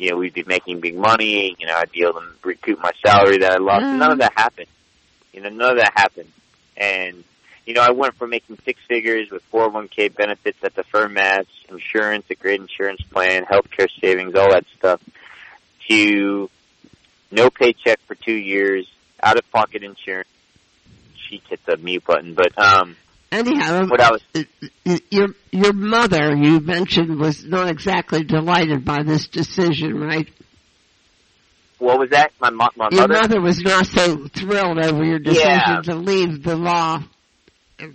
You 0.00 0.10
know, 0.10 0.16
we'd 0.16 0.32
be 0.32 0.44
making 0.44 0.80
big 0.80 0.96
money. 0.96 1.54
You 1.58 1.66
know, 1.66 1.74
I'd 1.74 1.92
be 1.92 2.02
able 2.02 2.20
to 2.20 2.26
recoup 2.42 2.80
my 2.80 2.92
salary 3.04 3.38
that 3.38 3.52
I 3.52 3.56
lost. 3.58 3.84
Mm. 3.84 3.98
None 3.98 4.12
of 4.12 4.18
that 4.18 4.32
happened. 4.34 4.68
You 5.32 5.42
know, 5.42 5.50
none 5.50 5.72
of 5.72 5.76
that 5.76 5.92
happened. 5.94 6.32
And 6.76 7.22
you 7.66 7.74
know, 7.74 7.82
I 7.82 7.90
went 7.90 8.16
from 8.16 8.30
making 8.30 8.58
six 8.64 8.80
figures 8.88 9.30
with 9.30 9.42
401k 9.52 10.16
benefits 10.16 10.58
at 10.64 10.74
the 10.74 10.84
firm 10.84 11.12
match, 11.12 11.48
insurance, 11.68 12.24
a 12.30 12.34
great 12.34 12.60
insurance 12.60 13.02
plan, 13.02 13.44
healthcare 13.44 13.88
savings, 14.00 14.34
all 14.34 14.50
that 14.50 14.64
stuff, 14.78 15.02
to 15.88 16.50
no 17.30 17.50
paycheck 17.50 18.00
for 18.06 18.14
two 18.14 18.32
years, 18.32 18.90
out 19.22 19.36
of 19.36 19.48
pocket 19.52 19.82
insurance. 19.82 20.28
She 21.14 21.42
hit 21.48 21.64
the 21.66 21.76
mute 21.76 22.04
button, 22.04 22.34
but 22.34 22.58
um, 22.58 22.96
Anyhow, 23.32 23.86
what 23.86 24.00
I 24.00 24.10
was 24.10 24.22
your 25.10 25.28
your 25.52 25.72
mother 25.72 26.34
you 26.34 26.58
mentioned 26.60 27.18
was 27.18 27.44
not 27.44 27.68
exactly 27.68 28.24
delighted 28.24 28.84
by 28.84 29.02
this 29.04 29.28
decision, 29.28 30.00
right? 30.00 30.28
what 31.78 31.98
was 31.98 32.10
that? 32.10 32.30
My 32.40 32.50
mo- 32.50 32.68
my 32.76 32.88
mother 32.90 32.96
Your 32.96 33.08
mother. 33.08 33.40
was 33.40 33.60
not 33.60 33.86
so 33.86 34.26
thrilled 34.28 34.84
over 34.84 35.02
your 35.02 35.18
decision 35.18 35.48
Yeah. 35.48 35.80
to 35.84 35.94
leave 35.94 36.42
the 36.42 36.54
law 36.56 37.02
uh, 37.80 37.86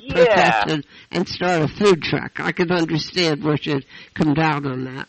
Yeah. 0.00 0.14
profession 0.14 0.84
and 1.10 1.28
start 1.28 1.62
a 1.62 1.68
food 1.68 2.02
truck. 2.02 2.40
I 2.40 2.52
could 2.52 2.70
understand 2.70 3.44
where 3.44 3.56
she'd 3.58 3.84
come 4.14 4.32
down 4.34 4.66
on 4.66 4.84
that. 4.84 5.08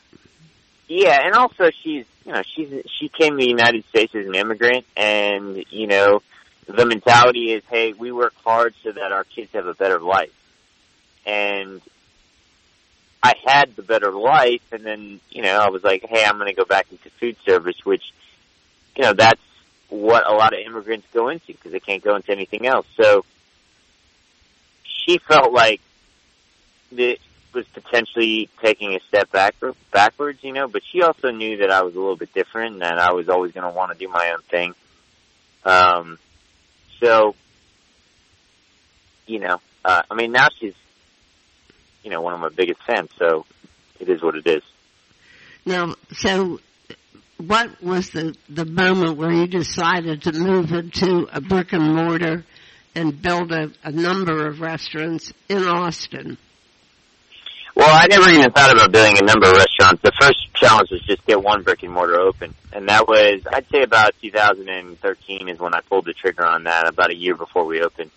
Yeah, 0.89 1.19
and 1.23 1.35
also 1.35 1.69
she's 1.83 2.05
you 2.25 2.33
know 2.33 2.41
she's 2.53 2.69
she 2.99 3.09
came 3.09 3.31
to 3.37 3.37
the 3.37 3.47
United 3.49 3.85
States 3.89 4.13
as 4.15 4.25
an 4.25 4.35
immigrant, 4.35 4.85
and 4.97 5.63
you 5.69 5.87
know 5.87 6.21
the 6.67 6.85
mentality 6.85 7.51
is, 7.51 7.63
hey, 7.69 7.93
we 7.93 8.11
work 8.11 8.33
hard 8.43 8.75
so 8.83 8.91
that 8.91 9.11
our 9.11 9.23
kids 9.23 9.51
have 9.53 9.67
a 9.67 9.73
better 9.73 9.99
life, 9.99 10.33
and 11.25 11.81
I 13.23 13.33
had 13.45 13.75
the 13.75 13.83
better 13.83 14.11
life, 14.11 14.61
and 14.71 14.83
then 14.83 15.19
you 15.29 15.41
know 15.41 15.59
I 15.59 15.69
was 15.69 15.83
like, 15.83 16.05
hey, 16.05 16.23
I'm 16.25 16.37
going 16.37 16.47
to 16.47 16.53
go 16.53 16.65
back 16.65 16.87
into 16.91 17.09
food 17.11 17.37
service, 17.45 17.85
which 17.85 18.13
you 18.95 19.03
know 19.03 19.13
that's 19.13 19.41
what 19.89 20.29
a 20.29 20.33
lot 20.33 20.53
of 20.53 20.59
immigrants 20.59 21.07
go 21.13 21.29
into 21.29 21.47
because 21.47 21.71
they 21.71 21.79
can't 21.79 22.03
go 22.03 22.15
into 22.15 22.31
anything 22.31 22.67
else. 22.67 22.85
So 22.97 23.23
she 24.83 25.17
felt 25.17 25.53
like 25.53 25.81
the 26.91 27.19
was 27.53 27.65
potentially 27.69 28.49
taking 28.61 28.93
a 28.95 28.99
step 29.07 29.31
back 29.31 29.55
backwards, 29.91 30.43
you 30.43 30.53
know, 30.53 30.67
but 30.67 30.83
she 30.83 31.01
also 31.01 31.31
knew 31.31 31.57
that 31.57 31.71
I 31.71 31.81
was 31.81 31.95
a 31.95 31.99
little 31.99 32.15
bit 32.15 32.33
different 32.33 32.73
and 32.73 32.81
that 32.81 32.99
I 32.99 33.13
was 33.13 33.29
always 33.29 33.51
going 33.53 33.63
to 33.63 33.75
want 33.75 33.91
to 33.91 33.97
do 33.97 34.07
my 34.07 34.31
own 34.31 34.41
thing. 34.41 34.75
Um, 35.65 36.19
so, 36.99 37.35
you 39.25 39.39
know, 39.39 39.59
uh, 39.83 40.01
I 40.09 40.15
mean, 40.15 40.31
now 40.31 40.47
she's, 40.59 40.75
you 42.03 42.09
know, 42.09 42.21
one 42.21 42.33
of 42.33 42.39
my 42.39 42.49
biggest 42.49 42.81
fans, 42.83 43.09
so 43.17 43.45
it 43.99 44.09
is 44.09 44.21
what 44.21 44.35
it 44.35 44.47
is. 44.47 44.63
Now, 45.65 45.95
so 46.13 46.59
what 47.37 47.81
was 47.83 48.09
the 48.11 48.35
the 48.49 48.65
moment 48.65 49.17
where 49.17 49.31
you 49.31 49.47
decided 49.47 50.23
to 50.23 50.31
move 50.31 50.71
into 50.71 51.27
a 51.31 51.41
brick 51.41 51.73
and 51.73 51.95
mortar 51.95 52.45
and 52.95 53.21
build 53.21 53.51
a, 53.51 53.71
a 53.83 53.91
number 53.91 54.47
of 54.47 54.59
restaurants 54.59 55.31
in 55.47 55.63
Austin? 55.63 56.37
Well, 57.77 57.95
I 57.95 58.07
never 58.07 58.27
even 58.31 58.49
thought 58.49 58.71
about 58.71 58.91
building 58.91 59.19
a 59.19 59.23
number 59.23 59.45
of 59.45 59.55
restaurants. 59.55 60.01
The 60.01 60.11
first 60.19 60.51
challenge 60.55 60.89
was 60.89 60.99
just 61.03 61.23
get 61.27 61.43
one 61.43 61.61
brick 61.61 61.83
and 61.83 61.93
mortar 61.93 62.19
open. 62.19 62.55
And 62.73 62.89
that 62.89 63.07
was, 63.07 63.43
I'd 63.53 63.69
say 63.69 63.83
about 63.83 64.15
2013 64.19 65.47
is 65.47 65.59
when 65.59 65.75
I 65.75 65.81
pulled 65.81 66.05
the 66.05 66.13
trigger 66.13 66.43
on 66.43 66.63
that, 66.63 66.87
about 66.87 67.11
a 67.11 67.15
year 67.15 67.35
before 67.35 67.65
we 67.65 67.83
opened. 67.83 68.09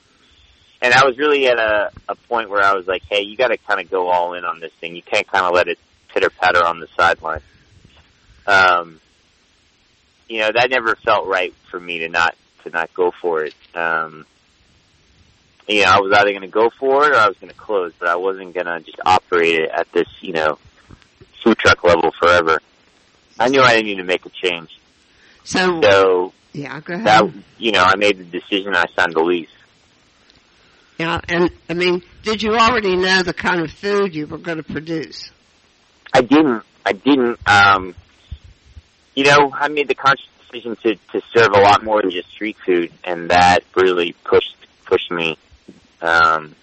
And 0.80 0.94
I 0.94 1.04
was 1.04 1.18
really 1.18 1.46
at 1.46 1.58
a, 1.58 1.90
a 2.08 2.14
point 2.14 2.48
where 2.48 2.62
I 2.62 2.72
was 2.72 2.86
like, 2.86 3.02
hey, 3.02 3.20
you 3.20 3.36
gotta 3.36 3.58
kind 3.58 3.80
of 3.80 3.90
go 3.90 4.08
all 4.08 4.32
in 4.32 4.46
on 4.46 4.60
this 4.60 4.72
thing. 4.80 4.96
You 4.96 5.02
can't 5.02 5.26
kind 5.26 5.44
of 5.44 5.52
let 5.52 5.68
it 5.68 5.78
pitter 6.08 6.30
patter 6.30 6.64
on 6.64 6.80
the 6.80 6.88
sideline. 6.96 7.42
Um, 8.46 8.98
you 10.26 10.38
know, 10.38 10.52
that 10.54 10.70
never 10.70 10.94
felt 10.94 11.26
right 11.26 11.52
for 11.70 11.78
me 11.78 11.98
to 11.98 12.08
not, 12.08 12.34
to 12.64 12.70
not 12.70 12.94
go 12.94 13.10
for 13.10 13.44
it. 13.44 13.54
Um, 13.74 14.24
you 15.68 15.82
know, 15.84 15.90
I 15.90 16.00
was 16.00 16.12
either 16.12 16.30
going 16.30 16.40
to 16.42 16.48
go 16.48 16.70
for 16.70 17.04
it 17.06 17.12
or 17.12 17.16
I 17.16 17.28
was 17.28 17.36
going 17.38 17.52
to 17.52 17.58
close, 17.58 17.92
but 17.98 18.08
I 18.08 18.16
wasn't 18.16 18.54
going 18.54 18.66
to 18.66 18.80
just 18.80 18.98
operate 19.04 19.60
it 19.60 19.70
at 19.70 19.90
this, 19.92 20.08
you 20.20 20.32
know, 20.32 20.58
food 21.42 21.58
truck 21.58 21.84
level 21.84 22.10
forever. 22.18 22.60
I 23.38 23.48
knew 23.48 23.60
I 23.62 23.76
needed 23.80 23.96
to 23.98 24.04
make 24.04 24.26
a 24.26 24.30
change. 24.30 24.70
So, 25.44 25.80
So 25.82 26.32
yeah, 26.52 26.80
go 26.80 26.94
ahead. 26.94 27.06
that, 27.06 27.32
you 27.58 27.72
know, 27.72 27.82
I 27.82 27.96
made 27.96 28.18
the 28.18 28.24
decision. 28.24 28.74
I 28.74 28.84
signed 28.96 29.14
the 29.14 29.22
lease. 29.22 29.48
yeah, 30.98 31.20
and 31.28 31.50
I 31.68 31.74
mean, 31.74 32.02
did 32.22 32.42
you 32.42 32.54
already 32.56 32.96
know 32.96 33.22
the 33.22 33.32
kind 33.32 33.60
of 33.62 33.70
food 33.70 34.14
you 34.14 34.26
were 34.26 34.38
going 34.38 34.58
to 34.58 34.62
produce? 34.64 35.30
I 36.12 36.20
didn't. 36.22 36.62
I 36.84 36.92
didn't. 36.92 37.38
Um, 37.48 37.94
you 39.14 39.24
know, 39.24 39.50
I 39.54 39.68
made 39.68 39.88
the 39.88 39.94
conscious 39.94 40.26
decision 40.50 40.76
to 40.82 40.96
to 41.12 41.22
serve 41.32 41.50
a 41.54 41.60
lot 41.60 41.82
more 41.84 42.02
than 42.02 42.10
just 42.10 42.28
street 42.30 42.56
food, 42.66 42.92
and 43.04 43.30
that 43.30 43.60
really 43.74 44.12
pushed 44.24 44.56
pushed 44.84 45.10
me. 45.10 45.38
Um, 46.02 46.54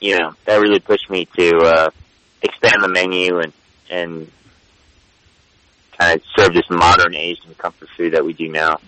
you 0.00 0.18
know, 0.18 0.34
that 0.46 0.56
really 0.56 0.80
pushed 0.80 1.10
me 1.10 1.26
to 1.36 1.56
uh, 1.58 1.90
expand 2.42 2.82
the 2.82 2.88
menu 2.88 3.38
and 3.38 3.52
and 3.90 4.30
kind 5.98 6.16
of 6.16 6.22
serve 6.36 6.54
this 6.54 6.68
modern 6.70 7.14
Asian 7.14 7.54
comfort 7.54 7.88
food 7.96 8.14
that 8.14 8.24
we 8.24 8.32
do 8.32 8.48
now. 8.48 8.78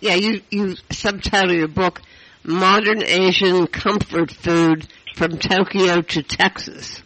Yeah, 0.00 0.14
you 0.14 0.42
you 0.50 0.76
subtitle 0.90 1.54
your 1.54 1.68
book 1.68 2.02
"Modern 2.42 3.02
Asian 3.02 3.66
Comfort 3.66 4.30
Food 4.30 4.86
from 5.14 5.38
Tokyo 5.38 6.02
to 6.02 6.22
Texas." 6.22 7.02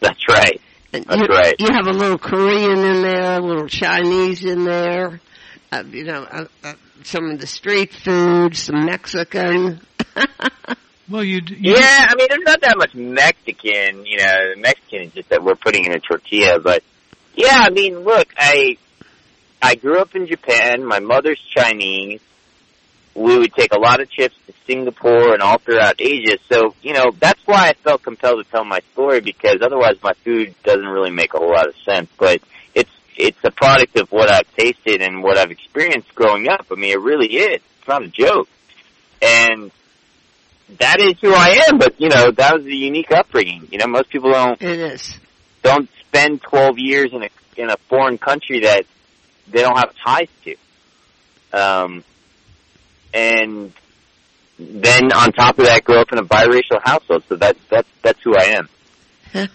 That's 0.00 0.28
right. 0.28 0.60
That's 0.92 1.06
you, 1.06 1.26
right. 1.26 1.54
You 1.58 1.68
have 1.72 1.86
a 1.86 1.92
little 1.92 2.18
Korean 2.18 2.78
in 2.78 3.02
there, 3.02 3.38
a 3.38 3.40
little 3.40 3.68
Chinese 3.68 4.44
in 4.44 4.64
there, 4.64 5.20
uh, 5.72 5.84
you 5.90 6.04
know, 6.04 6.22
uh, 6.24 6.44
uh, 6.64 6.72
some 7.04 7.30
of 7.30 7.40
the 7.40 7.46
street 7.46 7.92
food, 7.92 8.56
some 8.56 8.84
Mexican. 8.86 9.80
Well, 11.10 11.24
you, 11.24 11.40
d- 11.40 11.56
you 11.58 11.74
Yeah, 11.74 12.06
I 12.08 12.14
mean, 12.14 12.28
there's 12.30 12.44
not 12.44 12.60
that 12.60 12.78
much 12.78 12.94
Mexican. 12.94 14.06
You 14.06 14.18
know, 14.18 14.54
the 14.54 14.60
Mexican 14.60 15.02
is 15.02 15.12
just 15.12 15.28
that 15.30 15.42
we're 15.42 15.56
putting 15.56 15.84
in 15.84 15.92
a 15.92 15.98
tortilla. 15.98 16.60
But 16.60 16.84
yeah, 17.34 17.58
I 17.58 17.70
mean, 17.70 17.98
look, 18.00 18.28
I 18.36 18.76
I 19.60 19.74
grew 19.74 19.98
up 19.98 20.14
in 20.14 20.28
Japan. 20.28 20.84
My 20.84 21.00
mother's 21.00 21.40
Chinese. 21.40 22.20
We 23.16 23.36
would 23.38 23.52
take 23.54 23.74
a 23.74 23.78
lot 23.80 24.00
of 24.00 24.08
trips 24.08 24.36
to 24.46 24.52
Singapore 24.68 25.32
and 25.34 25.42
all 25.42 25.58
throughout 25.58 25.96
Asia. 25.98 26.38
So 26.48 26.76
you 26.80 26.94
know, 26.94 27.10
that's 27.18 27.44
why 27.44 27.70
I 27.70 27.72
felt 27.72 28.04
compelled 28.04 28.44
to 28.44 28.48
tell 28.48 28.64
my 28.64 28.78
story 28.92 29.20
because 29.20 29.56
otherwise 29.62 29.96
my 30.04 30.12
food 30.24 30.54
doesn't 30.62 30.86
really 30.86 31.10
make 31.10 31.34
a 31.34 31.38
whole 31.38 31.50
lot 31.50 31.66
of 31.66 31.74
sense. 31.84 32.08
But 32.18 32.40
it's 33.26 33.38
a 33.44 33.50
product 33.50 33.98
of 33.98 34.10
what 34.10 34.30
I've 34.30 34.50
tasted 34.56 35.02
and 35.02 35.22
what 35.22 35.36
I've 35.38 35.50
experienced 35.50 36.14
growing 36.14 36.48
up. 36.48 36.66
I 36.70 36.74
mean, 36.74 36.90
it 36.92 37.00
really 37.00 37.26
is. 37.28 37.60
It's 37.78 37.88
not 37.88 38.02
a 38.02 38.08
joke. 38.08 38.48
And 39.22 39.70
that 40.78 41.00
is 41.00 41.14
who 41.20 41.32
I 41.34 41.60
am, 41.68 41.78
but 41.78 42.00
you 42.00 42.08
know, 42.08 42.30
that 42.30 42.54
was 42.56 42.64
a 42.64 42.74
unique 42.74 43.10
upbringing. 43.12 43.68
You 43.70 43.78
know, 43.78 43.86
most 43.86 44.08
people 44.10 44.32
don't 44.32 44.60
It 44.62 44.78
is. 44.78 45.18
don't 45.62 45.88
spend 46.08 46.42
12 46.42 46.78
years 46.78 47.10
in 47.12 47.22
a 47.22 47.28
in 47.56 47.68
a 47.70 47.76
foreign 47.88 48.16
country 48.18 48.60
that 48.60 48.84
they 49.48 49.60
don't 49.62 49.76
have 49.76 49.92
ties 50.04 50.28
to. 50.44 50.56
Um 51.52 52.04
and 53.12 53.72
then 54.58 55.12
on 55.12 55.32
top 55.32 55.58
of 55.58 55.64
that, 55.66 55.84
grow 55.84 56.00
up 56.00 56.12
in 56.12 56.18
a 56.18 56.22
biracial 56.22 56.80
household. 56.82 57.24
So 57.28 57.36
that's 57.36 57.58
that's 57.70 57.88
that's 58.02 58.22
who 58.22 58.36
I 58.36 58.56
am. 58.60 58.68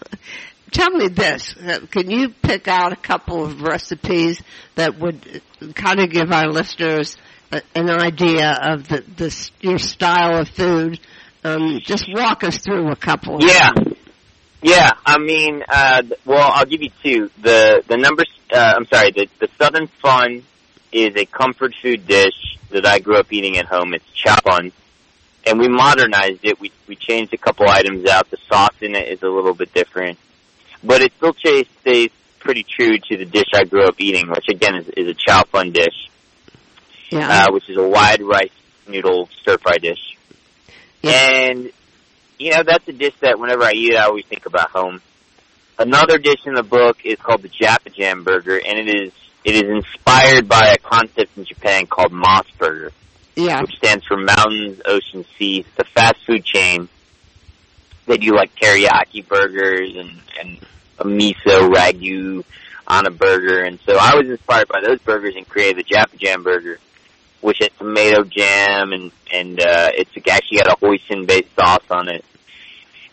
Tell 0.76 0.92
me 0.92 1.08
this: 1.08 1.54
Can 1.92 2.12
you 2.12 2.30
pick 2.30 2.68
out 2.68 2.92
a 2.92 2.98
couple 2.98 3.46
of 3.46 3.62
recipes 3.62 4.42
that 4.76 5.00
would 5.00 5.42
kind 5.74 6.02
of 6.02 6.10
give 6.10 6.34
our 6.34 6.50
listeners 6.50 7.16
a, 7.50 7.62
an 7.76 7.90
idea 7.90 8.52
of 8.62 8.90
the, 8.90 9.02
the 9.16 9.50
your 9.62 9.78
style 9.78 10.42
of 10.42 10.50
food? 10.50 11.00
Um, 11.46 11.80
just 11.82 12.10
walk 12.14 12.44
us 12.44 12.58
through 12.58 12.92
a 12.92 12.98
couple. 12.98 13.38
Yeah, 13.40 13.70
yeah. 14.62 14.92
I 15.06 15.18
mean, 15.18 15.64
uh, 15.66 16.02
well, 16.26 16.52
I'll 16.54 16.66
give 16.66 16.82
you 16.82 16.92
two. 17.02 17.32
The 17.42 17.82
the 17.88 17.96
numbers. 17.96 18.28
Uh, 18.54 18.74
I'm 18.76 18.86
sorry. 18.88 19.12
The 19.12 19.30
the 19.40 19.48
Southern 19.58 19.88
Fun 20.02 20.44
is 20.92 21.16
a 21.16 21.26
comfort 21.26 21.74
food 21.82 22.06
dish 22.06 22.58
that 22.72 22.86
I 22.86 23.00
grew 23.00 23.16
up 23.16 23.32
eating 23.32 23.56
at 23.56 23.66
home. 23.66 23.94
It's 23.94 24.12
chow 24.12 24.36
and 25.46 25.58
we 25.58 25.70
modernized 25.70 26.44
it. 26.44 26.60
We 26.60 26.74
we 26.86 26.98
changed 26.98 27.34
a 27.34 27.38
couple 27.38 27.70
items 27.70 28.10
out. 28.10 28.30
The 28.30 28.38
sauce 28.50 28.76
in 28.82 28.94
it 28.94 29.08
is 29.08 29.24
a 29.24 29.30
little 29.30 29.54
bit 29.54 29.74
different, 29.74 30.20
but 30.86 31.02
it 31.02 31.12
still 31.18 31.34
stays 31.34 31.66
stays 31.82 32.10
pretty 32.40 32.64
true 32.64 32.98
to 32.98 33.18
the 33.18 33.26
dish 33.26 33.50
I 33.54 33.64
grew 33.64 33.86
up 33.86 33.96
eating, 33.98 34.30
which 34.30 34.48
again 34.50 34.76
is, 34.76 34.88
is 34.90 35.08
a 35.08 35.14
chow 35.14 35.44
fun 35.44 35.72
dish, 35.72 36.10
Yeah. 37.10 37.46
uh, 37.48 37.52
which 37.54 37.70
is 37.70 37.78
a 37.78 37.88
wide 37.88 38.22
rice 38.22 38.52
noodle 38.88 39.30
stir 39.42 39.58
fry 39.58 39.78
dish. 39.78 40.16
Yeah. 41.02 41.12
And 41.12 41.72
you 42.38 42.52
know 42.52 42.64
that's 42.64 42.88
a 42.88 42.94
dish 42.94 43.14
that 43.22 43.40
whenever 43.40 43.64
I 43.64 43.72
eat 43.72 43.94
it, 43.94 43.98
I 43.98 44.04
always 44.06 44.26
think 44.26 44.46
about 44.46 44.70
home. 44.72 45.02
Another 45.78 46.18
dish 46.18 46.46
in 46.46 46.54
the 46.54 46.64
book 46.64 46.98
is 47.04 47.18
called 47.20 47.42
the 47.42 47.50
Japa 47.50 47.94
Jam 47.94 48.24
Burger, 48.24 48.60
and 48.66 48.78
it 48.78 48.88
is 48.88 49.12
it 49.44 49.56
is 49.56 49.70
inspired 49.70 50.48
by 50.48 50.70
a 50.74 50.78
concept 50.78 51.38
in 51.38 51.46
Japan 51.46 51.86
called 51.86 52.12
MOS 52.12 52.50
Burger, 52.58 52.92
yeah. 53.36 53.62
which 53.62 53.76
stands 53.78 54.06
for 54.06 54.18
Mountains, 54.18 54.82
Ocean, 54.86 55.26
Seas. 55.38 55.66
It's 55.68 55.88
a 55.88 55.92
fast 55.92 56.26
food 56.26 56.44
chain. 56.46 56.90
They 58.08 58.18
do 58.18 58.36
like 58.36 58.56
teriyaki 58.56 59.28
burgers 59.28 59.96
and 59.96 60.12
and 60.40 60.60
a 61.00 61.06
miso 61.06 61.74
ragu 61.74 62.44
on 62.88 63.08
a 63.08 63.12
burger, 63.12 63.62
and 63.62 63.80
so 63.86 63.98
I 63.98 64.16
was 64.16 64.30
inspired 64.30 64.68
by 64.68 64.82
those 64.82 65.00
burgers 65.00 65.36
and 65.36 65.48
created 65.48 65.86
the 65.86 65.96
Japa 65.96 66.18
Jam 66.18 66.44
Burger, 66.44 66.78
which 67.42 67.60
has 67.60 67.70
tomato 67.78 68.24
jam 68.24 68.92
and 68.92 69.12
and 69.32 69.60
uh, 69.60 69.90
it's 69.94 70.12
actually 70.30 70.58
got 70.60 70.68
a 70.68 70.78
hoisin 70.78 71.26
based 71.26 71.54
sauce 71.56 71.86
on 71.90 72.10
it, 72.10 72.24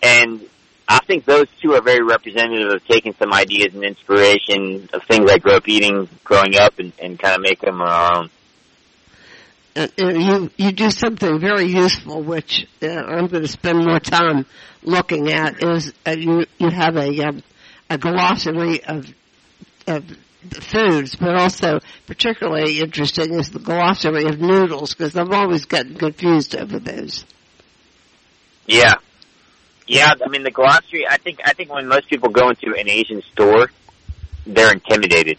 and 0.02 0.40
I 0.88 0.98
think 1.06 1.24
those 1.24 1.46
two 1.62 1.72
are 1.72 1.80
very 1.80 2.02
representative 2.02 2.70
of 2.70 2.86
taking 2.86 3.14
some 3.14 3.32
ideas 3.32 3.74
and 3.74 3.82
inspiration 3.82 4.90
of 4.92 5.02
things 5.04 5.30
I 5.30 5.38
grew 5.38 5.52
up 5.52 5.66
eating 5.66 6.08
growing 6.22 6.56
up 6.56 6.78
and, 6.78 6.92
and 7.00 7.18
kind 7.18 7.36
of 7.36 7.40
make 7.40 7.60
them 7.60 7.80
our 7.80 8.16
own. 8.16 8.30
Uh, 9.74 9.88
uh, 9.98 10.08
you 10.08 10.50
you 10.58 10.72
do 10.72 10.90
something 10.90 11.40
very 11.40 11.64
useful, 11.64 12.22
which 12.22 12.66
uh, 12.82 12.88
I'm 12.88 13.28
going 13.28 13.42
to 13.42 13.48
spend 13.48 13.78
more 13.86 14.00
time 14.00 14.44
looking 14.82 15.32
at. 15.32 15.62
Is 15.62 15.94
uh, 16.06 16.10
you 16.10 16.44
you 16.58 16.68
have 16.68 16.96
a 16.96 17.08
um, 17.22 17.42
a 17.92 17.98
glossary 17.98 18.82
of 18.84 19.06
of 19.86 20.04
foods, 20.50 21.14
but 21.16 21.36
also 21.36 21.80
particularly 22.06 22.80
interesting 22.80 23.34
is 23.34 23.50
the 23.50 23.58
glossary 23.58 24.24
of 24.24 24.40
noodles 24.40 24.94
because 24.94 25.16
I've 25.16 25.30
always 25.30 25.66
gotten 25.66 25.96
confused 25.96 26.56
over 26.56 26.78
those. 26.78 27.24
Yeah. 28.66 28.94
Yeah, 29.86 30.14
I 30.24 30.28
mean 30.28 30.42
the 30.42 30.50
glossary. 30.50 31.06
I 31.08 31.18
think 31.18 31.40
I 31.44 31.52
think 31.52 31.70
when 31.70 31.88
most 31.88 32.08
people 32.08 32.30
go 32.30 32.48
into 32.48 32.74
an 32.78 32.88
Asian 32.88 33.20
store, 33.32 33.68
they're 34.46 34.72
intimidated, 34.72 35.38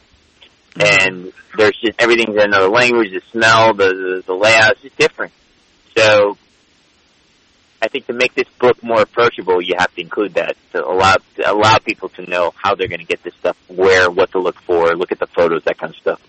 mm-hmm. 0.76 1.08
and 1.10 1.34
there's 1.58 1.78
just 1.80 2.00
everything's 2.00 2.36
in 2.36 2.42
another 2.42 2.68
language. 2.68 3.12
The 3.12 3.22
smell, 3.32 3.74
the 3.74 3.86
the, 3.86 4.24
the 4.28 4.34
layout 4.34 4.76
is 4.76 4.82
just 4.84 4.98
different. 4.98 5.32
So, 5.98 6.38
I 7.84 7.90
think 7.90 8.08
to 8.08 8.14
make 8.14 8.34
this 8.34 8.48
book 8.60 8.82
more 8.82 9.02
approachable, 9.02 9.62
you 9.62 9.74
have 9.78 9.94
to 9.96 10.02
include 10.02 10.36
that 10.36 10.56
to 10.72 10.86
allow 10.86 11.16
to 11.36 11.52
allow 11.52 11.80
people 11.80 12.08
to 12.10 12.30
know 12.30 12.54
how 12.56 12.76
they're 12.76 12.88
going 12.88 13.02
to 13.02 13.06
get 13.06 13.22
this 13.24 13.34
stuff, 13.36 13.58
where, 13.68 14.10
what 14.10 14.32
to 14.32 14.40
look 14.40 14.56
for, 14.62 14.96
look 14.96 15.12
at 15.12 15.20
the 15.20 15.28
photos, 15.28 15.64
that 15.66 15.78
kind 15.78 15.92
of 15.94 15.98
stuff. 15.98 16.22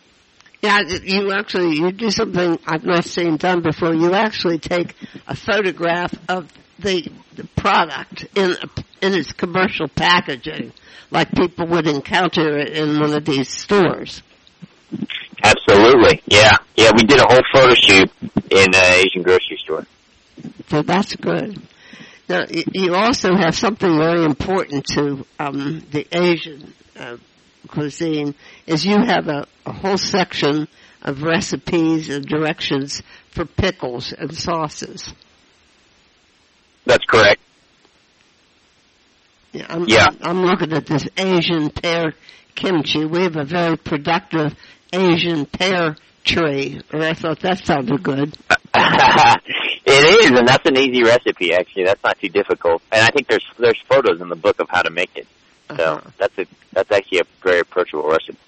Yeah, 0.63 0.81
you 0.81 1.31
actually 1.31 1.77
you 1.77 1.93
do 1.93 2.11
something 2.11 2.59
I've 2.67 2.85
not 2.85 3.05
seen 3.05 3.37
done 3.37 3.63
before. 3.63 3.95
You 3.95 4.15
actually 4.15 4.59
take 4.59 4.97
a 5.29 5.37
photograph 5.37 6.13
of 6.29 6.53
the, 6.81 7.09
the 7.37 7.45
product 7.55 8.27
in 8.35 8.57
in 9.01 9.15
its 9.15 9.33
commercial 9.33 9.87
packaging, 9.87 10.73
like 11.13 11.31
people 11.31 11.69
would 11.69 11.87
encounter 11.87 12.59
it 12.59 12.71
in 12.71 12.99
one 12.99 13.15
of 13.15 13.25
these 13.25 13.49
stores. 13.49 14.23
Absolutely, 15.45 16.21
yeah, 16.27 16.57
yeah. 16.75 16.91
We 16.97 17.05
did 17.05 17.21
a 17.21 17.27
whole 17.27 17.43
photo 17.53 17.75
shoot 17.75 18.11
in 18.51 18.75
an 18.75 18.85
Asian 18.93 19.23
grocery 19.23 19.59
store. 19.63 19.87
So 20.69 20.83
that's 20.83 21.15
good. 21.17 21.61
Now, 22.29 22.45
you 22.73 22.95
also 22.95 23.35
have 23.35 23.55
something 23.55 23.99
very 23.99 24.25
important 24.25 24.87
to 24.95 25.27
um, 25.39 25.83
the 25.91 26.07
Asian 26.11 26.73
uh, 26.97 27.19
cuisine, 27.69 28.35
is 28.67 28.85
you 28.85 28.97
have 28.99 29.29
a, 29.29 29.47
a 29.67 29.73
whole 29.73 29.99
section 29.99 30.69
of 31.03 31.23
recipes 31.23 32.09
and 32.09 32.25
directions 32.25 33.03
for 33.31 33.45
pickles 33.45 34.13
and 34.13 34.35
sauces. 34.35 35.13
That's 36.87 37.05
correct. 37.05 37.41
Yeah, 39.53 39.67
I'm, 39.69 39.85
Yeah. 39.87 40.07
I'm 40.23 40.43
looking 40.43 40.73
at 40.73 40.87
this 40.87 41.07
Asian 41.17 41.71
pear 41.71 42.15
kimchi. 42.55 43.05
We 43.05 43.23
have 43.23 43.37
a 43.37 43.45
very 43.45 43.77
productive 43.77 44.55
Asian 44.93 45.47
pear 45.47 45.97
tree, 46.25 46.81
and 46.91 47.05
I 47.05 47.15
thought 47.15 47.41
that 47.41 47.65
sounded 47.65 48.03
good. 48.03 48.37
it 49.87 50.25
is, 50.25 50.39
and 50.39 50.47
that's 50.49 50.65
an 50.67 50.77
easy 50.79 51.03
recipe. 51.03 51.53
Actually, 51.55 51.85
that's 51.85 52.03
not 52.03 52.19
too 52.19 52.29
difficult. 52.29 52.83
And 52.93 53.03
I 53.03 53.11
think 53.11 53.29
there's 53.29 53.45
there's 53.59 53.81
photos 53.89 54.21
in 54.21 54.29
the 54.29 54.37
book 54.37 54.61
of 54.61 54.69
how 54.71 54.83
to 54.83 54.91
make 54.91 55.11
it. 55.17 55.27
So 55.69 55.75
Uh-huh. 55.97 56.11
that's 56.19 56.39
a 56.39 56.47
that's 56.73 56.91
actually 56.93 57.21
a 57.21 57.25
very 57.43 57.61
approachable 57.61 58.09
recipe. 58.09 58.39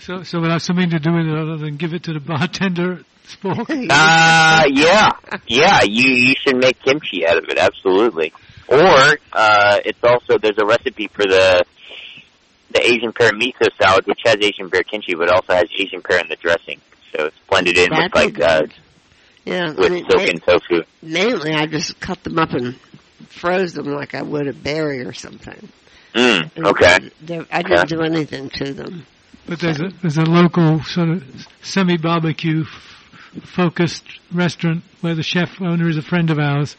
So, 0.00 0.22
so 0.24 0.42
it 0.44 0.50
has 0.50 0.64
something 0.64 0.90
to 0.90 0.98
do 0.98 1.12
with 1.12 1.26
it 1.26 1.36
other 1.38 1.56
than 1.56 1.76
give 1.76 1.94
it 1.94 2.02
to 2.04 2.12
the 2.12 2.20
bartender 2.20 3.04
spork? 3.26 3.68
Uh 3.90 4.64
yeah, 4.68 5.10
yeah. 5.46 5.80
You 5.84 6.10
you 6.10 6.34
should 6.42 6.56
make 6.56 6.80
kimchi 6.80 7.26
out 7.26 7.38
of 7.38 7.44
it. 7.48 7.58
Absolutely. 7.58 8.32
Or 8.66 9.18
uh, 9.32 9.78
it's 9.84 10.02
also 10.02 10.38
there's 10.38 10.58
a 10.58 10.66
recipe 10.66 11.08
for 11.08 11.24
the 11.24 11.64
the 12.70 12.80
Asian 12.84 13.12
pear 13.12 13.30
miso 13.32 13.68
salad, 13.80 14.06
which 14.06 14.20
has 14.24 14.36
Asian 14.40 14.68
pear 14.70 14.82
kimchi, 14.82 15.14
but 15.14 15.28
also 15.32 15.52
has 15.54 15.66
Asian 15.78 16.02
pear 16.02 16.18
in 16.20 16.28
the 16.28 16.36
dressing. 16.36 16.80
So 17.12 17.26
it's 17.26 17.38
blended 17.48 17.78
in 17.78 17.90
That'd 17.90 18.12
with 18.12 18.38
like 18.38 18.40
uh, 18.40 18.66
good. 19.44 19.52
yeah, 19.52 19.66
I 19.66 19.80
with 19.80 19.92
mean, 19.92 20.06
silken 20.10 20.40
tofu. 20.40 20.82
mainly 21.02 21.52
I 21.52 21.66
just 21.66 21.98
cut 22.00 22.22
them 22.24 22.38
up 22.38 22.50
and 22.52 22.76
froze 23.28 23.72
them 23.74 23.86
like 23.86 24.14
I 24.14 24.22
would 24.22 24.46
a 24.48 24.52
berry 24.52 25.00
or 25.04 25.12
something. 25.12 25.68
Mm, 26.14 26.66
okay. 26.66 27.10
they're- 27.22 27.46
I 27.50 27.62
didn't 27.62 27.78
Okay. 27.80 27.86
do 27.96 28.02
anything 28.02 28.48
to 28.50 28.72
them. 28.72 29.06
But 29.46 29.60
there's 29.60 29.80
a 29.80 29.88
there's 30.00 30.16
a 30.16 30.24
local 30.24 30.82
sort 30.84 31.10
of 31.10 31.46
semi 31.62 31.98
barbecue 31.98 32.62
f- 32.62 33.40
focused 33.54 34.04
restaurant 34.32 34.82
where 35.02 35.14
the 35.14 35.22
chef 35.22 35.60
owner 35.60 35.88
is 35.88 35.98
a 35.98 36.02
friend 36.02 36.30
of 36.30 36.38
ours, 36.38 36.76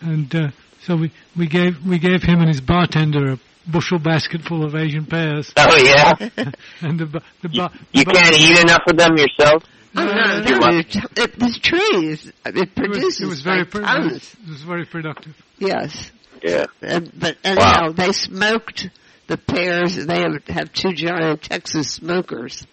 and 0.00 0.34
uh, 0.34 0.48
so 0.86 0.96
we 0.96 1.12
we 1.36 1.46
gave 1.46 1.84
we 1.84 1.98
gave 1.98 2.22
him 2.22 2.38
and 2.40 2.48
his 2.48 2.60
bartender 2.62 3.32
a 3.32 3.38
bushel 3.70 3.98
basket 3.98 4.40
full 4.42 4.64
of 4.64 4.74
Asian 4.74 5.04
pears, 5.04 5.52
Oh 5.56 5.76
yeah. 5.76 6.14
and 6.80 6.98
the 6.98 7.06
ba- 7.06 7.22
the, 7.42 7.48
You, 7.50 7.68
you 7.92 8.04
the 8.04 8.12
can't 8.12 8.36
eat 8.40 8.58
enough 8.60 8.82
of 8.88 8.96
them 8.96 9.16
yourself. 9.18 9.64
Oh, 9.94 10.04
no, 10.04 10.36
you 10.46 10.58
no, 10.58 10.78
it, 10.78 10.96
it, 11.18 11.38
this 11.38 11.58
trees, 11.58 12.26
it 12.26 12.34
It 12.46 12.54
was, 12.54 12.66
produces 12.74 13.20
it 13.20 13.26
was 13.26 13.42
very 13.42 13.58
like 13.60 13.70
pro- 13.70 13.82
tons. 13.82 14.34
it 14.42 14.48
was 14.48 14.62
very 14.62 14.86
productive. 14.86 15.34
Yes. 15.58 16.10
Yeah. 16.42 16.64
Uh, 16.82 17.00
but 17.14 17.36
anyhow, 17.44 17.92
they 17.92 18.12
smoked 18.12 18.88
the 19.26 19.36
pears. 19.36 19.94
They 20.06 20.20
have, 20.20 20.44
have 20.48 20.72
two 20.72 20.92
giant 20.94 21.42
Texas 21.42 21.92
smokers. 21.92 22.66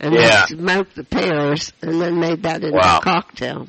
And 0.00 0.14
Yeah. 0.14 0.46
they 0.48 0.56
smoked 0.56 0.96
the 0.96 1.04
pears 1.04 1.72
and 1.82 2.00
then 2.00 2.18
made 2.18 2.42
that 2.42 2.64
into 2.64 2.76
Wow. 2.76 2.98
a 2.98 3.00
cocktail. 3.02 3.68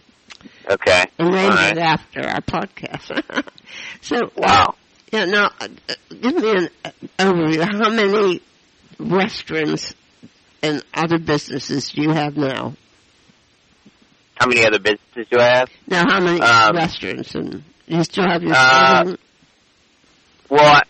Okay. 0.69 1.03
And 1.19 1.31
named 1.31 1.51
All 1.51 1.55
right. 1.57 1.71
it 1.77 1.79
after 1.79 2.21
our 2.27 2.41
podcast. 2.41 3.43
so, 4.01 4.19
Wow. 4.37 4.75
yeah, 5.11 5.25
now, 5.25 5.51
uh, 5.59 5.67
uh, 5.89 5.93
give 6.21 6.35
me 6.35 6.49
an 6.51 6.69
uh, 6.85 6.91
overview. 7.19 7.61
How 7.61 7.89
many 7.89 8.41
restaurants 8.99 9.93
and 10.63 10.83
other 10.93 11.19
businesses 11.19 11.89
do 11.91 12.01
you 12.01 12.11
have 12.11 12.35
now? 12.37 12.73
How 14.35 14.47
many 14.47 14.65
other 14.65 14.79
businesses 14.79 15.27
do 15.31 15.39
I 15.39 15.45
have? 15.57 15.69
Now, 15.87 16.05
how 16.09 16.19
many 16.19 16.41
Um, 16.41 16.75
restaurants? 16.75 17.35
And 17.35 17.63
you 17.87 18.03
still 18.03 18.27
have 18.27 18.43
your 18.43 18.53
Uh, 18.55 19.15
Well, 20.49 20.61
I, 20.63 20.81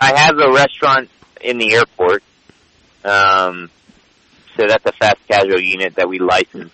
I 0.00 0.16
have 0.18 0.38
a 0.38 0.50
restaurant 0.52 1.10
in 1.40 1.58
the 1.58 1.74
airport. 1.74 2.22
Um, 3.04 3.70
so 4.56 4.66
that's 4.66 4.84
a 4.86 4.92
fast 4.92 5.18
casual 5.28 5.60
unit 5.60 5.94
that 5.96 6.08
we 6.08 6.18
license. 6.18 6.72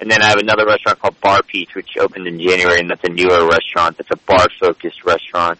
And 0.00 0.10
then 0.10 0.22
I 0.22 0.26
have 0.28 0.38
another 0.38 0.64
restaurant 0.66 0.98
called 0.98 1.20
Bar 1.20 1.42
Peach, 1.42 1.74
which 1.74 1.96
opened 1.98 2.26
in 2.26 2.40
January, 2.40 2.80
and 2.80 2.90
that's 2.90 3.04
a 3.04 3.10
newer 3.10 3.46
restaurant. 3.46 3.98
That's 3.98 4.10
a 4.10 4.16
bar-focused 4.16 5.04
restaurant. 5.04 5.58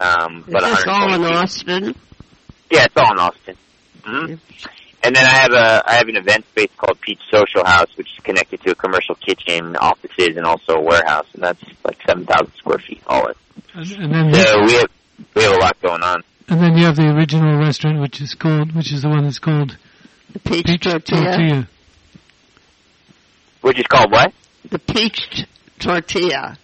Um, 0.00 0.44
but 0.50 0.62
this 0.62 0.84
all 0.86 1.12
in 1.14 1.22
Austin? 1.24 1.94
Yeah, 2.70 2.84
it's 2.86 2.94
all 2.96 3.12
in 3.12 3.18
Austin. 3.18 3.56
hmm 4.04 4.34
and 5.06 5.14
then 5.14 5.24
I 5.24 5.38
have 5.38 5.52
a 5.52 5.82
I 5.86 5.94
have 5.94 6.08
an 6.08 6.16
event 6.16 6.44
space 6.48 6.70
called 6.76 7.00
Peached 7.00 7.22
Social 7.30 7.64
House, 7.64 7.88
which 7.96 8.12
is 8.12 8.18
connected 8.24 8.60
to 8.62 8.72
a 8.72 8.74
commercial 8.74 9.14
kitchen, 9.14 9.76
offices, 9.76 10.36
and 10.36 10.44
also 10.44 10.74
a 10.74 10.80
warehouse, 10.80 11.26
and 11.34 11.42
that's 11.44 11.62
like 11.84 11.98
seven 12.06 12.26
thousand 12.26 12.52
square 12.56 12.78
feet 12.78 13.02
all 13.06 13.26
in. 13.28 13.34
And, 13.74 13.90
and 13.92 14.12
then 14.14 14.30
the, 14.32 14.38
So 14.40 14.64
we 14.64 14.72
have 14.74 14.90
we 15.34 15.42
have 15.44 15.52
a 15.54 15.58
lot 15.58 15.80
going 15.80 16.02
on. 16.02 16.22
and 16.48 16.60
then 16.60 16.76
you 16.76 16.84
have 16.84 16.96
the 16.96 17.08
original 17.08 17.56
restaurant, 17.58 18.00
which 18.00 18.20
is 18.20 18.34
called, 18.34 18.74
which 18.74 18.92
is 18.92 19.02
the 19.02 19.08
one 19.08 19.24
that's 19.24 19.38
called 19.38 19.76
The 20.32 20.40
peach, 20.40 20.66
Peach 20.66 20.82
tortilla. 20.82 21.22
Tortilla. 21.24 21.68
Which 23.62 23.78
is 23.78 23.86
called 23.86 24.10
what? 24.12 24.32
The 24.70 24.78
peach 24.78 25.44
tortilla. 25.78 26.56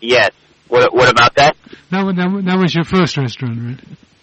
Yes. 0.00 0.30
What 0.68 0.92
what 0.94 1.08
about 1.08 1.34
that? 1.36 1.56
That, 1.90 2.04
that, 2.16 2.42
that 2.46 2.58
was 2.58 2.74
your 2.74 2.84
first 2.84 3.16
restaurant, 3.16 3.58
right? 3.62 3.80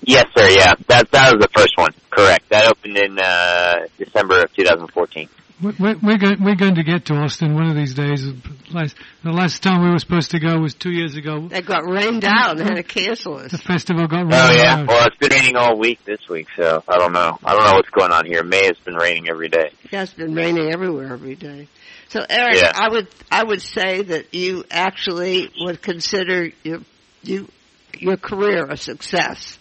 Yes, 0.07 0.25
sir. 0.35 0.47
Yeah, 0.49 0.73
that 0.87 1.11
that 1.11 1.33
was 1.35 1.41
the 1.41 1.49
first 1.53 1.73
one. 1.77 1.91
Correct. 2.09 2.47
That 2.49 2.67
opened 2.67 2.97
in 2.97 3.19
uh, 3.19 3.87
December 3.97 4.41
of 4.43 4.53
2014. 4.55 5.27
We- 5.61 5.71
we- 5.79 5.95
We're 5.95 6.17
going, 6.17 6.43
we're 6.43 6.55
going 6.55 6.75
to 6.75 6.83
get 6.83 7.05
to 7.07 7.15
Austin 7.15 7.55
one 7.55 7.67
of 7.67 7.75
these 7.75 7.93
days. 7.93 8.23
The 8.71 8.91
last 9.25 9.63
time 9.63 9.83
we 9.83 9.89
were 9.89 9.97
supposed 9.99 10.31
to 10.31 10.39
go 10.39 10.59
was 10.59 10.75
two 10.75 10.91
years 10.91 11.15
ago. 11.17 11.47
They 11.49 11.61
got 11.61 11.83
rained 11.89 12.23
out 12.23 12.51
and 12.57 12.61
had 12.69 12.75
to 12.75 12.83
cancel 12.83 13.37
us. 13.37 13.51
The 13.51 13.57
festival 13.57 14.07
got 14.07 14.21
Oh 14.21 14.47
rained 14.49 14.59
yeah. 14.61 14.75
out. 14.77 14.87
Well, 14.87 15.07
it's 15.07 15.17
been 15.17 15.31
raining 15.31 15.55
all 15.57 15.77
week 15.77 16.05
this 16.05 16.19
week, 16.29 16.47
so 16.55 16.83
I 16.87 16.97
don't 16.99 17.11
know. 17.11 17.37
I 17.43 17.53
don't 17.53 17.65
know 17.65 17.73
what's 17.73 17.89
going 17.89 18.11
on 18.13 18.25
here. 18.25 18.43
May 18.43 18.65
has 18.67 18.77
been 18.85 18.95
raining 18.95 19.27
every 19.29 19.49
day. 19.49 19.71
Yeah, 19.91 20.03
it's 20.03 20.13
been 20.13 20.35
raining 20.35 20.71
everywhere 20.71 21.11
every 21.11 21.35
day. 21.35 21.67
So 22.09 22.23
Eric, 22.29 22.55
Yeah. 22.61 22.71
I 22.73 22.87
would 22.89 23.07
I 23.29 23.43
would 23.43 23.61
say 23.61 24.03
that 24.03 24.33
you 24.33 24.63
actually 24.71 25.49
would 25.59 25.81
consider 25.81 26.51
your 26.63 26.79
you 27.23 27.49
your 27.97 28.15
career 28.15 28.65
a 28.69 28.77
success. 28.77 29.57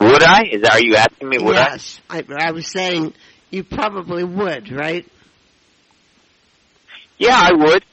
Would 0.00 0.22
I? 0.22 0.42
Is 0.50 0.62
that, 0.62 0.74
are 0.74 0.82
you 0.82 0.96
asking 0.96 1.28
me? 1.28 1.38
Would 1.38 1.56
I? 1.56 1.70
yes, 1.72 2.00
I? 2.10 2.24
I 2.36 2.50
was 2.50 2.70
saying 2.70 3.14
you 3.50 3.64
probably 3.64 4.24
would, 4.24 4.70
right? 4.70 5.06
Yeah, 7.18 7.38
I 7.40 7.52
would. 7.52 7.84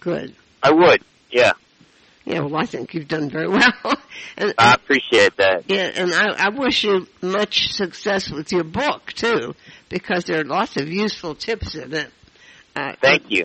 Good. 0.00 0.34
I 0.62 0.70
would. 0.72 1.02
Yeah, 1.30 1.52
Yeah, 2.24 2.40
well, 2.40 2.56
I 2.56 2.66
think 2.66 2.94
you've 2.94 3.08
done 3.08 3.28
very 3.30 3.48
well. 3.48 3.72
and, 4.36 4.54
I 4.58 4.74
appreciate 4.74 5.36
that. 5.36 5.64
yeah, 5.68 5.90
and 5.94 6.12
I, 6.12 6.46
I 6.46 6.48
wish 6.50 6.84
you 6.84 7.06
much 7.20 7.72
success 7.72 8.30
with 8.30 8.50
your 8.52 8.64
book 8.64 9.12
too, 9.12 9.54
because 9.88 10.24
there 10.24 10.40
are 10.40 10.44
lots 10.44 10.76
of 10.76 10.88
useful 10.88 11.34
tips 11.34 11.74
in 11.74 11.92
it. 11.92 12.10
Uh, 12.76 12.92
Thank 13.00 13.24
you. 13.30 13.44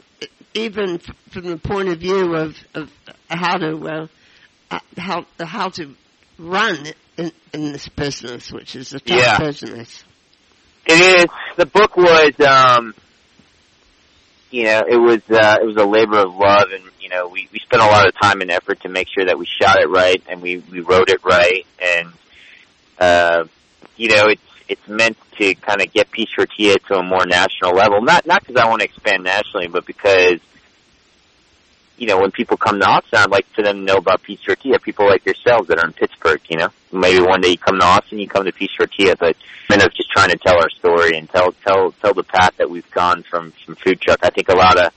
even 0.53 0.99
from 0.99 1.43
the 1.45 1.57
point 1.57 1.89
of 1.89 1.99
view 1.99 2.35
of, 2.35 2.55
of 2.73 2.89
how 3.29 3.57
to 3.57 3.87
uh, 3.87 4.07
uh, 4.71 4.79
how 4.97 5.25
how 5.39 5.69
to 5.69 5.95
run 6.37 6.85
in, 7.17 7.31
in 7.53 7.71
this 7.71 7.87
business, 7.89 8.51
which 8.51 8.75
is 8.75 8.93
a 8.93 8.99
tough 8.99 9.17
Yeah. 9.19 9.37
business. 9.39 10.03
It 10.85 11.19
is. 11.21 11.25
The 11.57 11.65
book 11.65 11.95
was, 11.95 12.33
um, 12.41 12.93
you 14.51 14.63
know, 14.63 14.81
it 14.87 14.97
was 14.97 15.21
uh, 15.31 15.57
it 15.61 15.65
was 15.65 15.77
a 15.77 15.85
labor 15.85 16.19
of 16.19 16.35
love, 16.35 16.67
and 16.73 16.83
you 16.99 17.09
know, 17.09 17.27
we 17.27 17.47
we 17.51 17.59
spent 17.59 17.81
a 17.81 17.85
lot 17.85 18.07
of 18.07 18.13
time 18.21 18.41
and 18.41 18.51
effort 18.51 18.81
to 18.81 18.89
make 18.89 19.07
sure 19.07 19.25
that 19.25 19.37
we 19.37 19.45
shot 19.45 19.77
it 19.79 19.89
right 19.89 20.21
and 20.27 20.41
we 20.41 20.57
we 20.57 20.81
wrote 20.81 21.09
it 21.09 21.23
right, 21.23 21.65
and 21.81 22.09
uh, 22.99 23.45
you 23.95 24.09
know, 24.09 24.27
it's 24.27 24.41
it's 24.67 24.87
meant 24.87 25.17
to 25.37 25.55
kind 25.55 25.81
of 25.81 25.91
get 25.93 26.11
Peach 26.11 26.29
Tortilla 26.35 26.77
to 26.87 26.95
a 26.95 27.03
more 27.03 27.25
national 27.25 27.73
level. 27.73 28.01
Not 28.01 28.25
not 28.25 28.41
because 28.45 28.57
I 28.61 28.67
want 28.67 28.81
to 28.81 28.85
expand 28.85 29.23
nationally, 29.23 29.67
but 29.67 29.85
because 29.85 30.39
you 31.97 32.07
know, 32.07 32.19
when 32.19 32.31
people 32.31 32.57
come 32.57 32.79
to 32.79 32.85
Austin, 32.85 33.19
I'd 33.19 33.29
like 33.29 33.47
for 33.53 33.61
them 33.61 33.77
to 33.77 33.83
know 33.83 33.97
about 33.97 34.23
Peach 34.23 34.43
Tortilla. 34.43 34.79
People 34.79 35.07
like 35.07 35.25
yourselves 35.25 35.67
that 35.67 35.79
are 35.79 35.85
in 35.85 35.93
Pittsburgh, 35.93 36.41
you 36.49 36.57
know. 36.57 36.69
Maybe 36.91 37.23
one 37.23 37.41
day 37.41 37.49
you 37.49 37.57
come 37.57 37.79
to 37.79 37.85
Austin, 37.85 38.19
you 38.19 38.27
come 38.27 38.45
to 38.45 38.51
Peach 38.51 38.75
Tortilla, 38.77 39.15
but 39.15 39.35
I 39.69 39.75
of 39.75 39.93
just 39.93 40.09
trying 40.11 40.29
to 40.29 40.37
tell 40.37 40.55
our 40.55 40.69
story 40.69 41.17
and 41.17 41.29
tell 41.29 41.51
tell 41.65 41.91
tell 41.93 42.13
the 42.13 42.23
path 42.23 42.55
that 42.57 42.69
we've 42.69 42.89
gone 42.91 43.23
from 43.23 43.51
from 43.65 43.75
food 43.75 44.01
truck. 44.01 44.19
I 44.23 44.29
think 44.29 44.49
a 44.49 44.55
lot 44.55 44.77
of 44.77 44.93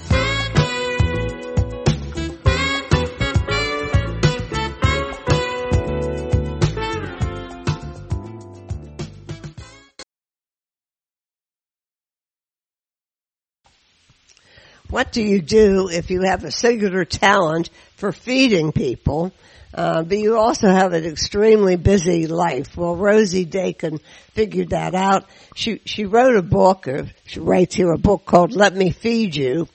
What 14.89 15.13
do 15.13 15.23
you 15.23 15.43
do 15.43 15.91
if 15.91 16.11
you 16.11 16.23
have 16.23 16.45
a 16.45 16.51
singular 16.51 17.05
talent 17.05 17.69
for 17.97 18.13
feeding 18.13 18.73
people, 18.73 19.35
uh, 19.75 20.03
but 20.03 20.19
you 20.19 20.37
also 20.37 20.69
have 20.69 20.93
an 20.93 21.05
extremely 21.05 21.77
busy 21.77 22.27
life? 22.27 22.77
Well, 22.77 22.97
Rosie 22.97 23.47
Daykin 23.47 24.01
figured 24.33 24.71
that 24.71 24.95
out. 24.95 25.27
She 25.55 25.81
she 25.85 26.05
wrote 26.05 26.37
a 26.37 26.43
book, 26.43 26.89
or 26.89 27.11
she 27.27 27.41
writes 27.41 27.75
here 27.75 27.93
a 27.93 27.99
book 27.99 28.25
called 28.25 28.53
"Let 28.53 28.75
Me 28.75 28.91
Feed 28.91 29.37
You," 29.37 29.69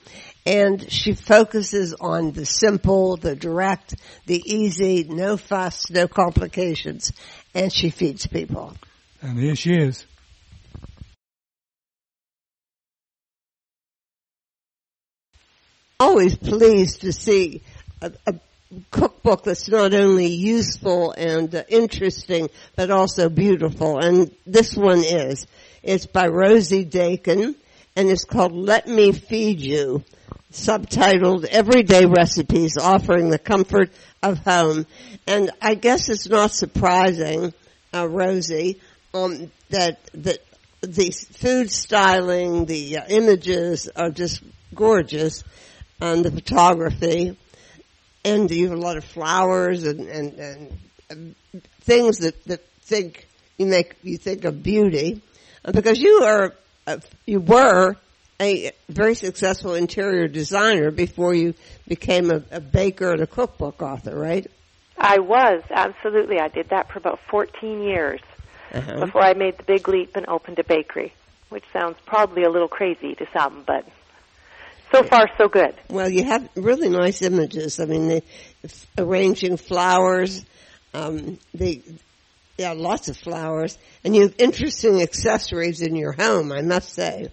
and 0.44 0.90
she 0.90 1.14
focuses 1.14 1.94
on 1.94 2.32
the 2.32 2.46
simple, 2.46 3.16
the 3.16 3.34
direct, 3.34 3.94
the 4.26 4.42
easy, 4.44 5.04
no 5.04 5.36
fuss, 5.36 5.90
no 5.90 6.08
complications, 6.08 7.12
and 7.54 7.72
she 7.72 7.90
feeds 7.90 8.26
people. 8.26 8.74
And 9.22 9.38
here 9.38 9.56
she 9.56 9.74
is. 9.74 10.06
always 15.98 16.36
pleased 16.36 17.02
to 17.02 17.12
see 17.12 17.62
a, 18.02 18.12
a 18.26 18.34
cookbook 18.90 19.44
that's 19.44 19.68
not 19.68 19.94
only 19.94 20.26
useful 20.26 21.12
and 21.12 21.54
uh, 21.54 21.62
interesting, 21.68 22.48
but 22.74 22.90
also 22.90 23.28
beautiful. 23.28 23.98
And 23.98 24.30
this 24.46 24.76
one 24.76 25.04
is. 25.04 25.46
It's 25.82 26.06
by 26.06 26.26
Rosie 26.26 26.84
Daykin, 26.84 27.54
and 27.94 28.10
it's 28.10 28.24
called 28.24 28.52
Let 28.52 28.88
Me 28.88 29.12
Feed 29.12 29.60
You, 29.60 30.04
subtitled 30.52 31.44
Everyday 31.44 32.06
Recipes 32.06 32.76
Offering 32.76 33.30
the 33.30 33.38
Comfort 33.38 33.90
of 34.22 34.38
Home. 34.38 34.86
And 35.26 35.50
I 35.62 35.74
guess 35.74 36.08
it's 36.08 36.28
not 36.28 36.52
surprising, 36.52 37.54
uh, 37.94 38.08
Rosie, 38.08 38.80
um, 39.14 39.50
that, 39.70 39.98
that 40.14 40.38
the 40.80 41.10
food 41.10 41.70
styling, 41.70 42.66
the 42.66 42.98
uh, 42.98 43.04
images 43.08 43.88
are 43.94 44.10
just 44.10 44.42
gorgeous 44.74 45.42
and 46.00 46.24
the 46.24 46.30
photography, 46.30 47.36
and 48.26 48.50
you 48.50 48.68
have 48.68 48.76
a 48.76 48.80
lot 48.80 48.96
of 48.96 49.04
flowers 49.04 49.84
and, 49.84 50.00
and, 50.00 50.38
and, 51.10 51.34
things 51.80 52.18
that, 52.18 52.42
that 52.44 52.66
think 52.80 53.26
you 53.58 53.66
make 53.66 53.94
you 54.02 54.18
think 54.18 54.44
of 54.44 54.62
beauty, 54.62 55.22
because 55.72 56.00
you 56.00 56.22
are 56.24 56.52
you 57.24 57.38
were 57.40 57.94
a 58.40 58.72
very 58.88 59.14
successful 59.14 59.74
interior 59.74 60.28
designer 60.28 60.90
before 60.90 61.32
you 61.34 61.54
became 61.88 62.30
a, 62.30 62.42
a 62.50 62.60
baker 62.60 63.12
and 63.12 63.22
a 63.22 63.26
cookbook 63.26 63.80
author, 63.80 64.14
right? 64.14 64.46
I 64.98 65.18
was, 65.20 65.62
absolutely. 65.70 66.38
I 66.40 66.48
did 66.48 66.68
that 66.70 66.90
for 66.90 66.98
about 66.98 67.20
14 67.30 67.82
years 67.82 68.20
Uh-huh. 68.72 69.06
before 69.06 69.22
I 69.22 69.34
made 69.34 69.56
the 69.58 69.62
big 69.62 69.88
leap 69.88 70.16
and 70.16 70.26
opened 70.28 70.58
a 70.58 70.64
bakery, 70.64 71.14
which 71.48 71.64
sounds 71.72 71.96
probably 72.04 72.42
a 72.42 72.50
little 72.50 72.68
crazy 72.68 73.14
to 73.14 73.26
some, 73.32 73.62
but 73.66 73.86
so 74.92 75.02
far 75.02 75.28
so 75.38 75.48
good. 75.48 75.74
Well, 75.88 76.08
you 76.08 76.24
have 76.24 76.48
really 76.54 76.88
nice 76.88 77.22
images. 77.22 77.80
I 77.80 77.86
mean, 77.86 78.08
the, 78.08 78.22
arranging 78.98 79.56
flowers, 79.56 80.44
um, 80.94 81.38
the 81.54 81.82
yeah, 82.58 82.72
lots 82.72 83.08
of 83.08 83.16
flowers, 83.16 83.76
and 84.02 84.16
you 84.16 84.22
have 84.22 84.34
interesting 84.38 85.02
accessories 85.02 85.82
in 85.82 85.94
your 85.96 86.12
home. 86.12 86.52
I 86.52 86.62
must 86.62 86.94
say. 86.94 87.30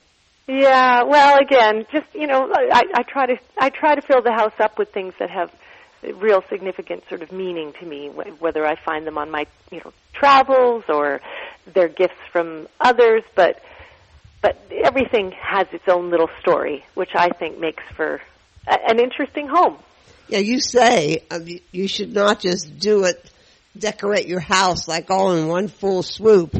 Yeah, 0.47 1.03
well, 1.03 1.37
again, 1.39 1.85
just 1.91 2.07
you 2.13 2.27
know, 2.27 2.51
I, 2.53 2.83
I 2.93 3.03
try 3.03 3.27
to 3.27 3.37
I 3.57 3.69
try 3.69 3.95
to 3.95 4.01
fill 4.01 4.21
the 4.21 4.33
house 4.33 4.53
up 4.59 4.77
with 4.77 4.91
things 4.91 5.13
that 5.19 5.29
have 5.29 5.53
real 6.15 6.43
significant 6.49 7.03
sort 7.07 7.21
of 7.21 7.31
meaning 7.31 7.73
to 7.79 7.85
me, 7.85 8.09
whether 8.09 8.65
I 8.65 8.75
find 8.75 9.07
them 9.07 9.17
on 9.17 9.31
my 9.31 9.45
you 9.71 9.79
know 9.83 9.93
travels 10.13 10.83
or 10.89 11.21
they're 11.73 11.87
gifts 11.87 12.19
from 12.31 12.67
others, 12.79 13.23
but 13.35 13.61
but 14.43 14.57
everything 14.83 15.31
has 15.31 15.65
its 15.71 15.87
own 15.87 16.11
little 16.11 16.29
story, 16.41 16.85
which 16.93 17.15
I 17.15 17.29
think 17.29 17.57
makes 17.57 17.83
for 17.95 18.21
a, 18.67 18.89
an 18.89 18.99
interesting 18.99 19.47
home. 19.47 19.77
Yeah, 20.27 20.39
you 20.39 20.59
say 20.59 21.23
you- 21.43 21.61
you 21.71 21.87
should 21.87 22.13
not 22.13 22.39
just 22.41 22.77
do 22.79 23.05
it, 23.05 23.23
decorate 23.75 24.27
your 24.27 24.41
house 24.41 24.87
like 24.87 25.09
all 25.09 25.35
in 25.35 25.47
one 25.47 25.67
full 25.69 26.03
swoop, 26.03 26.53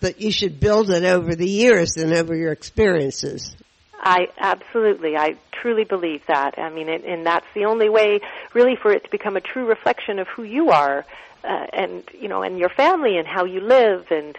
but 0.00 0.20
you 0.20 0.30
should 0.30 0.60
build 0.60 0.90
it 0.90 1.04
over 1.04 1.34
the 1.34 1.48
years 1.48 1.96
and 1.96 2.12
over 2.12 2.34
your 2.34 2.52
experiences. 2.52 3.54
I 4.02 4.28
absolutely, 4.38 5.16
I 5.16 5.36
truly 5.52 5.84
believe 5.84 6.22
that. 6.26 6.58
I 6.58 6.70
mean, 6.70 6.88
and, 6.88 7.04
and 7.04 7.24
that's 7.26 7.46
the 7.54 7.66
only 7.66 7.88
way, 7.90 8.20
really, 8.54 8.74
for 8.74 8.90
it 8.92 9.04
to 9.04 9.10
become 9.10 9.36
a 9.36 9.40
true 9.42 9.66
reflection 9.66 10.18
of 10.18 10.26
who 10.28 10.42
you 10.42 10.70
are, 10.70 11.04
uh, 11.44 11.66
and 11.72 12.02
you 12.18 12.28
know, 12.28 12.42
and 12.42 12.58
your 12.58 12.70
family, 12.70 13.18
and 13.18 13.26
how 13.28 13.44
you 13.44 13.60
live, 13.60 14.10
and 14.10 14.36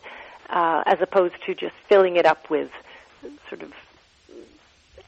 uh, 0.52 0.84
as 0.86 1.00
opposed 1.02 1.36
to 1.48 1.56
just 1.56 1.74
filling 1.90 2.18
it 2.18 2.26
up 2.26 2.50
with 2.50 2.70
sort 3.50 3.64
of 3.64 3.72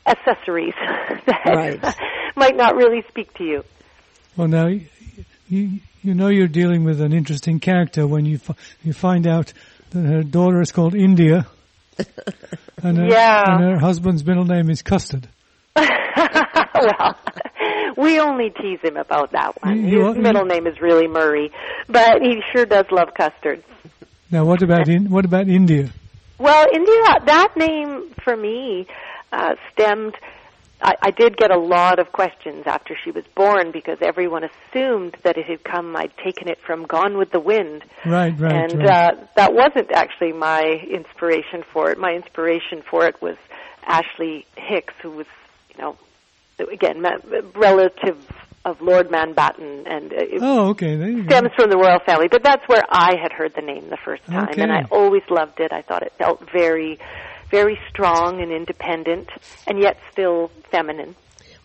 accessories 0.07 0.73
that 1.25 1.41
Right. 1.45 1.95
might 2.35 2.55
not 2.55 2.75
really 2.75 3.03
speak 3.09 3.33
to 3.35 3.43
you. 3.43 3.63
Well, 4.35 4.47
now 4.47 4.67
you 4.67 4.85
you- 5.49 5.79
you 6.05 6.13
know 6.13 6.27
you're 6.27 6.49
dealing 6.49 6.83
with 6.83 6.99
an 6.99 7.13
interesting 7.13 7.59
character 7.61 8.05
when 8.05 8.25
you 8.25 8.37
you 8.83 8.91
find 8.91 9.25
out 9.25 9.53
that 9.91 10.01
her 10.05 10.21
daughter 10.23 10.59
is 10.59 10.71
called 10.73 10.93
India, 10.95 11.47
and 12.83 12.97
her, 12.97 13.05
Yeah. 13.07 13.43
and 13.55 13.63
her 13.63 13.79
husband's 13.79 14.25
middle 14.25 14.43
name 14.43 14.69
is 14.69 14.81
Custard. 14.81 15.29
well, 15.77 17.15
we 17.95 18.19
only 18.19 18.49
tease 18.49 18.79
him 18.81 18.97
about 18.97 19.31
that 19.31 19.61
one. 19.63 19.87
You- 19.87 20.07
His 20.07 20.15
you- 20.17 20.21
middle 20.23 20.45
name 20.45 20.67
is 20.67 20.81
really 20.81 21.07
Murray, 21.07 21.51
but 21.87 22.21
he 22.21 22.41
sure 22.51 22.65
does 22.65 22.85
love 22.91 23.13
custard. 23.17 23.63
Now, 24.33 24.45
what 24.45 24.63
about 24.63 24.89
in, 24.89 25.11
what 25.11 25.25
about 25.25 25.47
India? 25.47 25.89
Well, 26.39 26.65
India, 26.73 27.03
that 27.25 27.53
name 27.55 28.15
for 28.23 28.35
me 28.35 28.87
uh, 29.31 29.53
stemmed. 29.71 30.15
I, 30.81 30.95
I 31.03 31.11
did 31.11 31.37
get 31.37 31.51
a 31.51 31.59
lot 31.59 31.99
of 31.99 32.11
questions 32.11 32.63
after 32.65 32.97
she 33.03 33.11
was 33.11 33.25
born 33.35 33.71
because 33.71 33.99
everyone 34.01 34.43
assumed 34.43 35.15
that 35.21 35.37
it 35.37 35.45
had 35.45 35.63
come. 35.63 35.95
I'd 35.95 36.17
taken 36.17 36.47
it 36.47 36.57
from 36.65 36.87
Gone 36.87 37.15
with 37.19 37.29
the 37.29 37.39
Wind, 37.39 37.85
Right, 38.03 38.33
right, 38.39 38.51
and 38.51 38.79
right. 38.79 38.89
uh, 38.89 39.25
that 39.35 39.53
wasn't 39.53 39.91
actually 39.91 40.33
my 40.33 40.63
inspiration 40.89 41.63
for 41.71 41.91
it. 41.91 41.99
My 41.99 42.13
inspiration 42.15 42.81
for 42.89 43.05
it 43.05 43.21
was 43.21 43.37
Ashley 43.85 44.47
Hicks, 44.57 44.95
who 45.03 45.11
was, 45.11 45.27
you 45.75 45.79
know, 45.79 45.95
again, 46.71 47.05
relative 47.53 48.17
of 48.65 48.81
Lord 48.81 49.09
Mountbatten, 49.09 49.83
and 49.85 50.13
uh, 50.13 50.17
it 50.17 50.39
oh, 50.41 50.69
okay. 50.69 50.95
There 50.95 51.09
you 51.09 51.23
go. 51.23 51.29
stems 51.29 51.49
from 51.55 51.69
the 51.69 51.77
royal 51.77 51.99
family. 52.05 52.27
But 52.29 52.43
that's 52.43 52.67
where 52.67 52.83
I 52.89 53.15
had 53.21 53.31
heard 53.31 53.53
the 53.55 53.61
name 53.61 53.89
the 53.89 53.97
first 54.03 54.25
time, 54.25 54.49
and 54.57 54.71
I 54.71 54.83
always 54.89 55.23
loved 55.29 55.59
it. 55.59 55.73
I 55.73 55.81
thought 55.81 56.03
it 56.03 56.13
felt 56.17 56.49
very, 56.51 56.99
very 57.51 57.77
strong 57.89 58.41
and 58.41 58.51
independent, 58.51 59.29
and 59.67 59.79
yet 59.79 59.97
still 60.11 60.49
feminine. 60.71 61.15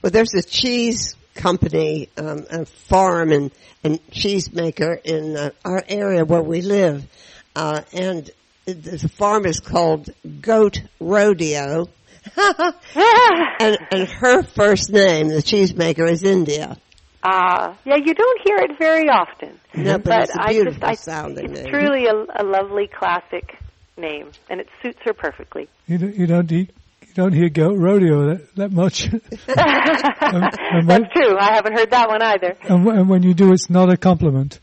Well, 0.03 0.11
there's 0.11 0.35
a 0.35 0.43
cheese 0.43 1.17
company, 1.35 2.09
um, 2.17 2.47
a 2.51 2.65
farm 2.65 3.31
and, 3.31 3.53
and 3.85 4.01
cheese 4.11 4.53
maker 4.53 4.93
in 4.93 5.37
uh, 5.37 5.51
our 5.65 5.85
area 5.89 6.25
where 6.25 6.43
we 6.43 6.63
live. 6.63 7.07
Uh, 7.55 7.83
and 7.93 8.31
the 8.65 8.75
the 8.75 9.09
farm 9.09 9.47
is 9.47 9.61
called 9.61 10.11
Goat 10.41 10.83
Rodeo. 11.01 11.89
and, 12.37 13.79
and 13.91 14.09
her 14.09 14.43
first 14.43 14.91
name, 14.91 15.29
the 15.29 15.43
cheesemaker, 15.43 16.11
is 16.11 16.23
India. 16.23 16.77
Ah, 17.23 17.77
yeah, 17.85 17.97
you 17.97 18.15
don't 18.15 18.41
hear 18.47 18.57
it 18.59 18.79
very 18.79 19.09
often. 19.09 19.59
No, 19.75 19.95
but, 19.99 20.05
but 20.05 20.23
it's 20.25 20.37
a 20.37 20.43
I 20.43 20.49
beautiful 20.51 20.81
just, 20.89 21.09
I, 21.09 21.13
sounding 21.13 21.51
it's 21.51 21.61
name. 21.63 21.71
truly 21.73 22.07
a, 22.07 22.15
a 22.15 22.45
lovely 22.45 22.87
classic 22.87 23.57
name, 23.97 24.31
and 24.49 24.61
it 24.61 24.69
suits 24.83 24.99
her 25.05 25.13
perfectly. 25.13 25.69
You 25.87 25.99
don't, 25.99 26.15
you 26.15 26.27
don't 26.29 26.53
eat, 26.53 26.71
you 27.03 27.15
don't 27.15 27.33
hear 27.33 27.49
goat 27.49 27.77
rodeo 27.77 28.27
that, 28.37 28.55
that 28.57 28.73
much. 28.73 29.05
and, 29.07 29.21
and 29.49 30.87
when, 30.87 31.03
That's 31.03 31.13
true. 31.13 31.37
I 31.39 31.55
haven't 31.55 31.77
heard 31.77 31.91
that 31.91 32.09
one 32.09 32.23
either. 32.23 32.57
and, 32.63 32.85
when- 32.85 32.97
and 32.99 33.09
when 33.09 33.23
you 33.25 33.35
do, 33.35 33.53
it's 33.53 33.69
not 33.69 33.91
a 33.93 33.97
compliment. 33.97 34.61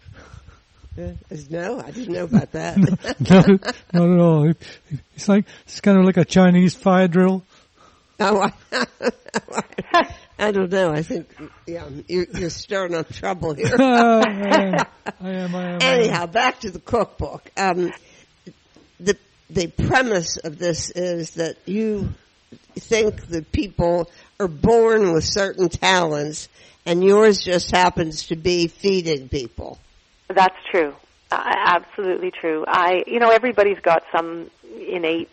Uh, 0.97 1.11
No, 1.49 1.81
I 1.81 1.91
didn't 1.91 2.13
know 2.13 2.23
about 2.23 2.53
that. 2.53 2.77
no, 3.19 3.59
not 3.99 4.09
at 4.13 4.19
all. 4.19 4.49
It- 4.49 4.61
It's 5.15 5.27
like 5.27 5.45
it's 5.65 5.81
kind 5.81 5.97
of 5.99 6.05
like 6.05 6.15
a 6.17 6.23
Chinese 6.25 6.73
fire 6.73 7.09
drill. 7.09 7.43
Oh, 8.17 8.49
I, 8.71 8.85
I 10.37 10.51
don't 10.51 10.71
know. 10.71 10.91
I 10.91 11.01
think, 11.01 11.33
yeah, 11.65 11.87
you're, 12.07 12.25
you're 12.33 12.49
stirring 12.49 12.93
up 12.93 13.11
trouble 13.11 13.53
here. 13.53 13.75
Ah, 13.79 14.21
I 14.25 14.29
am, 14.29 14.85
I 15.21 15.31
am. 15.31 15.55
I 15.55 15.63
am. 15.75 15.81
Anyhow, 15.81 16.25
back 16.25 16.59
to 16.61 16.71
the 16.71 16.79
cookbook. 16.79 17.49
Um, 17.57 17.91
the 18.99 19.17
the 19.49 19.67
premise 19.67 20.37
of 20.37 20.57
this 20.57 20.89
is 20.89 21.31
that 21.35 21.57
you 21.65 22.09
think 22.73 23.27
that 23.27 23.51
people 23.51 24.09
are 24.39 24.47
born 24.47 25.13
with 25.13 25.23
certain 25.23 25.69
talents, 25.69 26.49
and 26.85 27.03
yours 27.03 27.41
just 27.43 27.71
happens 27.71 28.27
to 28.27 28.35
be 28.35 28.67
feeding 28.67 29.29
people. 29.29 29.77
That's 30.27 30.57
true. 30.71 30.93
Uh, 31.31 31.43
absolutely 31.45 32.31
true. 32.31 32.65
I, 32.67 33.03
you 33.07 33.19
know, 33.19 33.29
everybody's 33.29 33.79
got 33.79 34.03
some 34.11 34.49
innate 34.63 35.29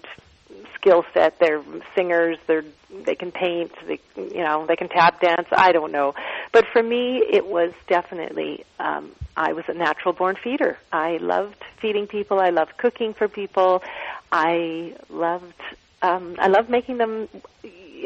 skill 0.82 1.04
set. 1.14 1.38
They're 1.38 1.62
singers. 1.94 2.36
They're 2.46 2.64
they 3.06 3.14
can 3.14 3.32
paint. 3.32 3.72
They, 3.86 4.00
you 4.16 4.42
know, 4.42 4.66
they 4.66 4.76
can 4.76 4.88
tap 4.88 5.20
dance. 5.20 5.48
I 5.50 5.72
don't 5.72 5.92
know, 5.92 6.14
but 6.52 6.66
for 6.72 6.82
me, 6.82 7.18
it 7.18 7.46
was 7.46 7.72
definitely. 7.88 8.64
Um, 8.78 9.12
I 9.34 9.54
was 9.54 9.64
a 9.68 9.72
natural 9.74 10.12
born 10.12 10.36
feeder. 10.36 10.78
I 10.92 11.16
loved 11.16 11.64
feeding 11.80 12.06
people. 12.06 12.38
I 12.38 12.50
loved 12.50 12.76
cooking 12.76 13.14
for 13.14 13.28
people. 13.28 13.82
I 14.30 14.94
loved. 15.08 15.54
Um, 16.02 16.36
I 16.38 16.48
loved 16.48 16.68
making 16.68 16.98
them. 16.98 17.28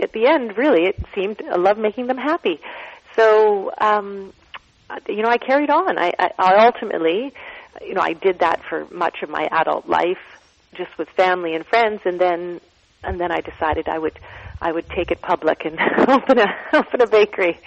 At 0.01 0.13
the 0.13 0.27
end, 0.27 0.59
really, 0.59 0.85
it 0.85 1.03
seemed 1.15 1.43
I 1.51 1.57
loved 1.57 1.81
making 1.81 2.07
them 2.07 2.19
happy. 2.19 2.61
So 3.17 3.73
um, 3.79 4.33
you 5.09 5.23
know, 5.23 5.29
I 5.29 5.39
carried 5.39 5.71
on. 5.71 5.99
I, 5.99 6.13
I, 6.19 6.31
I 6.39 6.67
ultimately, 6.67 7.33
you 7.83 7.95
know, 7.95 8.03
I 8.03 8.13
did 8.13 8.41
that 8.41 8.63
for 8.69 8.87
much 8.91 9.23
of 9.23 9.31
my 9.31 9.49
adult 9.51 9.89
life, 9.89 10.36
just 10.77 10.97
with 10.99 11.09
family 11.11 11.55
and 11.55 11.65
friends, 11.67 12.01
and 12.05 12.21
then, 12.21 12.61
and 13.03 13.21
then 13.21 13.33
I 13.33 13.41
decided 13.41 13.89
I 13.89 13.99
would, 13.99 14.19
I 14.61 14.73
would 14.73 14.89
take 14.89 15.11
it 15.11 15.21
public 15.21 15.65
and 15.65 15.79
open 16.09 16.39
a 16.39 16.55
open 16.73 17.01
a 17.01 17.07
bakery, 17.07 17.59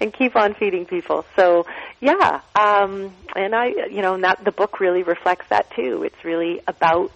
and 0.00 0.12
keep 0.12 0.36
on 0.36 0.54
feeding 0.54 0.86
people. 0.86 1.24
So, 1.36 1.66
yeah, 2.00 2.40
um, 2.58 3.12
and 3.34 3.54
I, 3.54 3.66
you 3.90 4.02
know, 4.02 4.18
that 4.20 4.44
the 4.44 4.52
book 4.52 4.80
really 4.80 5.02
reflects 5.02 5.46
that 5.50 5.70
too. 5.70 6.02
It's 6.02 6.24
really 6.24 6.60
about 6.66 7.12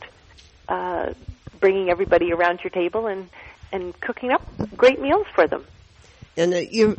uh, 0.68 1.12
bringing 1.60 1.90
everybody 1.90 2.32
around 2.32 2.60
your 2.62 2.70
table 2.70 3.06
and 3.06 3.28
and 3.72 3.98
cooking 4.00 4.32
up 4.32 4.42
great 4.76 5.00
meals 5.00 5.26
for 5.34 5.46
them. 5.46 5.64
And 6.36 6.54
uh, 6.54 6.58
your 6.58 6.96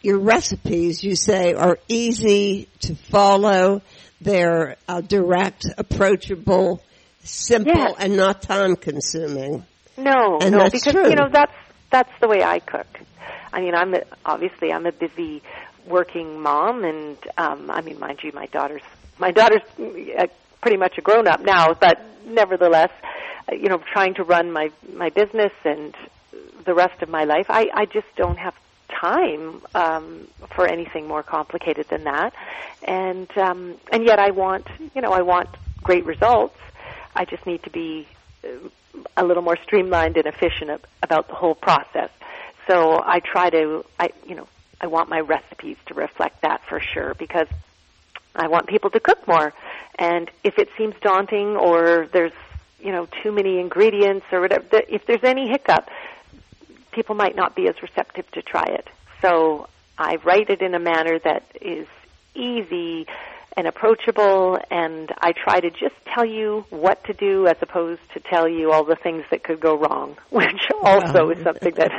your 0.00 0.18
recipes, 0.18 1.04
you 1.04 1.14
say, 1.14 1.54
are 1.54 1.78
easy 1.88 2.68
to 2.80 2.94
follow. 2.94 3.82
They're 4.20 4.76
uh, 4.88 5.00
direct, 5.00 5.66
approachable, 5.76 6.82
simple, 7.22 7.74
Yes. 7.74 7.94
and 7.98 8.16
not 8.16 8.42
time 8.42 8.76
consuming. 8.76 9.64
No, 9.96 10.38
And 10.40 10.52
no, 10.52 10.64
because 10.70 10.92
true. 10.94 11.08
you 11.08 11.14
know 11.16 11.28
that's 11.30 11.54
that's 11.90 12.12
the 12.20 12.28
way 12.28 12.42
I 12.42 12.58
cook. 12.60 12.86
I 13.52 13.60
mean, 13.60 13.74
I'm 13.74 13.94
a, 13.94 14.02
obviously 14.24 14.72
I'm 14.72 14.86
a 14.86 14.92
busy 14.92 15.42
working 15.86 16.40
mom, 16.40 16.84
and 16.84 17.18
um, 17.36 17.70
I 17.70 17.82
mean, 17.82 17.98
mind 17.98 18.20
you, 18.22 18.32
my 18.32 18.46
daughter's 18.46 18.82
my 19.18 19.30
daughter's 19.30 19.62
uh, 19.78 20.26
pretty 20.60 20.76
much 20.78 20.96
a 20.98 21.02
grown 21.02 21.28
up 21.28 21.40
now, 21.40 21.74
but 21.74 22.00
nevertheless, 22.26 22.90
uh, 23.50 23.54
you 23.54 23.68
know, 23.68 23.78
trying 23.92 24.14
to 24.14 24.24
run 24.24 24.50
my 24.52 24.70
my 24.94 25.10
business 25.10 25.52
and 25.64 25.94
the 26.64 26.74
rest 26.74 27.02
of 27.02 27.08
my 27.08 27.24
life, 27.24 27.46
I 27.50 27.68
I 27.74 27.84
just 27.84 28.06
don't 28.16 28.38
have 28.38 28.54
time 28.88 29.60
um, 29.74 30.28
for 30.54 30.66
anything 30.66 31.06
more 31.08 31.22
complicated 31.22 31.88
than 31.88 32.04
that, 32.04 32.32
and 32.82 33.28
um, 33.36 33.74
and 33.92 34.04
yet 34.06 34.18
I 34.18 34.30
want 34.30 34.66
you 34.94 35.02
know 35.02 35.12
I 35.12 35.22
want 35.22 35.48
great 35.82 36.06
results. 36.06 36.56
I 37.14 37.24
just 37.24 37.46
need 37.46 37.62
to 37.64 37.70
be 37.70 38.06
uh, 38.44 38.48
a 39.16 39.24
little 39.24 39.42
more 39.42 39.56
streamlined 39.56 40.16
and 40.16 40.26
efficient 40.26 40.84
about 41.02 41.28
the 41.28 41.34
whole 41.34 41.54
process. 41.54 42.10
So 42.66 43.02
I 43.04 43.20
try 43.20 43.50
to, 43.50 43.84
I 43.98 44.10
you 44.26 44.34
know, 44.34 44.48
I 44.80 44.86
want 44.86 45.08
my 45.08 45.20
recipes 45.20 45.76
to 45.86 45.94
reflect 45.94 46.42
that 46.42 46.62
for 46.68 46.80
sure 46.80 47.14
because 47.14 47.48
I 48.34 48.48
want 48.48 48.66
people 48.66 48.90
to 48.90 49.00
cook 49.00 49.26
more. 49.28 49.52
And 49.98 50.30
if 50.42 50.58
it 50.58 50.68
seems 50.76 50.94
daunting 51.00 51.56
or 51.56 52.08
there's 52.12 52.32
you 52.80 52.92
know 52.92 53.06
too 53.22 53.32
many 53.32 53.60
ingredients 53.60 54.26
or 54.32 54.40
whatever, 54.40 54.64
if 54.88 55.06
there's 55.06 55.24
any 55.24 55.48
hiccup, 55.48 55.88
people 56.92 57.14
might 57.14 57.36
not 57.36 57.54
be 57.54 57.68
as 57.68 57.80
receptive 57.82 58.30
to 58.32 58.42
try 58.42 58.64
it. 58.64 58.88
So 59.20 59.68
I 59.98 60.16
write 60.24 60.50
it 60.50 60.62
in 60.62 60.74
a 60.74 60.80
manner 60.80 61.18
that 61.20 61.44
is 61.60 61.86
easy 62.34 63.06
and 63.56 63.66
approachable 63.66 64.58
and 64.70 65.10
I 65.20 65.32
try 65.32 65.60
to 65.60 65.70
just 65.70 65.94
tell 66.14 66.24
you 66.24 66.64
what 66.70 67.04
to 67.04 67.12
do 67.12 67.46
as 67.46 67.56
opposed 67.60 68.00
to 68.14 68.20
tell 68.20 68.48
you 68.48 68.72
all 68.72 68.84
the 68.84 68.96
things 68.96 69.24
that 69.30 69.42
could 69.44 69.60
go 69.60 69.76
wrong, 69.78 70.16
which 70.30 70.62
also 70.82 71.30
is 71.30 71.42
something 71.42 71.74
that 71.74 71.90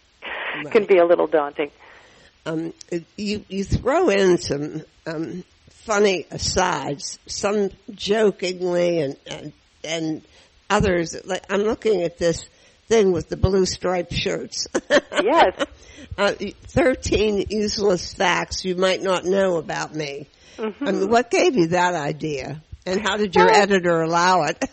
can 0.70 0.84
be 0.84 0.98
a 0.98 1.04
little 1.04 1.26
daunting. 1.26 1.70
um, 2.46 2.72
you 3.16 3.44
you 3.48 3.64
throw 3.64 4.08
in 4.08 4.38
some 4.38 4.82
um, 5.06 5.44
funny 5.68 6.26
asides, 6.30 7.18
some 7.26 7.70
jokingly, 7.94 9.00
and 9.00 9.16
and, 9.26 9.52
and 9.84 10.22
others. 10.70 11.16
Like 11.24 11.44
I'm 11.50 11.62
looking 11.62 12.02
at 12.02 12.18
this 12.18 12.48
thing 12.86 13.12
with 13.12 13.28
the 13.28 13.36
blue 13.36 13.66
striped 13.66 14.14
shirts. 14.14 14.66
Yes. 15.22 15.64
uh, 16.18 16.32
Thirteen 16.62 17.46
useless 17.50 18.14
facts 18.14 18.64
you 18.64 18.76
might 18.76 19.02
not 19.02 19.24
know 19.24 19.56
about 19.56 19.94
me. 19.94 20.28
Mm-hmm. 20.58 20.88
I 20.88 20.92
mean, 20.92 21.08
what 21.08 21.30
gave 21.30 21.56
you 21.56 21.68
that 21.68 21.94
idea? 21.94 22.62
And 22.84 23.00
how 23.00 23.16
did 23.16 23.34
your 23.34 23.50
editor 23.50 24.00
allow 24.00 24.44
it? 24.44 24.64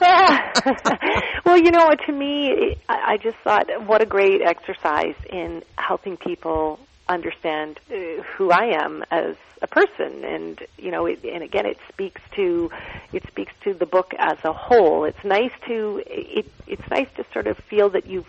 well, 1.44 1.56
you 1.56 1.70
know, 1.70 1.88
to 2.06 2.12
me, 2.12 2.76
I 2.88 3.12
I 3.12 3.16
just 3.16 3.36
thought 3.38 3.66
what 3.86 4.02
a 4.02 4.06
great 4.06 4.42
exercise 4.42 5.16
in 5.30 5.62
helping 5.76 6.16
people 6.16 6.78
understand 7.08 7.80
uh, 7.90 8.22
who 8.36 8.50
I 8.50 8.82
am 8.82 9.04
as 9.10 9.36
a 9.60 9.66
person, 9.66 10.24
and 10.24 10.60
you 10.78 10.90
know, 10.90 11.06
it, 11.06 11.24
and 11.24 11.42
again, 11.42 11.66
it 11.66 11.78
speaks 11.88 12.20
to 12.36 12.70
it 13.12 13.26
speaks 13.26 13.52
to 13.64 13.74
the 13.74 13.86
book 13.86 14.12
as 14.18 14.38
a 14.44 14.52
whole. 14.52 15.04
It's 15.04 15.24
nice 15.24 15.52
to 15.66 16.02
it, 16.06 16.46
it's 16.66 16.90
nice 16.90 17.08
to 17.16 17.24
sort 17.32 17.46
of 17.46 17.56
feel 17.70 17.90
that 17.90 18.06
you've 18.06 18.28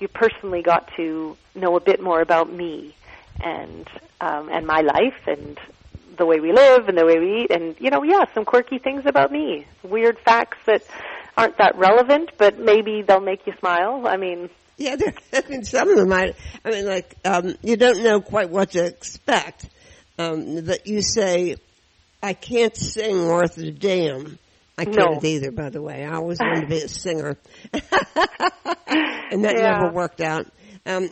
you 0.00 0.08
personally 0.08 0.62
got 0.62 0.90
to 0.96 1.36
know 1.54 1.76
a 1.76 1.80
bit 1.80 2.02
more 2.02 2.20
about 2.20 2.52
me 2.52 2.94
and 3.42 3.88
um, 4.20 4.48
and 4.50 4.66
my 4.66 4.80
life 4.80 5.26
and 5.26 5.58
the 6.22 6.26
way 6.26 6.38
we 6.38 6.52
live 6.52 6.86
and 6.88 6.96
the 6.96 7.04
way 7.04 7.18
we 7.18 7.42
eat 7.42 7.50
and 7.50 7.74
you 7.80 7.90
know 7.90 8.04
yeah 8.04 8.24
some 8.32 8.44
quirky 8.44 8.78
things 8.78 9.02
about 9.06 9.32
me 9.32 9.66
weird 9.82 10.16
facts 10.20 10.56
that 10.66 10.80
aren't 11.36 11.58
that 11.58 11.76
relevant 11.76 12.30
but 12.38 12.60
maybe 12.60 13.02
they'll 13.02 13.18
make 13.18 13.44
you 13.44 13.52
smile 13.58 14.06
i 14.06 14.16
mean 14.16 14.48
Yeah, 14.76 14.94
there, 14.94 15.14
I 15.32 15.42
mean, 15.48 15.64
some 15.64 15.88
of 15.90 15.96
them 15.96 16.08
might. 16.08 16.36
I 16.64 16.70
mean, 16.70 16.86
like 16.86 17.14
um, 17.24 17.54
you 17.62 17.76
don't 17.76 18.02
know 18.04 18.20
quite 18.20 18.50
what 18.50 18.70
to 18.72 18.84
expect. 18.86 19.68
Um, 20.18 20.64
but 20.64 20.86
you 20.86 21.02
say, 21.02 21.56
"I 22.22 22.32
can't 22.32 22.74
sing 22.76 23.26
worth 23.26 23.58
a 23.58 23.70
damn." 23.70 24.38
I 24.78 24.84
No. 24.86 24.92
can't 24.96 25.24
either, 25.24 25.50
by 25.52 25.68
the 25.70 25.82
way. 25.82 26.04
I 26.04 26.14
always 26.14 26.40
wanted 26.40 26.62
to 26.62 26.66
be 26.66 26.80
a 26.82 26.88
singer, 26.88 27.36
and 27.72 29.44
that 29.44 29.56
Yeah. 29.56 29.70
never 29.72 29.92
worked 29.92 30.20
out. 30.20 30.46
Um, 30.86 31.10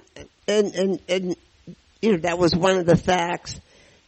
and 0.48 0.74
and 0.74 1.00
and 1.08 1.36
you 2.02 2.12
know 2.12 2.18
that 2.28 2.38
was 2.38 2.54
one 2.56 2.78
of 2.78 2.86
the 2.86 2.96
facts. 2.96 3.60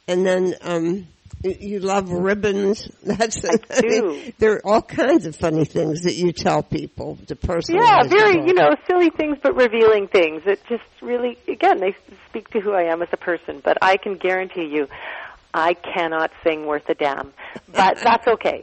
And 0.09 0.26
then 0.26 0.55
um, 0.62 1.07
you, 1.42 1.57
you 1.61 1.78
love 1.80 2.11
ribbons. 2.11 2.88
That's 3.05 3.44
I 3.44 3.57
do. 3.80 4.32
there 4.38 4.55
are 4.55 4.66
all 4.66 4.82
kinds 4.82 5.26
of 5.26 5.36
funny 5.36 5.64
things 5.64 6.03
that 6.03 6.14
you 6.14 6.32
tell 6.32 6.62
people 6.62 7.18
to 7.28 7.36
personalize. 7.36 7.84
yeah 7.84 8.03
very 8.05 8.46
you 8.46 8.55
know 8.55 8.70
silly 8.88 9.11
things 9.11 9.38
but 9.42 9.55
revealing 9.57 10.09
things 10.09 10.42
it 10.46 10.61
just 10.68 10.82
really 11.00 11.38
again 11.48 11.78
they 11.80 11.94
speak 12.28 12.48
to 12.50 12.61
who 12.61 12.72
i 12.72 12.82
am 12.84 13.03
as 13.03 13.09
a 13.12 13.16
person 13.16 13.61
but 13.64 13.76
i 13.82 13.96
can 13.96 14.16
guarantee 14.16 14.66
you 14.66 14.86
i 15.55 15.74
cannot 15.74 16.30
sing 16.44 16.66
worth 16.66 16.88
a 16.88 16.94
damn 16.94 17.32
but 17.72 17.96
that's 18.03 18.26
okay 18.26 18.62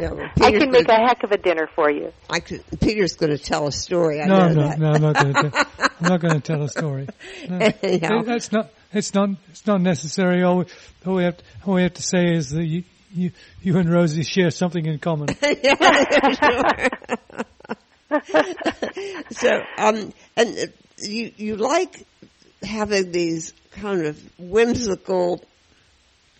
Yeah, 0.00 0.12
well, 0.12 0.30
i 0.42 0.50
can 0.52 0.70
make 0.70 0.82
a 0.82 0.84
gonna- 0.84 1.08
heck 1.08 1.22
of 1.24 1.32
a 1.32 1.38
dinner 1.38 1.68
for 1.74 1.90
you 1.90 2.12
I 2.30 2.40
could, 2.40 2.62
Peter's 2.80 3.14
going 3.16 3.30
to 3.36 3.38
tell 3.42 3.66
a 3.66 3.72
story. 3.72 4.20
I 4.20 4.26
No, 4.26 4.36
know 4.36 4.44
I'm 4.44 4.54
not. 4.54 4.68
that. 4.68 4.78
No, 4.78 4.92
I'm 4.92 5.00
not 5.02 5.14
going 5.16 5.34
to. 5.34 5.66
I'm 6.00 6.08
not 6.08 6.20
going 6.20 6.34
to 6.34 6.40
tell 6.40 6.62
a 6.62 6.68
story. 6.68 7.08
No. 7.48 7.58
Anyhow. 7.82 8.22
That's 8.22 8.52
not. 8.52 8.70
It's 8.92 9.12
not. 9.12 9.30
It's 9.50 9.66
not 9.66 9.80
necessary. 9.80 10.42
All 10.42 10.58
we, 10.58 10.64
all 11.06 11.14
we 11.16 11.24
have. 11.24 11.36
To, 11.36 11.44
all 11.66 11.74
we 11.74 11.82
have 11.82 11.94
to 11.94 12.02
say 12.02 12.34
is 12.34 12.50
that 12.50 12.64
you, 12.64 12.84
you, 13.12 13.32
you 13.60 13.76
and 13.76 13.90
Rosie 13.90 14.22
share 14.22 14.50
something 14.50 14.86
in 14.86 14.98
common. 14.98 15.28
so, 19.30 19.60
um, 19.76 20.12
and 20.36 20.58
uh, 20.58 20.66
you 20.98 21.32
you 21.36 21.56
like 21.56 22.06
having 22.62 23.12
these 23.12 23.52
kind 23.72 24.06
of 24.06 24.18
whimsical 24.38 25.44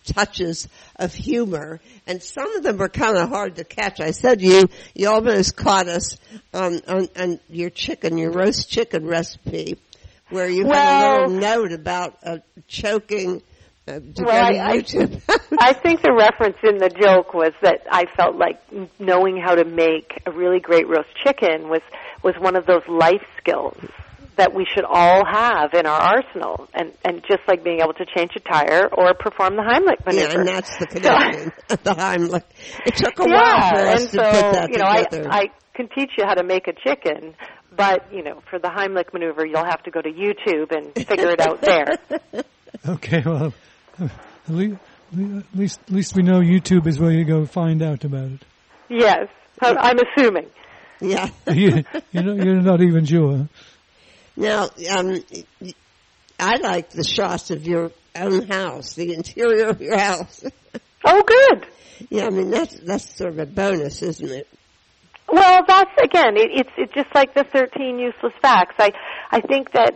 touches 0.07 0.69
of 0.97 1.13
humor, 1.13 1.81
and 2.07 2.23
some 2.23 2.57
of 2.57 2.63
them 2.63 2.81
are 2.81 2.89
kind 2.89 3.19
of 3.19 3.29
hard 3.29 3.57
to 3.57 3.65
catch. 3.65 4.01
I 4.01 4.13
said 4.13 4.41
you 4.41 4.69
you 4.95 5.11
almost 5.11 5.57
caught 5.57 5.89
us 5.89 6.17
on 6.55 6.81
on, 6.89 7.09
on 7.17 7.41
your 7.51 7.69
chicken, 7.69 8.17
your 8.17 8.33
roast 8.33 8.71
chicken 8.71 9.07
recipe, 9.07 9.77
where 10.31 10.49
you 10.49 10.67
had 10.67 11.25
a 11.25 11.27
little 11.29 11.41
note 11.41 11.73
about 11.73 12.19
uh, 12.25 12.39
choking. 12.67 13.43
Uh, 13.87 14.01
Well, 14.19 14.29
I- 14.45 14.59
I- 14.59 15.39
I 15.61 15.73
think 15.73 16.03
the 16.03 16.13
reference 16.13 16.59
in 16.63 16.79
the 16.79 16.91
joke 16.91 17.33
was 17.35 17.53
that 17.63 17.87
I 17.91 18.05
felt 18.17 18.37
like 18.37 18.61
knowing 18.99 19.41
how 19.43 19.55
to 19.55 19.65
make 19.65 20.13
a 20.27 20.31
really 20.31 20.61
great 20.61 20.87
roast 20.89 21.09
chicken 21.25 21.69
was 21.69 21.81
was 22.23 22.35
one 22.39 22.57
of 22.57 22.67
those 22.67 22.83
life 22.89 23.25
skills 23.39 23.77
that 24.37 24.55
we 24.55 24.65
should 24.73 24.85
all 24.85 25.25
have 25.27 25.73
in 25.75 25.87
our 25.87 26.01
arsenal, 26.01 26.69
and 26.75 26.93
and 27.05 27.23
just 27.29 27.41
like 27.49 27.65
being 27.65 27.81
able 27.81 27.95
to 27.95 28.05
change 28.17 28.31
a 28.37 28.41
tire 28.41 28.87
or 28.93 29.15
perform 29.15 29.57
the 29.57 29.63
Heimlich 29.63 30.05
maneuver. 30.07 30.33
Yeah, 30.33 30.39
and 30.39 30.49
that's 30.49 30.77
the 30.77 30.87
connection. 30.95 31.53
the 31.69 31.95
Heimlich. 31.95 32.45
It 32.87 32.95
took 32.97 33.19
a 33.21 33.29
yeah, 33.29 33.35
while 33.37 33.75
for 33.75 33.87
us 33.89 34.01
and 34.03 34.11
to 34.11 34.17
so 34.19 34.23
put 34.25 34.53
that 34.53 34.71
you 34.71 34.79
know, 34.79 34.85
I. 34.85 35.07
I 35.41 35.45
can 35.75 35.89
teach 35.95 36.11
you 36.19 36.25
how 36.27 36.35
to 36.35 36.43
make 36.43 36.67
a 36.69 36.73
chicken, 36.73 37.35
but 37.77 38.13
you 38.13 38.23
know, 38.23 38.43
for 38.51 38.59
the 38.59 38.69
Heimlich 38.69 39.13
maneuver, 39.13 39.47
you'll 39.47 39.65
have 39.65 39.83
to 39.85 39.91
go 39.91 40.01
to 40.01 40.11
YouTube 40.11 40.73
and 40.77 40.95
figure 40.95 41.31
it 41.31 41.41
out 41.41 41.61
there. 41.61 41.99
Okay. 42.87 43.23
Well, 43.25 43.53
at 43.99 44.11
least, 44.49 44.77
at 45.13 45.45
least, 45.55 45.81
at 45.89 45.91
least 45.91 46.15
we 46.15 46.23
know 46.23 46.41
YouTube 46.41 46.87
is 46.87 46.99
where 46.99 47.11
you 47.11 47.25
go 47.25 47.45
find 47.47 47.83
out 47.83 48.05
about 48.05 48.31
it. 48.31 48.43
Yes, 48.89 49.27
I'm 49.61 49.77
I'm 49.79 49.97
assuming. 49.99 50.47
yeah. 51.01 51.31
You, 51.53 51.83
you 52.13 52.23
know, 52.23 52.35
you're 52.35 52.61
not 52.61 52.83
even 52.83 53.05
sure. 53.05 53.49
Now, 54.37 54.69
um, 54.97 55.25
I 56.39 56.57
like 56.59 56.91
the 56.91 57.05
shots 57.05 57.51
of 57.51 57.67
your 57.67 57.91
own 58.15 58.47
house, 58.49 58.95
the 58.95 59.15
interior 59.15 59.69
of 59.69 59.81
your 59.81 59.99
house. 59.99 60.45
Oh, 61.05 61.23
good. 61.23 61.67
yeah, 62.11 62.27
I 62.27 62.31
mean 62.31 62.51
that's 62.51 62.75
that's 62.81 63.17
sort 63.17 63.31
of 63.31 63.39
a 63.39 63.47
bonus, 63.47 64.03
isn't 64.03 64.31
it? 64.31 64.49
Well, 65.29 65.63
that's 65.67 65.91
again, 66.03 66.37
it, 66.37 66.51
it's 66.53 66.71
it's 66.77 66.93
just 66.95 67.15
like 67.15 67.35
the 67.35 67.45
thirteen 67.45 67.99
useless 67.99 68.33
facts. 68.41 68.77
I 68.79 68.93
I 69.31 69.41
think 69.41 69.73
that 69.73 69.95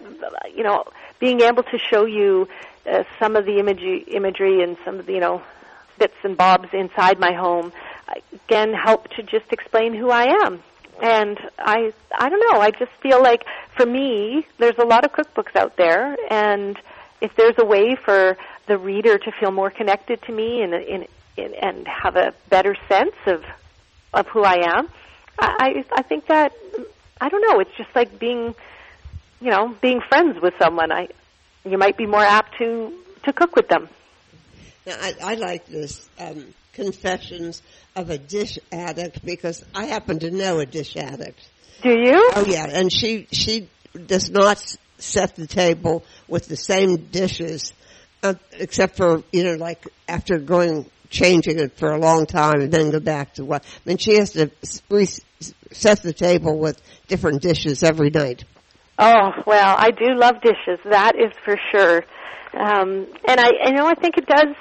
you 0.55 0.63
know 0.63 0.85
being 1.19 1.41
able 1.41 1.63
to 1.63 1.79
show 1.79 2.05
you 2.05 2.49
uh, 2.91 3.05
some 3.19 3.37
of 3.37 3.47
the 3.47 3.59
imagery 3.59 4.05
imagery 4.13 4.63
and 4.63 4.77
some 4.85 4.99
of 4.99 5.07
the 5.07 5.15
you 5.15 5.21
know 5.21 5.43
bits 5.99 6.17
and 6.23 6.37
bobs 6.37 6.69
inside 6.73 7.19
my 7.19 7.33
home 7.33 7.73
again 8.33 8.73
help 8.75 9.09
to 9.09 9.23
just 9.23 9.51
explain 9.53 9.95
who 9.95 10.11
I 10.11 10.45
am. 10.45 10.63
And 11.03 11.39
I 11.59 11.93
I 12.15 12.29
don't 12.29 12.53
know, 12.53 12.61
I 12.61 12.71
just 12.71 12.93
feel 13.03 13.23
like 13.23 13.45
for 13.77 13.87
me 13.87 14.47
there's 14.59 14.79
a 14.79 14.85
lot 14.85 15.05
of 15.05 15.13
cookbooks 15.13 15.57
out 15.57 15.77
there 15.77 16.17
and 16.31 16.79
if 17.21 17.35
there's 17.37 17.55
a 17.59 17.65
way 17.65 17.97
for 18.05 18.37
the 18.67 18.77
reader 18.77 19.17
to 19.17 19.33
feel 19.41 19.51
more 19.51 19.71
connected 19.71 20.21
to 20.23 20.33
me 20.33 20.61
and 20.63 20.75
in, 20.75 21.07
in, 21.37 21.55
and 21.55 21.87
have 21.87 22.17
a 22.17 22.35
better 22.51 22.77
sense 22.89 23.15
of 23.27 23.43
of 24.13 24.27
who 24.29 24.43
I 24.43 24.77
am, 24.77 24.89
I, 25.39 25.85
I 25.93 25.99
I 25.99 26.03
think 26.03 26.27
that 26.27 26.53
I 27.21 27.29
don't 27.29 27.43
know. 27.43 27.61
It's 27.61 27.77
just 27.77 27.95
like 27.95 28.19
being, 28.19 28.55
you 29.41 29.51
know, 29.51 29.75
being 29.81 30.01
friends 30.09 30.41
with 30.41 30.55
someone. 30.59 30.93
I 30.93 31.09
you 31.65 31.79
might 31.79 31.97
be 31.97 32.07
more 32.07 32.21
apt 32.21 32.59
to 32.59 32.93
to 33.25 33.33
cook 33.33 33.55
with 33.57 33.69
them. 33.69 33.89
Now, 34.87 34.97
I, 35.01 35.15
I 35.23 35.35
like 35.35 35.67
this 35.67 36.09
um, 36.19 36.53
confessions 36.73 37.63
of 37.95 38.11
a 38.11 38.19
dish 38.19 38.59
addict 38.73 39.25
because 39.25 39.65
I 39.75 39.87
happen 39.87 40.19
to 40.21 40.31
know 40.31 40.59
a 40.59 40.67
dish 40.67 40.97
addict. 40.97 41.49
Do 41.83 41.91
you? 41.91 42.31
Oh 42.35 42.45
yeah, 42.47 42.67
and 42.69 42.93
she 42.93 43.27
she 43.31 43.69
does 44.07 44.31
not 44.31 44.77
set 44.99 45.37
the 45.37 45.47
table 45.47 46.05
with 46.29 46.47
the 46.47 46.57
same 46.57 46.97
dishes, 46.97 47.73
uh, 48.23 48.35
except 48.53 48.97
for 48.97 49.23
you 49.33 49.45
know 49.45 49.55
like 49.55 49.87
after 50.09 50.39
going 50.39 50.87
changing 51.13 51.59
it 51.59 51.77
for 51.77 51.93
a 51.93 51.99
long 51.99 52.27
time 52.27 52.61
and 52.61 52.73
then 52.73 52.91
go 52.91 52.99
back 52.99 53.35
to 53.35 53.45
what. 53.45 53.65
I 53.65 53.89
mean, 53.89 53.99
she 53.99 54.15
has 54.15 54.33
to 54.33 54.51
set 55.71 56.03
the 56.03 56.13
table 56.13 56.59
with 56.59 56.81
different 57.07 57.43
dishes 57.43 57.83
every 57.83 58.11
night. 58.11 58.45
Oh 58.99 59.31
well, 59.47 59.77
I 59.79 59.91
do 59.91 60.15
love 60.15 60.41
dishes. 60.43 60.81
That 60.85 61.13
is 61.17 61.33
for 61.45 61.57
sure. 61.71 62.05
Um, 62.55 63.07
and 63.27 63.41
I, 63.41 63.51
you 63.67 63.73
know, 63.73 63.87
I 63.87 63.95
think 63.95 64.19
it 64.19 64.27
does. 64.27 64.55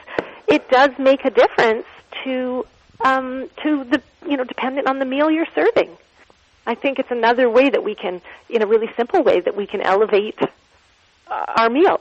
It 0.47 0.69
does 0.69 0.91
make 0.99 1.25
a 1.25 1.31
difference 1.31 1.85
to 2.23 2.65
um, 3.03 3.49
to 3.63 3.83
the 3.85 4.01
you 4.27 4.37
know, 4.37 4.43
dependent 4.43 4.87
on 4.87 4.99
the 4.99 5.05
meal 5.05 5.29
you're 5.29 5.47
serving. 5.55 5.97
I 6.65 6.75
think 6.75 6.99
it's 6.99 7.11
another 7.11 7.49
way 7.49 7.69
that 7.69 7.83
we 7.83 7.95
can, 7.95 8.21
in 8.49 8.61
a 8.61 8.67
really 8.67 8.89
simple 8.95 9.23
way, 9.23 9.41
that 9.41 9.55
we 9.55 9.65
can 9.65 9.81
elevate 9.81 10.37
uh, 11.27 11.45
our 11.57 11.69
meal 11.69 11.99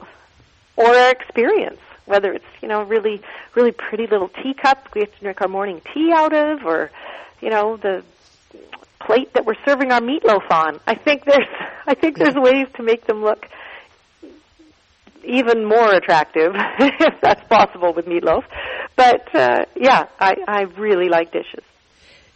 or 0.77 0.87
our 0.87 1.11
experience. 1.11 1.81
Whether 2.11 2.33
it's 2.33 2.45
you 2.61 2.69
know 2.69 2.83
really 2.83 3.23
really 3.55 3.73
pretty 3.73 4.07
little 4.07 4.29
teacup 4.29 4.89
we 4.95 5.03
have 5.03 5.15
to 5.15 5.21
drink 5.21 5.41
our 5.41 5.49
morning 5.49 5.81
tea 5.95 6.11
out 6.13 6.35
of, 6.35 6.65
or 6.65 6.91
you 7.41 7.51
know 7.51 7.77
the 7.77 8.03
plate 9.01 9.33
that 9.35 9.47
we're 9.47 9.55
serving 9.65 9.93
our 9.93 10.01
meatloaf 10.01 10.51
on. 10.51 10.81
I 10.87 10.95
think 10.95 11.25
there's 11.25 11.47
I 11.87 11.95
think 11.95 12.19
there's 12.19 12.35
ways 12.35 12.67
to 12.77 12.83
make 12.83 13.07
them 13.07 13.23
look 13.23 13.47
even 15.25 15.65
more 15.67 15.93
attractive 15.93 16.53
if 16.81 17.21
that's 17.23 17.47
possible 17.49 17.93
with 17.95 18.07
meatloaf. 18.07 18.45
But 18.97 19.35
uh 19.35 19.65
yeah, 19.77 20.07
I 20.19 20.35
I 20.47 20.63
really 20.77 21.09
like 21.09 21.33
dishes. 21.33 21.65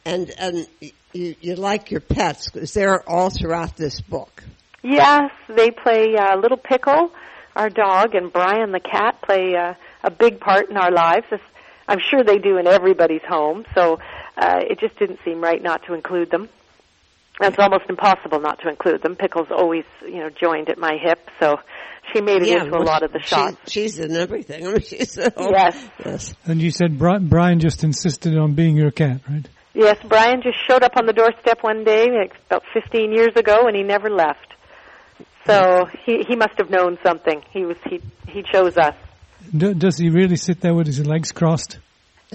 And 0.04 0.30
and 0.38 0.68
you 1.12 1.34
you 1.40 1.54
like 1.56 1.90
your 1.90 2.00
pets 2.00 2.50
because 2.50 2.72
they're 2.72 3.08
all 3.08 3.30
throughout 3.30 3.76
this 3.76 4.00
book. 4.00 4.44
Yes, 4.82 5.30
they 5.48 5.70
play 5.70 6.14
uh, 6.14 6.36
Little 6.36 6.58
Pickle, 6.58 7.10
our 7.56 7.70
dog 7.70 8.14
and 8.14 8.32
Brian 8.32 8.72
the 8.72 8.80
cat 8.80 9.20
play 9.22 9.54
uh, 9.56 9.74
a 10.02 10.10
big 10.10 10.40
part 10.40 10.70
in 10.70 10.76
our 10.76 10.90
lives. 10.90 11.26
As 11.30 11.40
I'm 11.86 11.98
sure 12.00 12.24
they 12.24 12.38
do 12.38 12.56
in 12.58 12.66
everybody's 12.66 13.22
home. 13.28 13.64
So 13.74 13.98
uh, 14.36 14.60
it 14.68 14.80
just 14.80 14.98
didn't 14.98 15.20
seem 15.24 15.40
right 15.40 15.62
not 15.62 15.84
to 15.86 15.94
include 15.94 16.30
them. 16.30 16.48
It's 17.40 17.58
almost 17.58 17.84
impossible 17.88 18.40
not 18.40 18.60
to 18.60 18.68
include 18.68 19.02
them. 19.02 19.16
Pickle's 19.16 19.48
always, 19.50 19.84
you 20.02 20.18
know, 20.18 20.30
joined 20.30 20.68
at 20.68 20.78
my 20.78 20.96
hip, 21.02 21.28
so 21.40 21.56
she 22.12 22.20
made 22.20 22.42
it 22.42 22.48
Yeah, 22.48 22.62
into 22.64 22.76
a 22.76 22.78
lot 22.78 23.02
of 23.02 23.12
the 23.12 23.18
she- 23.20 23.26
shots. 23.26 23.56
she's 23.72 23.98
in 23.98 24.14
everything. 24.16 24.64
I 24.68 24.70
mean, 24.70 24.80
she's 24.80 25.14
the 25.14 25.32
whole, 25.36 25.50
Yes. 25.50 25.84
yes. 26.04 26.34
And 26.46 26.62
you 26.62 26.70
said 26.70 26.96
Brian 26.96 27.58
just 27.58 27.82
insisted 27.82 28.38
on 28.38 28.54
being 28.54 28.76
your 28.76 28.92
cat, 28.92 29.20
right? 29.28 29.44
Yes, 29.74 29.98
Brian 30.08 30.42
just 30.42 30.58
showed 30.70 30.84
up 30.84 30.96
on 30.96 31.06
the 31.06 31.12
doorstep 31.12 31.58
one 31.62 31.82
day, 31.82 32.06
like 32.08 32.34
about 32.46 32.62
15 32.72 33.10
years 33.12 33.32
ago, 33.34 33.66
and 33.66 33.74
he 33.76 33.82
never 33.82 34.08
left. 34.08 34.53
So 35.46 35.86
he 36.04 36.22
he 36.26 36.36
must 36.36 36.54
have 36.58 36.70
known 36.70 36.98
something. 37.04 37.42
He 37.50 37.64
was 37.64 37.76
he 37.88 38.00
he 38.28 38.42
chose 38.42 38.76
us. 38.76 38.94
Do, 39.56 39.74
does 39.74 39.98
he 39.98 40.08
really 40.08 40.36
sit 40.36 40.60
there 40.60 40.74
with 40.74 40.86
his 40.86 41.04
legs 41.06 41.32
crossed? 41.32 41.78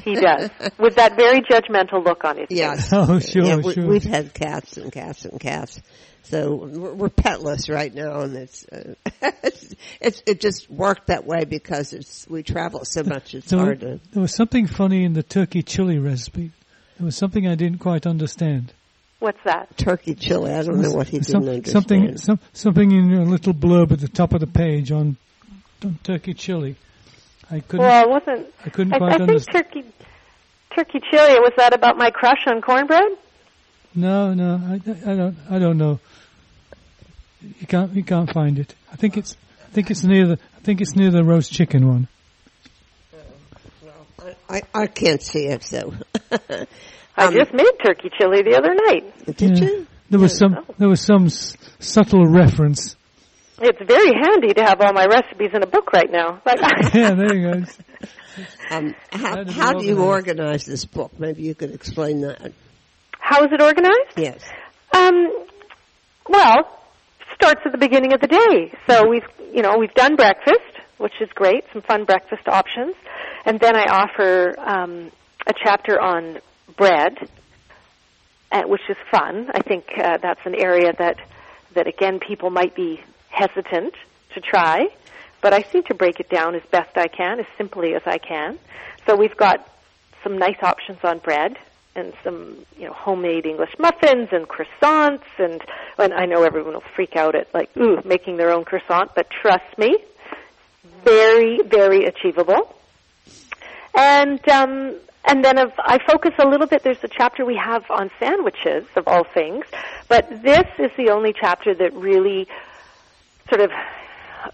He 0.04 0.16
does 0.16 0.50
with 0.78 0.96
that 0.96 1.16
very 1.18 1.42
judgmental 1.42 2.06
look 2.06 2.24
on 2.24 2.38
his 2.38 2.48
face. 2.50 2.58
Yes. 2.58 2.90
Oh, 2.94 3.20
sure, 3.20 3.44
yeah, 3.44 3.56
we, 3.58 3.74
sure. 3.74 3.88
We've 3.88 4.04
had 4.04 4.34
cats 4.34 4.78
and 4.78 4.92
cats 4.92 5.26
and 5.26 5.40
cats. 5.40 5.82
So 6.24 6.56
we're, 6.56 6.94
we're 6.94 7.10
petless 7.10 7.70
right 7.74 7.94
now, 7.94 8.20
and 8.22 8.36
it's, 8.36 8.66
uh, 8.68 8.94
it's 9.44 9.76
it's 10.00 10.24
it 10.28 10.42
just 10.42 10.70
worked 10.70 11.08
that 11.08 11.26
way 11.26 11.46
because 11.46 11.94
it's 11.94 12.28
we 12.30 12.44
travel 12.44 12.86
so 12.86 13.04
much. 13.04 13.34
It's 13.34 13.50
There, 13.50 13.60
hard 13.60 13.80
to. 13.80 14.00
there 14.12 14.22
was 14.22 14.36
something 14.36 14.68
funny 14.68 15.04
in 15.06 15.14
the 15.14 15.24
turkey 15.24 15.64
chili 15.64 15.98
recipe. 15.98 16.52
There 17.00 17.06
was 17.06 17.16
something 17.16 17.48
I 17.48 17.56
didn't 17.56 17.80
quite 17.80 18.06
understand. 18.06 18.74
What's 19.20 19.44
that? 19.44 19.78
Turkey 19.78 20.16
chili. 20.16 20.54
I 20.54 20.64
don't 20.64 20.82
know 20.82 20.92
what 20.92 21.10
he 21.10 21.22
Some- 21.22 21.42
didn't 21.42 21.56
understand. 21.56 21.74
something, 21.74 22.18
some, 22.18 22.40
something 22.54 22.92
in 22.92 23.10
your 23.10 23.26
little 23.26 23.54
blurb 23.54 23.92
at 23.92 24.00
the 24.00 24.08
top 24.08 24.34
of 24.34 24.40
the 24.40 24.48
page 24.48 24.92
on, 24.92 25.18
on 25.84 26.00
turkey 26.04 26.34
chili. 26.34 26.78
I 27.52 27.60
couldn't. 27.60 27.86
Well, 27.86 28.04
it 28.04 28.10
wasn't. 28.10 28.48
I 28.66 28.70
couldn't 28.70 28.94
I, 28.94 28.98
quite 28.98 29.22
I 29.22 29.26
think 29.26 29.52
turkey 29.52 29.84
turkey 30.76 31.00
chili 31.12 31.40
was 31.40 31.52
that 31.58 31.74
about 31.74 31.98
my 31.98 32.12
crush 32.12 32.46
on 32.48 32.62
cornbread? 32.62 33.18
No, 33.96 34.34
no, 34.34 34.62
I, 34.64 34.76
I 35.12 35.16
don't. 35.16 35.38
I 35.50 35.60
don't 35.60 35.78
know. 35.78 36.00
You 37.42 37.68
can't. 37.68 37.94
You 37.94 38.04
can't 38.04 38.32
find 38.32 38.60
it. 38.60 38.76
I 38.92 38.96
think 38.96 39.18
it's. 39.18 39.36
I 39.66 39.70
think 39.72 39.90
it's 39.92 40.04
near 40.04 40.28
the. 40.28 40.34
I 40.58 40.60
think 40.62 40.80
it's 40.80 40.96
near 40.96 41.10
the 41.12 41.24
roast 41.24 41.52
chicken 41.52 41.88
one. 41.88 42.08
I 44.48 44.62
I 44.74 44.88
can't 44.88 45.22
see 45.22 45.48
it. 45.48 45.64
So 45.64 45.94
I 47.20 47.26
Um, 47.28 47.34
just 47.34 47.54
made 47.54 47.72
turkey 47.86 48.10
chili 48.18 48.42
the 48.44 48.56
other 48.58 48.74
night. 48.74 49.04
did 49.38 49.60
Yeah. 49.60 49.66
you? 49.70 49.88
There 50.10 50.20
was 50.20 50.38
some. 50.38 50.58
There 50.78 50.88
was 50.90 51.02
some 51.02 51.26
s- 51.26 51.56
subtle 51.80 52.26
reference. 52.26 52.96
It's 53.62 53.78
very 53.86 54.14
handy 54.14 54.54
to 54.54 54.64
have 54.64 54.80
all 54.82 54.94
my 54.94 55.06
recipes 55.06 55.52
in 55.54 55.62
a 55.62 55.68
book 55.68 55.92
right 55.94 56.10
now. 56.10 56.42
Like, 56.46 56.60
Yeah, 56.94 57.14
there 57.14 57.36
you 57.36 57.52
go. 57.54 57.64
Um, 58.72 58.96
how 59.12 59.20
How 59.20 59.36
did 59.36 59.50
how 59.50 59.72
you 59.74 59.80
do 59.80 59.86
you 59.86 59.98
organize? 60.00 60.40
organize 60.40 60.66
this 60.66 60.86
book? 60.86 61.12
Maybe 61.20 61.42
you 61.44 61.54
could 61.56 61.74
explain 61.74 62.22
that. 62.22 62.54
how 63.20 63.44
is 63.44 63.50
it 63.52 63.62
organized? 63.62 64.16
Yes. 64.18 64.42
Um, 64.96 65.28
well, 66.30 66.80
starts 67.36 67.62
at 67.66 67.72
the 67.74 67.78
beginning 67.78 68.14
of 68.14 68.22
the 68.22 68.28
day. 68.28 68.72
So 68.88 69.08
we've, 69.10 69.28
you 69.54 69.62
know, 69.62 69.78
we've 69.78 69.94
done 69.94 70.16
breakfast, 70.16 70.72
which 70.98 71.14
is 71.22 71.30
great, 71.36 71.66
some 71.74 71.82
fun 71.82 72.06
breakfast 72.06 72.48
options, 72.48 72.96
and 73.46 73.60
then 73.60 73.76
I 73.76 73.86
offer 73.86 74.56
um, 74.60 75.12
a 75.48 75.54
chapter 75.64 76.00
on 76.00 76.40
bread, 76.78 77.18
uh, 78.52 78.64
which 78.64 78.82
is 78.90 78.98
fun. 79.12 79.50
I 79.54 79.62
think 79.62 79.86
uh, 79.98 80.18
that's 80.18 80.46
an 80.46 80.56
area 80.56 80.94
that 80.98 81.18
that 81.76 81.88
again 81.88 82.20
people 82.20 82.50
might 82.50 82.76
be 82.76 83.00
hesitant 83.30 83.94
to 84.34 84.42
try, 84.42 84.88
but 85.42 85.54
I 85.54 85.62
seem 85.62 85.84
to 85.84 85.94
break 85.94 86.20
it 86.20 86.30
down 86.30 86.56
as 86.56 86.64
best 86.72 86.98
I 86.98 87.08
can, 87.08 87.40
as 87.40 87.46
simply 87.58 87.94
as 87.94 88.02
I 88.06 88.18
can. 88.18 88.58
So 89.06 89.16
we've 89.16 89.38
got 89.38 89.68
some 90.24 90.38
nice 90.38 90.62
options 90.62 91.00
on 91.04 91.20
bread 91.20 91.58
and 91.96 92.14
some 92.24 92.66
you 92.78 92.86
know 92.86 92.94
homemade 92.94 93.46
English 93.46 93.74
muffins 93.80 94.30
and 94.32 94.48
croissants 94.48 95.24
and 95.38 95.62
and 95.98 96.14
I 96.14 96.26
know 96.26 96.44
everyone 96.44 96.74
will 96.74 96.84
freak 96.96 97.16
out 97.16 97.36
at 97.36 97.54
like 97.54 97.76
ooh 97.78 98.02
making 98.06 98.38
their 98.38 98.52
own 98.52 98.66
croissant, 98.66 99.12
but 99.16 99.28
trust 99.30 99.78
me, 99.78 99.98
very 101.04 101.60
very 101.64 102.06
achievable. 102.06 102.76
And 103.96 104.48
um, 104.50 104.96
and 105.26 105.44
then 105.44 105.58
if 105.58 105.72
I 105.78 106.00
focus 106.06 106.34
a 106.40 106.48
little 106.48 106.68
bit. 106.68 106.84
There's 106.84 107.04
a 107.04 107.08
chapter 107.08 107.46
we 107.46 107.56
have 107.58 107.90
on 107.92 108.10
sandwiches 108.20 108.86
of 108.96 109.08
all 109.08 109.24
things, 109.24 109.66
but 110.08 110.42
this 110.42 110.66
is 110.78 110.92
the 110.98 111.10
only 111.12 111.34
chapter 111.40 111.74
that 111.76 111.94
really 111.94 112.48
sort 113.50 113.62
of 113.62 113.72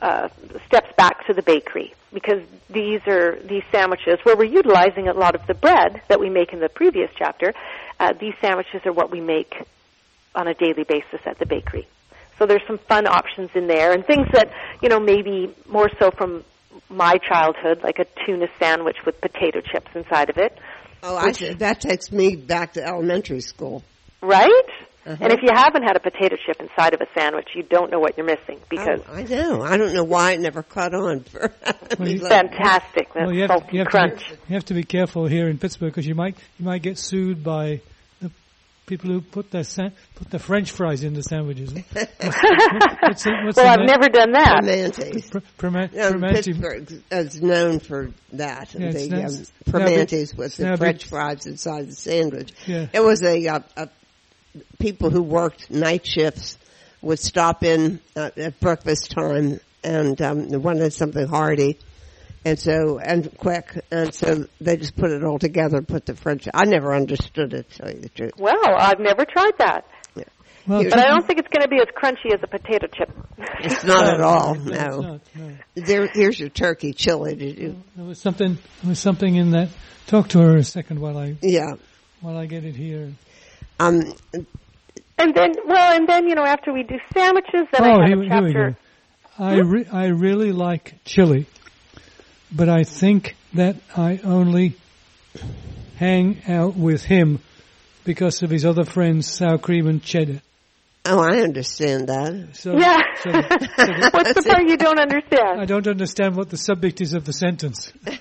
uh, 0.02 0.30
steps 0.66 0.92
back 0.98 1.26
to 1.28 1.34
the 1.34 1.42
bakery 1.42 1.94
because 2.14 2.42
these 2.70 3.02
are 3.08 3.40
these 3.44 3.64
sandwiches 3.72 4.18
where 4.24 4.36
we're 4.36 4.44
utilizing 4.46 5.08
a 5.08 5.14
lot 5.14 5.36
of 5.36 5.46
the 5.48 5.54
bread 5.54 6.02
that 6.08 6.20
we 6.20 6.30
make 6.30 6.54
in 6.54 6.60
the 6.60 6.70
previous 6.70 7.12
chapter. 7.18 7.54
Uh, 8.00 8.14
these 8.20 8.34
sandwiches 8.42 8.82
are 8.86 8.94
what 8.94 9.12
we 9.12 9.22
make 9.22 9.54
on 10.34 10.48
a 10.48 10.54
daily 10.54 10.84
basis 10.84 11.20
at 11.26 11.38
the 11.40 11.46
bakery. 11.46 11.88
So 12.40 12.46
there's 12.46 12.66
some 12.68 12.80
fun 12.80 13.08
options 13.08 13.52
in 13.54 13.68
there 13.68 13.94
and 13.94 14.06
things 14.06 14.28
that 14.34 14.52
you 14.82 14.90
know 14.90 15.00
maybe 15.00 15.54
more 15.68 15.90
so 16.00 16.12
from 16.12 16.44
my 16.90 17.18
childhood, 17.18 17.82
like 17.84 18.00
a 18.00 18.06
tuna 18.26 18.48
sandwich 18.60 18.98
with 19.06 19.20
potato 19.22 19.62
chips 19.62 19.88
inside 19.96 20.30
of 20.30 20.38
it, 20.38 20.58
Oh, 21.04 21.16
I 21.18 21.34
see. 21.34 21.54
That 21.54 21.82
takes 21.82 22.12
me 22.12 22.36
back 22.36 22.74
to 22.74 22.84
elementary 22.84 23.42
school. 23.42 23.84
right? 24.22 24.50
Uh-huh. 25.06 25.16
And 25.22 25.32
if 25.32 25.40
you 25.44 25.50
haven't 25.54 25.84
had 25.84 25.96
a 25.96 26.00
potato 26.00 26.36
chip 26.48 26.60
inside 26.60 26.96
of 26.96 27.02
a 27.02 27.06
sandwich, 27.16 27.50
you 27.54 27.62
don't 27.62 27.92
know 27.92 28.00
what 28.00 28.18
you're 28.18 28.26
missing 28.26 28.60
because 28.72 29.02
Oh, 29.08 29.14
I 29.14 29.22
know. 29.22 29.62
I 29.62 29.78
don't 29.78 29.94
know 29.94 30.04
why 30.04 30.32
it 30.32 30.40
never 30.40 30.64
caught 30.64 30.96
on. 30.96 31.20
For 31.26 31.54
Well, 32.00 32.08
you- 32.10 32.28
fantastic. 32.28 33.14
That 33.14 33.26
Well, 33.28 33.34
you 33.34 33.42
have, 33.42 33.50
salty 33.52 33.68
you 33.74 33.80
have 33.82 33.88
crunch. 33.90 34.24
to 34.24 34.32
be, 34.32 34.38
you 34.50 34.54
have 34.56 34.66
to 34.66 34.74
be 34.74 34.84
careful 34.84 35.28
here 35.28 35.48
in 35.48 35.60
Pittsburgh 35.60 35.92
because 35.92 36.08
you 36.08 36.16
might 36.16 36.36
you 36.58 36.66
might 36.66 36.82
get 36.82 36.98
sued 36.98 37.44
by 37.44 37.66
the 37.76 37.82
people 38.86 39.10
who 39.10 39.22
put 39.22 39.52
their 39.52 39.64
sa- 39.64 39.90
put 40.16 40.30
the 40.30 40.40
French 40.40 40.72
fries 40.72 41.04
in 41.04 41.14
the 41.14 41.24
sandwiches. 41.24 41.74
What's, 41.74 41.86
what's 43.02 43.24
the, 43.24 43.32
what's 43.44 43.58
well, 43.58 43.68
I've 43.68 43.80
na- 43.80 43.86
never 43.86 44.10
done 44.10 44.32
that. 44.34 44.62
Primanti's. 44.64 45.30
Pr- 45.30 45.38
Priman- 45.58 46.14
Um, 46.14 46.22
Pittsburgh 46.22 47.04
is 47.12 47.42
known 47.42 47.80
for 47.80 48.12
that. 48.34 48.74
Yeah, 48.74 48.92
the 48.92 49.00
snap- 49.00 49.24
um, 49.26 49.30
snap 49.30 49.48
Primanti's 49.70 50.32
it- 50.32 50.38
with 50.38 50.56
the 50.58 50.64
snap. 50.64 50.78
French 50.80 51.06
fries 51.06 51.46
inside 51.46 51.88
the 51.88 51.96
sandwich. 51.96 52.54
Yeah. 52.66 52.88
It 52.94 53.02
was 53.02 53.24
a, 53.24 53.48
uh, 53.48 53.60
a 53.78 53.90
people 54.80 55.10
who 55.10 55.22
worked 55.24 55.70
night 55.72 56.06
shifts 56.06 56.58
would 57.02 57.20
stop 57.20 57.64
in 57.64 58.00
uh, 58.16 58.30
at 58.38 58.60
breakfast 58.60 59.12
time 59.12 59.60
and 59.84 60.20
um, 60.22 60.50
wanted 60.62 60.92
something 60.94 61.28
hearty. 61.28 61.78
And 62.46 62.60
so, 62.60 63.00
and 63.00 63.36
quick, 63.38 63.84
and 63.92 64.14
so 64.14 64.46
they 64.62 64.78
just 64.78 64.96
put 64.96 65.10
it 65.12 65.24
all 65.24 65.40
together, 65.40 65.78
and 65.78 65.88
put 65.88 66.06
the 66.06 66.16
French, 66.16 66.48
I 66.54 66.66
never 66.66 66.94
understood 66.94 67.54
it, 67.56 67.70
to 67.72 67.78
tell 67.80 67.92
you 67.92 68.00
the 68.02 68.10
truth. 68.10 68.34
Well, 68.38 68.56
I've 68.78 69.00
never 69.00 69.26
tried 69.26 69.54
that. 69.58 69.86
well, 70.68 70.84
But 70.84 71.00
I 71.00 71.08
don't 71.08 71.26
think 71.26 71.40
it's 71.40 71.48
going 71.48 71.64
to 71.64 71.68
be 71.68 71.78
as 71.78 71.88
crunchy 71.98 72.32
as 72.36 72.42
a 72.44 72.48
potato 72.48 72.86
chip. 72.96 73.10
It's 73.62 73.84
not 73.84 74.08
at 74.14 74.22
all, 74.22 74.54
it's 74.56 74.64
no. 74.66 75.00
not, 75.00 75.22
no. 75.36 75.52
There, 75.74 76.08
here's 76.14 76.40
your 76.40 76.50
turkey 76.50 76.94
chili, 76.94 77.36
did 77.36 77.58
you? 77.58 77.82
There 77.96 78.06
was 78.06 78.20
something 78.20 78.60
there 78.84 78.90
was 78.90 79.00
something 79.00 79.36
in 79.36 79.50
that. 79.52 79.70
Talk 80.06 80.28
to 80.30 80.40
her 80.40 80.56
a 80.58 80.64
second 80.64 81.00
while 81.00 81.18
I 81.18 81.36
Yeah. 81.42 81.74
while 82.22 82.38
I 82.38 82.46
get 82.46 82.64
it 82.64 82.76
here. 82.76 83.12
Um, 83.80 84.14
And 85.18 85.34
then, 85.34 85.54
well, 85.66 85.96
and 85.96 86.08
then, 86.08 86.28
you 86.28 86.36
know, 86.36 86.44
after 86.46 86.72
we 86.74 86.84
do 86.84 87.00
sandwiches, 87.12 87.68
then 87.72 87.82
oh, 87.90 88.02
I 88.02 88.10
have 88.10 88.20
here, 88.20 88.22
a 88.22 88.36
here 88.36 88.44
we 88.44 88.54
go. 88.54 88.76
I 89.40 89.56
re- 89.62 89.88
I 89.92 90.06
really 90.08 90.52
like 90.52 90.94
chili, 91.06 91.48
but 92.56 92.70
I 92.70 92.84
think 92.84 93.36
that 93.54 93.76
I 93.96 94.20
only 94.24 94.76
hang 95.98 96.42
out 96.48 96.76
with 96.76 97.04
him 97.04 97.40
because 98.04 98.42
of 98.44 98.50
his 98.50 98.66
other 98.66 98.84
friends, 98.86 99.28
sour 99.28 99.58
cream 99.58 99.88
and 99.88 100.02
cheddar. 100.02 100.42
oh, 101.06 101.20
I 101.22 101.38
understand 101.42 102.08
that. 102.10 102.50
So, 102.56 102.78
Yeah. 102.78 103.00
so, 103.22 103.32
so 103.32 104.10
What's 104.12 104.34
the 104.34 104.44
part 104.48 104.68
you 104.68 104.78
don't 104.78 105.00
understand? 105.00 105.60
I 105.60 105.66
don't 105.66 105.88
understand 105.88 106.36
what 106.36 106.50
the 106.50 106.58
subject 106.58 107.02
is 107.02 107.14
of 107.14 107.26
the 107.26 107.34
sentence. 107.34 107.92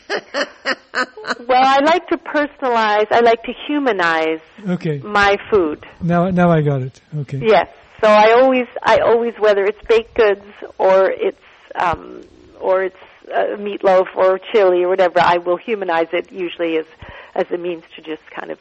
Well, 1.48 1.62
I 1.64 1.78
like 1.84 2.06
to 2.08 2.18
personalize. 2.18 3.06
I 3.10 3.20
like 3.20 3.42
to 3.44 3.52
humanize 3.66 4.40
Okay, 4.68 4.98
my 4.98 5.36
food. 5.50 5.84
now 6.00 6.28
now 6.30 6.50
I 6.50 6.60
got 6.62 6.82
it. 6.82 7.00
Okay. 7.22 7.40
Yes. 7.44 7.68
So 8.00 8.08
I 8.08 8.32
always, 8.40 8.66
I 8.82 8.98
always, 8.98 9.32
whether 9.40 9.64
it's 9.64 9.78
baked 9.88 10.14
goods 10.14 10.44
or 10.78 11.10
it's, 11.10 11.40
um, 11.74 12.22
or 12.60 12.82
it's 12.84 12.96
uh, 13.32 13.56
meatloaf 13.56 14.14
or 14.16 14.38
chili 14.52 14.84
or 14.84 14.88
whatever, 14.88 15.20
I 15.20 15.38
will 15.38 15.56
humanize 15.56 16.08
it 16.12 16.32
usually 16.32 16.78
as, 16.78 16.86
as 17.34 17.50
a 17.50 17.58
means 17.58 17.84
to 17.96 18.02
just 18.02 18.22
kind 18.30 18.50
of, 18.50 18.58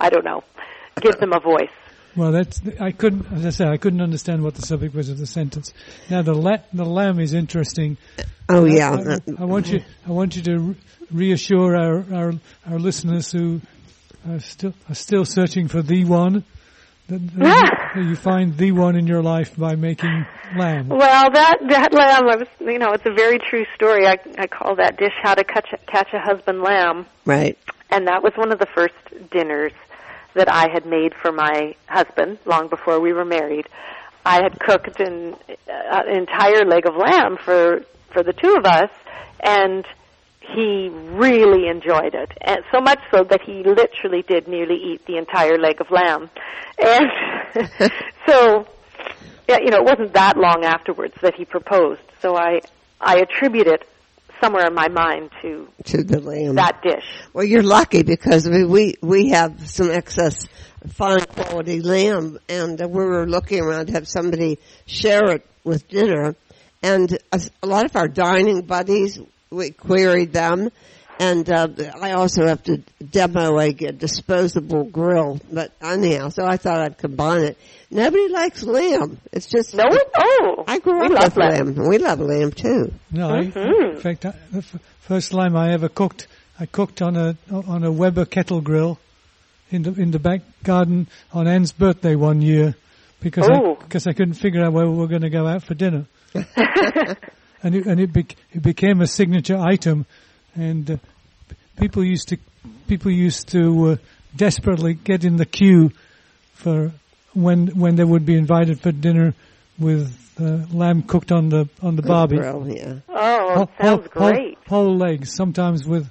I 0.00 0.10
don't 0.10 0.24
know, 0.24 0.44
give 1.00 1.18
them 1.18 1.32
a 1.32 1.40
voice. 1.40 1.70
Well, 2.16 2.30
that's 2.30 2.60
I 2.80 2.92
couldn't, 2.92 3.26
as 3.32 3.44
I 3.44 3.50
said, 3.50 3.68
I 3.68 3.76
couldn't 3.76 4.00
understand 4.00 4.44
what 4.44 4.54
the 4.54 4.62
subject 4.62 4.94
was 4.94 5.08
of 5.08 5.18
the 5.18 5.26
sentence. 5.26 5.72
Now 6.08 6.22
the 6.22 6.34
la- 6.34 6.62
the 6.72 6.84
lamb 6.84 7.18
is 7.18 7.34
interesting. 7.34 7.96
Oh 8.48 8.64
I, 8.64 8.68
yeah. 8.68 9.18
I, 9.38 9.42
I 9.42 9.44
want 9.44 9.68
you, 9.68 9.82
I 10.06 10.12
want 10.12 10.36
you 10.36 10.42
to 10.42 10.58
re- 10.58 10.76
reassure 11.10 11.76
our, 11.76 12.04
our 12.14 12.32
our 12.70 12.78
listeners 12.78 13.32
who 13.32 13.60
are 14.28 14.38
still 14.38 14.74
are 14.88 14.94
still 14.94 15.24
searching 15.24 15.66
for 15.66 15.82
the 15.82 16.04
one 16.04 16.44
that, 17.08 17.36
that 17.94 18.04
you 18.04 18.16
find 18.16 18.56
the 18.56 18.72
one 18.72 18.96
in 18.96 19.06
your 19.06 19.22
life 19.22 19.56
by 19.56 19.74
making 19.76 20.26
lamb. 20.56 20.88
Well, 20.88 21.30
that 21.30 21.58
that 21.68 21.92
lamb, 21.92 22.28
I 22.28 22.36
was, 22.36 22.48
you 22.60 22.78
know, 22.78 22.92
it's 22.92 23.06
a 23.06 23.12
very 23.14 23.38
true 23.38 23.66
story. 23.74 24.06
I 24.06 24.16
I 24.38 24.46
call 24.46 24.76
that 24.76 24.96
dish 24.96 25.12
"How 25.22 25.34
to 25.34 25.44
Catch 25.44 25.68
a, 25.72 25.78
Catch 25.90 26.08
a 26.12 26.20
Husband 26.20 26.62
Lamb," 26.62 27.06
Right. 27.24 27.58
and 27.90 28.06
that 28.08 28.22
was 28.22 28.32
one 28.36 28.52
of 28.52 28.58
the 28.58 28.66
first 28.74 28.94
dinners 29.30 29.72
that 30.34 30.50
I 30.50 30.68
had 30.72 30.86
made 30.86 31.14
for 31.14 31.30
my 31.30 31.74
husband 31.86 32.38
long 32.46 32.68
before 32.68 33.00
we 33.00 33.12
were 33.12 33.24
married. 33.24 33.66
I 34.26 34.42
had 34.42 34.58
cooked 34.58 34.98
an, 35.00 35.34
uh, 35.34 35.54
an 35.68 36.16
entire 36.16 36.64
leg 36.64 36.86
of 36.86 36.96
lamb 36.96 37.36
for 37.36 37.82
for 38.12 38.22
the 38.22 38.32
two 38.32 38.54
of 38.56 38.64
us, 38.64 38.90
and 39.42 39.84
he 40.54 40.88
really 40.88 41.68
enjoyed 41.68 42.14
it, 42.14 42.30
and 42.40 42.60
so 42.72 42.80
much 42.80 43.00
so 43.10 43.24
that 43.24 43.40
he 43.42 43.62
literally 43.64 44.22
did 44.22 44.48
nearly 44.48 44.76
eat 44.76 45.06
the 45.06 45.16
entire 45.16 45.58
leg 45.58 45.80
of 45.80 45.90
lamb. 45.90 46.30
And 46.78 47.10
so, 48.26 48.66
yeah, 49.48 49.58
you 49.60 49.70
know, 49.70 49.78
it 49.78 49.84
wasn't 49.84 50.14
that 50.14 50.36
long 50.36 50.64
afterwards 50.64 51.14
that 51.22 51.34
he 51.34 51.44
proposed. 51.44 52.00
So 52.20 52.36
I 52.36 52.60
I 53.00 53.18
attribute 53.18 53.66
it 53.66 53.86
somewhere 54.42 54.66
in 54.66 54.74
my 54.74 54.88
mind 54.88 55.30
to 55.42 55.68
To 55.84 56.02
the 56.04 56.20
lamb. 56.20 56.56
that 56.56 56.82
dish. 56.82 57.04
Well, 57.32 57.44
you're 57.44 57.62
lucky 57.62 58.02
because 58.02 58.48
we 58.48 58.64
we, 58.64 58.94
we 59.02 59.30
have 59.30 59.68
some 59.68 59.90
excess 59.90 60.46
fine 60.88 61.24
quality 61.24 61.80
lamb, 61.80 62.38
and 62.48 62.78
we 62.80 63.04
were 63.04 63.26
looking 63.26 63.60
around 63.60 63.86
to 63.86 63.92
have 63.92 64.06
somebody 64.08 64.58
share 64.86 65.30
it 65.30 65.46
with 65.64 65.88
dinner. 65.88 66.34
And 66.82 67.16
a, 67.32 67.40
a 67.62 67.66
lot 67.66 67.86
of 67.86 67.96
our 67.96 68.08
dining 68.08 68.60
buddies, 68.62 69.18
we 69.54 69.70
queried 69.70 70.32
them, 70.32 70.70
and 71.20 71.48
uh, 71.50 71.68
I 72.00 72.12
also 72.12 72.46
have 72.46 72.62
to 72.64 72.78
demo 73.10 73.58
a, 73.58 73.68
a 73.68 73.92
disposable 73.92 74.84
grill. 74.84 75.40
But 75.52 75.72
anyhow, 75.80 76.28
so 76.30 76.44
I 76.44 76.56
thought 76.56 76.80
I'd 76.80 76.98
combine 76.98 77.42
it. 77.44 77.58
Nobody 77.90 78.28
likes 78.28 78.62
lamb. 78.64 79.18
It's 79.32 79.46
just 79.46 79.74
No 79.74 79.84
one? 79.84 79.98
Oh, 80.16 80.64
I 80.66 80.78
grew 80.80 81.04
up 81.04 81.10
love 81.12 81.24
with 81.24 81.36
lamb. 81.36 81.88
We 81.88 81.98
love 81.98 82.18
lamb 82.20 82.50
too. 82.50 82.92
No, 83.12 83.30
I, 83.30 83.44
Mhm. 83.46 83.94
in 83.94 84.00
fact, 84.00 84.26
I, 84.26 84.34
the 84.50 84.58
f- 84.58 84.80
first 85.00 85.32
lamb 85.32 85.56
I 85.56 85.72
ever 85.72 85.88
cooked, 85.88 86.26
I 86.58 86.66
cooked 86.66 87.00
on 87.02 87.16
a 87.16 87.36
on 87.52 87.84
a 87.84 87.92
Weber 87.92 88.24
kettle 88.24 88.60
grill 88.60 88.98
in 89.70 89.82
the 89.82 89.92
in 90.00 90.10
the 90.10 90.18
back 90.18 90.40
garden 90.64 91.06
on 91.32 91.46
Anne's 91.46 91.72
birthday 91.72 92.16
one 92.16 92.42
year 92.42 92.74
because 93.20 93.48
Oh. 93.48 93.76
I, 93.76 93.82
because 93.84 94.06
I 94.08 94.12
couldn't 94.12 94.34
figure 94.34 94.64
out 94.64 94.72
where 94.72 94.86
we 94.88 94.96
were 94.96 95.06
going 95.08 95.22
to 95.22 95.30
go 95.30 95.46
out 95.46 95.62
for 95.62 95.74
dinner, 95.74 96.06
and 97.64 97.74
it, 97.74 97.86
and 97.86 97.98
it, 97.98 98.12
bec 98.12 98.36
it 98.52 98.62
became 98.62 99.00
a 99.00 99.06
signature 99.06 99.56
item, 99.56 100.06
and 100.54 100.88
uh, 100.90 100.96
people 101.80 102.04
used 102.04 102.28
to 102.28 102.36
people 102.86 103.10
used 103.10 103.48
to 103.48 103.88
uh, 103.92 103.96
desperately 104.36 104.94
get 104.94 105.24
in 105.24 105.36
the 105.36 105.46
queue 105.46 105.90
for 106.52 106.92
when 107.32 107.68
when 107.68 107.96
they 107.96 108.04
would 108.04 108.24
be 108.26 108.36
invited 108.36 108.80
for 108.80 108.92
dinner 108.92 109.34
with 109.78 110.14
uh, 110.38 110.66
lamb 110.72 111.02
cooked 111.02 111.32
on 111.32 111.48
the 111.48 111.68
on 111.82 111.96
the 111.96 112.02
barbie. 112.02 112.36
Grill, 112.36 112.68
yeah. 112.68 112.94
Oh, 113.08 113.54
Whole- 113.54 113.70
sounds 113.80 114.08
whole- 114.12 114.30
great. 114.30 114.58
Whole, 114.68 114.84
whole 114.84 114.96
legs, 114.96 115.34
sometimes 115.34 115.86
with, 115.86 116.08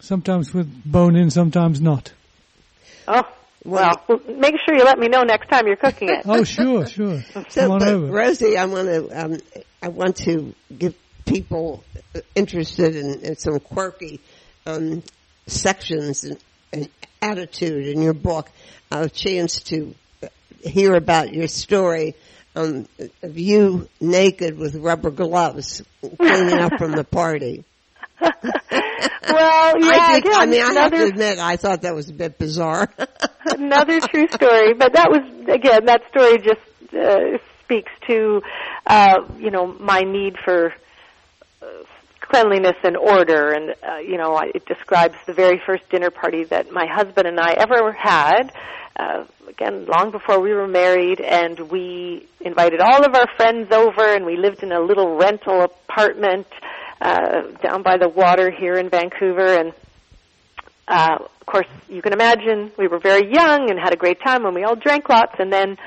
sometimes 0.00 0.52
with 0.52 0.68
bone 0.84 1.16
in, 1.16 1.30
sometimes 1.30 1.80
not. 1.80 2.12
Oh, 3.08 3.22
well, 3.64 4.02
well, 4.08 4.20
make 4.36 4.54
sure 4.64 4.76
you 4.76 4.84
let 4.84 4.98
me 4.98 5.08
know 5.08 5.22
next 5.22 5.48
time 5.48 5.66
you're 5.66 5.76
cooking 5.76 6.08
it. 6.08 6.22
Oh, 6.24 6.44
sure, 6.44 6.86
sure. 6.86 7.22
So, 7.48 7.62
Come 7.62 7.70
on 7.72 7.78
but 7.80 7.88
over. 7.88 8.06
Rosie, 8.06 8.56
I 8.56 8.64
want 8.66 8.88
to 8.88 9.24
um, 9.24 9.38
I 9.82 9.88
want 9.88 10.16
to 10.18 10.54
give 10.76 10.94
people 11.26 11.82
interested 12.34 12.96
in, 12.96 13.20
in 13.20 13.36
some 13.36 13.58
quirky 13.58 14.20
um, 14.64 15.02
sections 15.46 16.24
and, 16.24 16.38
and 16.72 16.88
attitude 17.20 17.88
in 17.88 18.00
your 18.00 18.14
book 18.14 18.48
a 18.90 19.08
chance 19.08 19.62
to 19.62 19.94
hear 20.62 20.94
about 20.94 21.34
your 21.34 21.48
story 21.48 22.14
um, 22.54 22.86
of 23.22 23.36
you 23.38 23.88
naked 24.00 24.56
with 24.56 24.76
rubber 24.76 25.10
gloves 25.10 25.82
cleaning 26.18 26.58
up 26.58 26.78
from 26.78 26.92
the 26.92 27.04
party. 27.04 27.64
well, 28.20 28.30
yeah, 28.30 28.40
I, 29.28 30.12
think, 30.12 30.26
again, 30.26 30.40
I 30.40 30.46
mean, 30.46 30.62
I 30.62 30.72
have 30.74 30.92
to 30.92 31.04
admit, 31.06 31.38
I 31.38 31.56
thought 31.56 31.82
that 31.82 31.94
was 31.94 32.08
a 32.08 32.12
bit 32.12 32.38
bizarre. 32.38 32.88
another 33.46 34.00
true 34.00 34.28
story. 34.28 34.74
But 34.74 34.92
that 34.94 35.10
was 35.10 35.22
again, 35.48 35.86
that 35.86 36.02
story 36.10 36.38
just 36.38 36.60
uh, 36.94 37.38
speaks 37.72 37.92
to, 38.06 38.42
uh, 38.86 39.20
you 39.38 39.50
know, 39.50 39.66
my 39.66 40.00
need 40.00 40.36
for 40.44 40.74
uh, 41.62 41.66
cleanliness 42.20 42.76
and 42.84 42.96
order, 42.96 43.52
and 43.52 43.74
uh, 43.82 43.96
you 43.96 44.18
know, 44.18 44.38
it 44.38 44.66
describes 44.66 45.14
the 45.26 45.32
very 45.32 45.60
first 45.64 45.88
dinner 45.88 46.10
party 46.10 46.44
that 46.44 46.70
my 46.70 46.86
husband 46.86 47.26
and 47.26 47.40
I 47.40 47.52
ever 47.52 47.92
had. 47.92 48.52
Uh, 48.94 49.24
again, 49.48 49.86
long 49.86 50.10
before 50.10 50.38
we 50.40 50.52
were 50.52 50.68
married, 50.68 51.20
and 51.20 51.58
we 51.70 52.28
invited 52.40 52.80
all 52.80 53.06
of 53.06 53.14
our 53.14 53.26
friends 53.36 53.72
over, 53.72 54.04
and 54.14 54.26
we 54.26 54.36
lived 54.36 54.62
in 54.62 54.70
a 54.70 54.80
little 54.80 55.16
rental 55.16 55.62
apartment 55.62 56.46
uh, 57.00 57.42
down 57.62 57.82
by 57.82 57.96
the 57.96 58.08
water 58.08 58.50
here 58.50 58.74
in 58.74 58.90
Vancouver, 58.90 59.46
and 59.46 59.72
uh, 60.88 61.16
of 61.40 61.46
course, 61.46 61.68
you 61.88 62.02
can 62.02 62.12
imagine 62.12 62.70
we 62.76 62.86
were 62.86 62.98
very 62.98 63.32
young 63.32 63.70
and 63.70 63.78
had 63.78 63.94
a 63.94 63.96
great 63.96 64.20
time 64.20 64.42
when 64.42 64.52
we 64.52 64.62
all 64.62 64.76
drank 64.76 65.08
lots, 65.08 65.36
and 65.38 65.50
then 65.50 65.78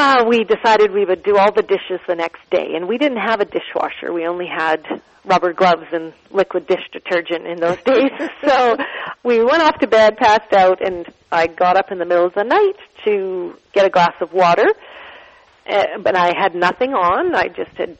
uh, 0.00 0.24
we 0.26 0.44
decided 0.44 0.92
we 0.92 1.04
would 1.04 1.22
do 1.22 1.36
all 1.36 1.52
the 1.52 1.62
dishes 1.62 2.00
the 2.08 2.14
next 2.14 2.40
day. 2.50 2.74
And 2.74 2.88
we 2.88 2.98
didn't 2.98 3.18
have 3.18 3.40
a 3.40 3.44
dishwasher; 3.44 4.12
we 4.12 4.26
only 4.26 4.46
had 4.46 5.02
rubber 5.24 5.52
gloves 5.52 5.86
and 5.92 6.12
liquid 6.30 6.66
dish 6.66 6.88
detergent 6.92 7.46
in 7.46 7.60
those 7.60 7.76
days. 7.84 8.10
so 8.44 8.76
we 9.22 9.44
went 9.44 9.62
off 9.62 9.78
to 9.78 9.86
bed, 9.86 10.16
passed 10.16 10.52
out, 10.52 10.84
and 10.84 11.06
I 11.30 11.46
got 11.46 11.76
up 11.76 11.92
in 11.92 11.98
the 11.98 12.06
middle 12.06 12.26
of 12.26 12.34
the 12.34 12.44
night 12.44 12.76
to 13.04 13.54
get 13.72 13.84
a 13.84 13.90
glass 13.90 14.14
of 14.20 14.32
water. 14.32 14.66
Uh, 15.68 15.98
but 16.02 16.16
I 16.16 16.32
had 16.36 16.54
nothing 16.54 16.94
on. 16.94 17.34
I 17.34 17.48
just 17.48 17.76
had 17.76 17.98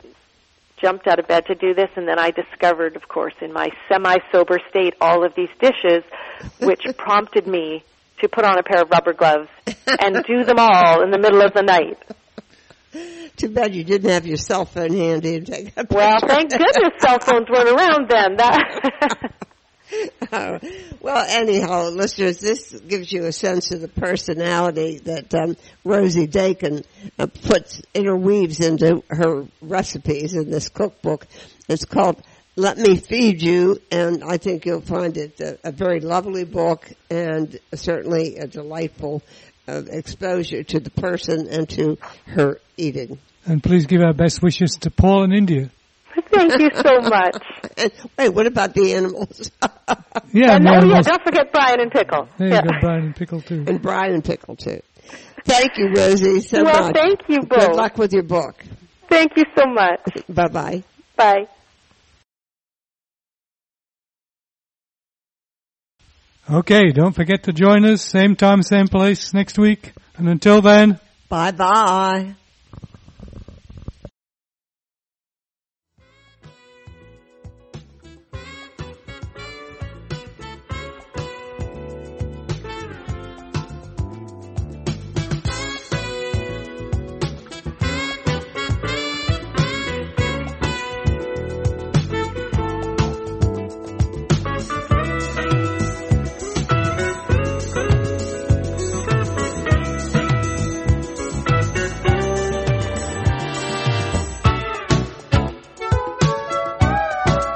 jumped 0.79 1.07
out 1.07 1.19
of 1.19 1.29
bed 1.29 1.47
to 1.47 1.55
do 1.55 1.75
this, 1.75 1.91
and 1.95 2.09
then 2.09 2.19
I 2.19 2.31
discovered, 2.31 2.97
of 2.97 3.07
course, 3.07 3.35
in 3.41 3.53
my 3.53 3.69
semi-sober 3.89 4.59
state, 4.71 4.95
all 5.01 5.25
of 5.25 5.35
these 5.35 5.51
dishes, 5.61 6.03
which 6.59 6.85
prompted 6.97 7.47
me 7.47 7.85
to 8.21 8.29
put 8.29 8.45
on 8.45 8.59
a 8.59 8.63
pair 8.63 8.83
of 8.83 8.91
rubber 8.91 9.13
gloves 9.13 9.49
and 9.87 10.17
do 10.27 10.45
them 10.45 10.59
all 10.59 11.03
in 11.03 11.11
the 11.11 11.19
middle 11.19 11.43
of 11.43 11.53
the 11.55 11.63
night. 11.63 11.99
Too 13.37 13.49
bad 13.49 13.75
you 13.75 13.85
didn't 13.85 14.11
have 14.11 14.27
your 14.27 14.37
cell 14.37 14.65
phone 14.65 14.93
handy 14.93 15.37
and 15.37 15.47
take 15.47 15.73
a 15.77 15.87
Well, 15.89 16.21
thank 16.27 16.51
goodness 16.51 16.93
cell 17.01 17.19
phones 17.21 17.49
weren't 17.49 17.69
around 17.69 18.11
then. 18.11 18.37
That 18.37 19.33
Uh, 20.31 20.59
well, 21.01 21.25
anyhow, 21.29 21.89
listeners, 21.89 22.39
this 22.39 22.71
gives 22.81 23.13
you 23.13 23.25
a 23.25 23.33
sense 23.33 23.73
of 23.73 23.81
the 23.81 23.89
personality 23.89 24.99
that 24.99 25.35
um, 25.35 25.57
Rosie 25.85 26.29
Daykin 26.29 26.85
uh, 27.19 27.27
puts 27.27 27.83
interweaves 27.95 28.61
into 28.61 29.03
her 29.09 29.47
recipes 29.61 30.35
in 30.35 30.51
this 30.51 30.69
cookbook. 30.69 31.27
It's 31.69 31.85
called 31.85 32.23
"Let 32.57 32.79
Me 32.79 32.97
Feed 32.97 33.43
You," 33.43 33.81
and 33.91 34.23
I 34.25 34.37
think 34.37 34.67
you'll 34.67 34.81
find 34.81 35.17
it 35.17 35.41
a, 35.41 35.59
a 35.65 35.73
very 35.73 36.01
lovely 36.01 36.45
book 36.45 36.91
and 37.11 37.59
certainly 37.75 38.37
a 38.37 38.47
delightful 38.47 39.23
uh, 39.69 39.83
exposure 39.91 40.63
to 40.65 40.81
the 40.81 40.91
person 40.91 41.49
and 41.49 41.69
to 41.71 41.99
her 42.27 42.61
eating. 42.77 43.19
And 43.47 43.63
please 43.63 43.87
give 43.87 44.03
our 44.03 44.13
best 44.13 44.43
wishes 44.43 44.73
to 44.83 44.91
Paul 44.91 45.25
in 45.25 45.33
India. 45.33 45.71
thank 46.31 46.59
you 46.61 46.69
so 46.75 47.01
much. 47.09 47.37
And 47.79 47.93
wait, 48.19 48.29
what 48.31 48.47
about 48.47 48.75
the 48.75 48.95
animals? 48.95 49.51
Yeah, 50.33 50.57
and 50.57 50.65
no, 50.65 50.75
oh 50.81 50.85
yeah, 50.87 51.01
don't 51.03 51.23
forget 51.25 51.51
Brian 51.53 51.81
and 51.81 51.91
Pickle. 51.91 52.29
there 52.39 52.49
you 52.49 52.55
Yeah. 52.55 52.63
go, 52.63 52.71
Brian 52.81 53.05
and 53.07 53.17
Pickle 53.17 53.41
too. 53.41 53.65
and 53.67 53.83
Brian 53.83 54.13
and 54.15 54.25
Pickle 54.25 54.55
too. 54.55 54.81
Thank 55.45 55.77
you, 55.77 55.89
Rosie, 55.97 56.41
so 56.41 56.63
well, 56.63 56.83
much. 56.85 56.95
thank 56.95 57.21
you 57.29 57.41
Good 57.41 57.73
luck 57.75 57.99
with 57.99 58.13
your 58.13 58.23
book. 58.23 58.63
Thank 59.09 59.33
you 59.37 59.43
so 59.59 59.65
much. 59.67 60.01
Bye 60.29 60.47
bye. 60.49 60.83
Bye. 61.17 61.49
Okay, 66.51 66.91
don't 66.91 67.13
forget 67.13 67.45
to 67.45 67.53
join 67.53 67.85
us, 67.85 68.03
same 68.03 68.35
time, 68.35 68.65
same 68.65 68.89
place 68.89 69.33
next 69.33 69.57
week. 69.57 69.93
And 70.19 70.29
until 70.29 70.61
then, 70.61 70.99
Bye 71.29 71.53
bye. 71.53 72.35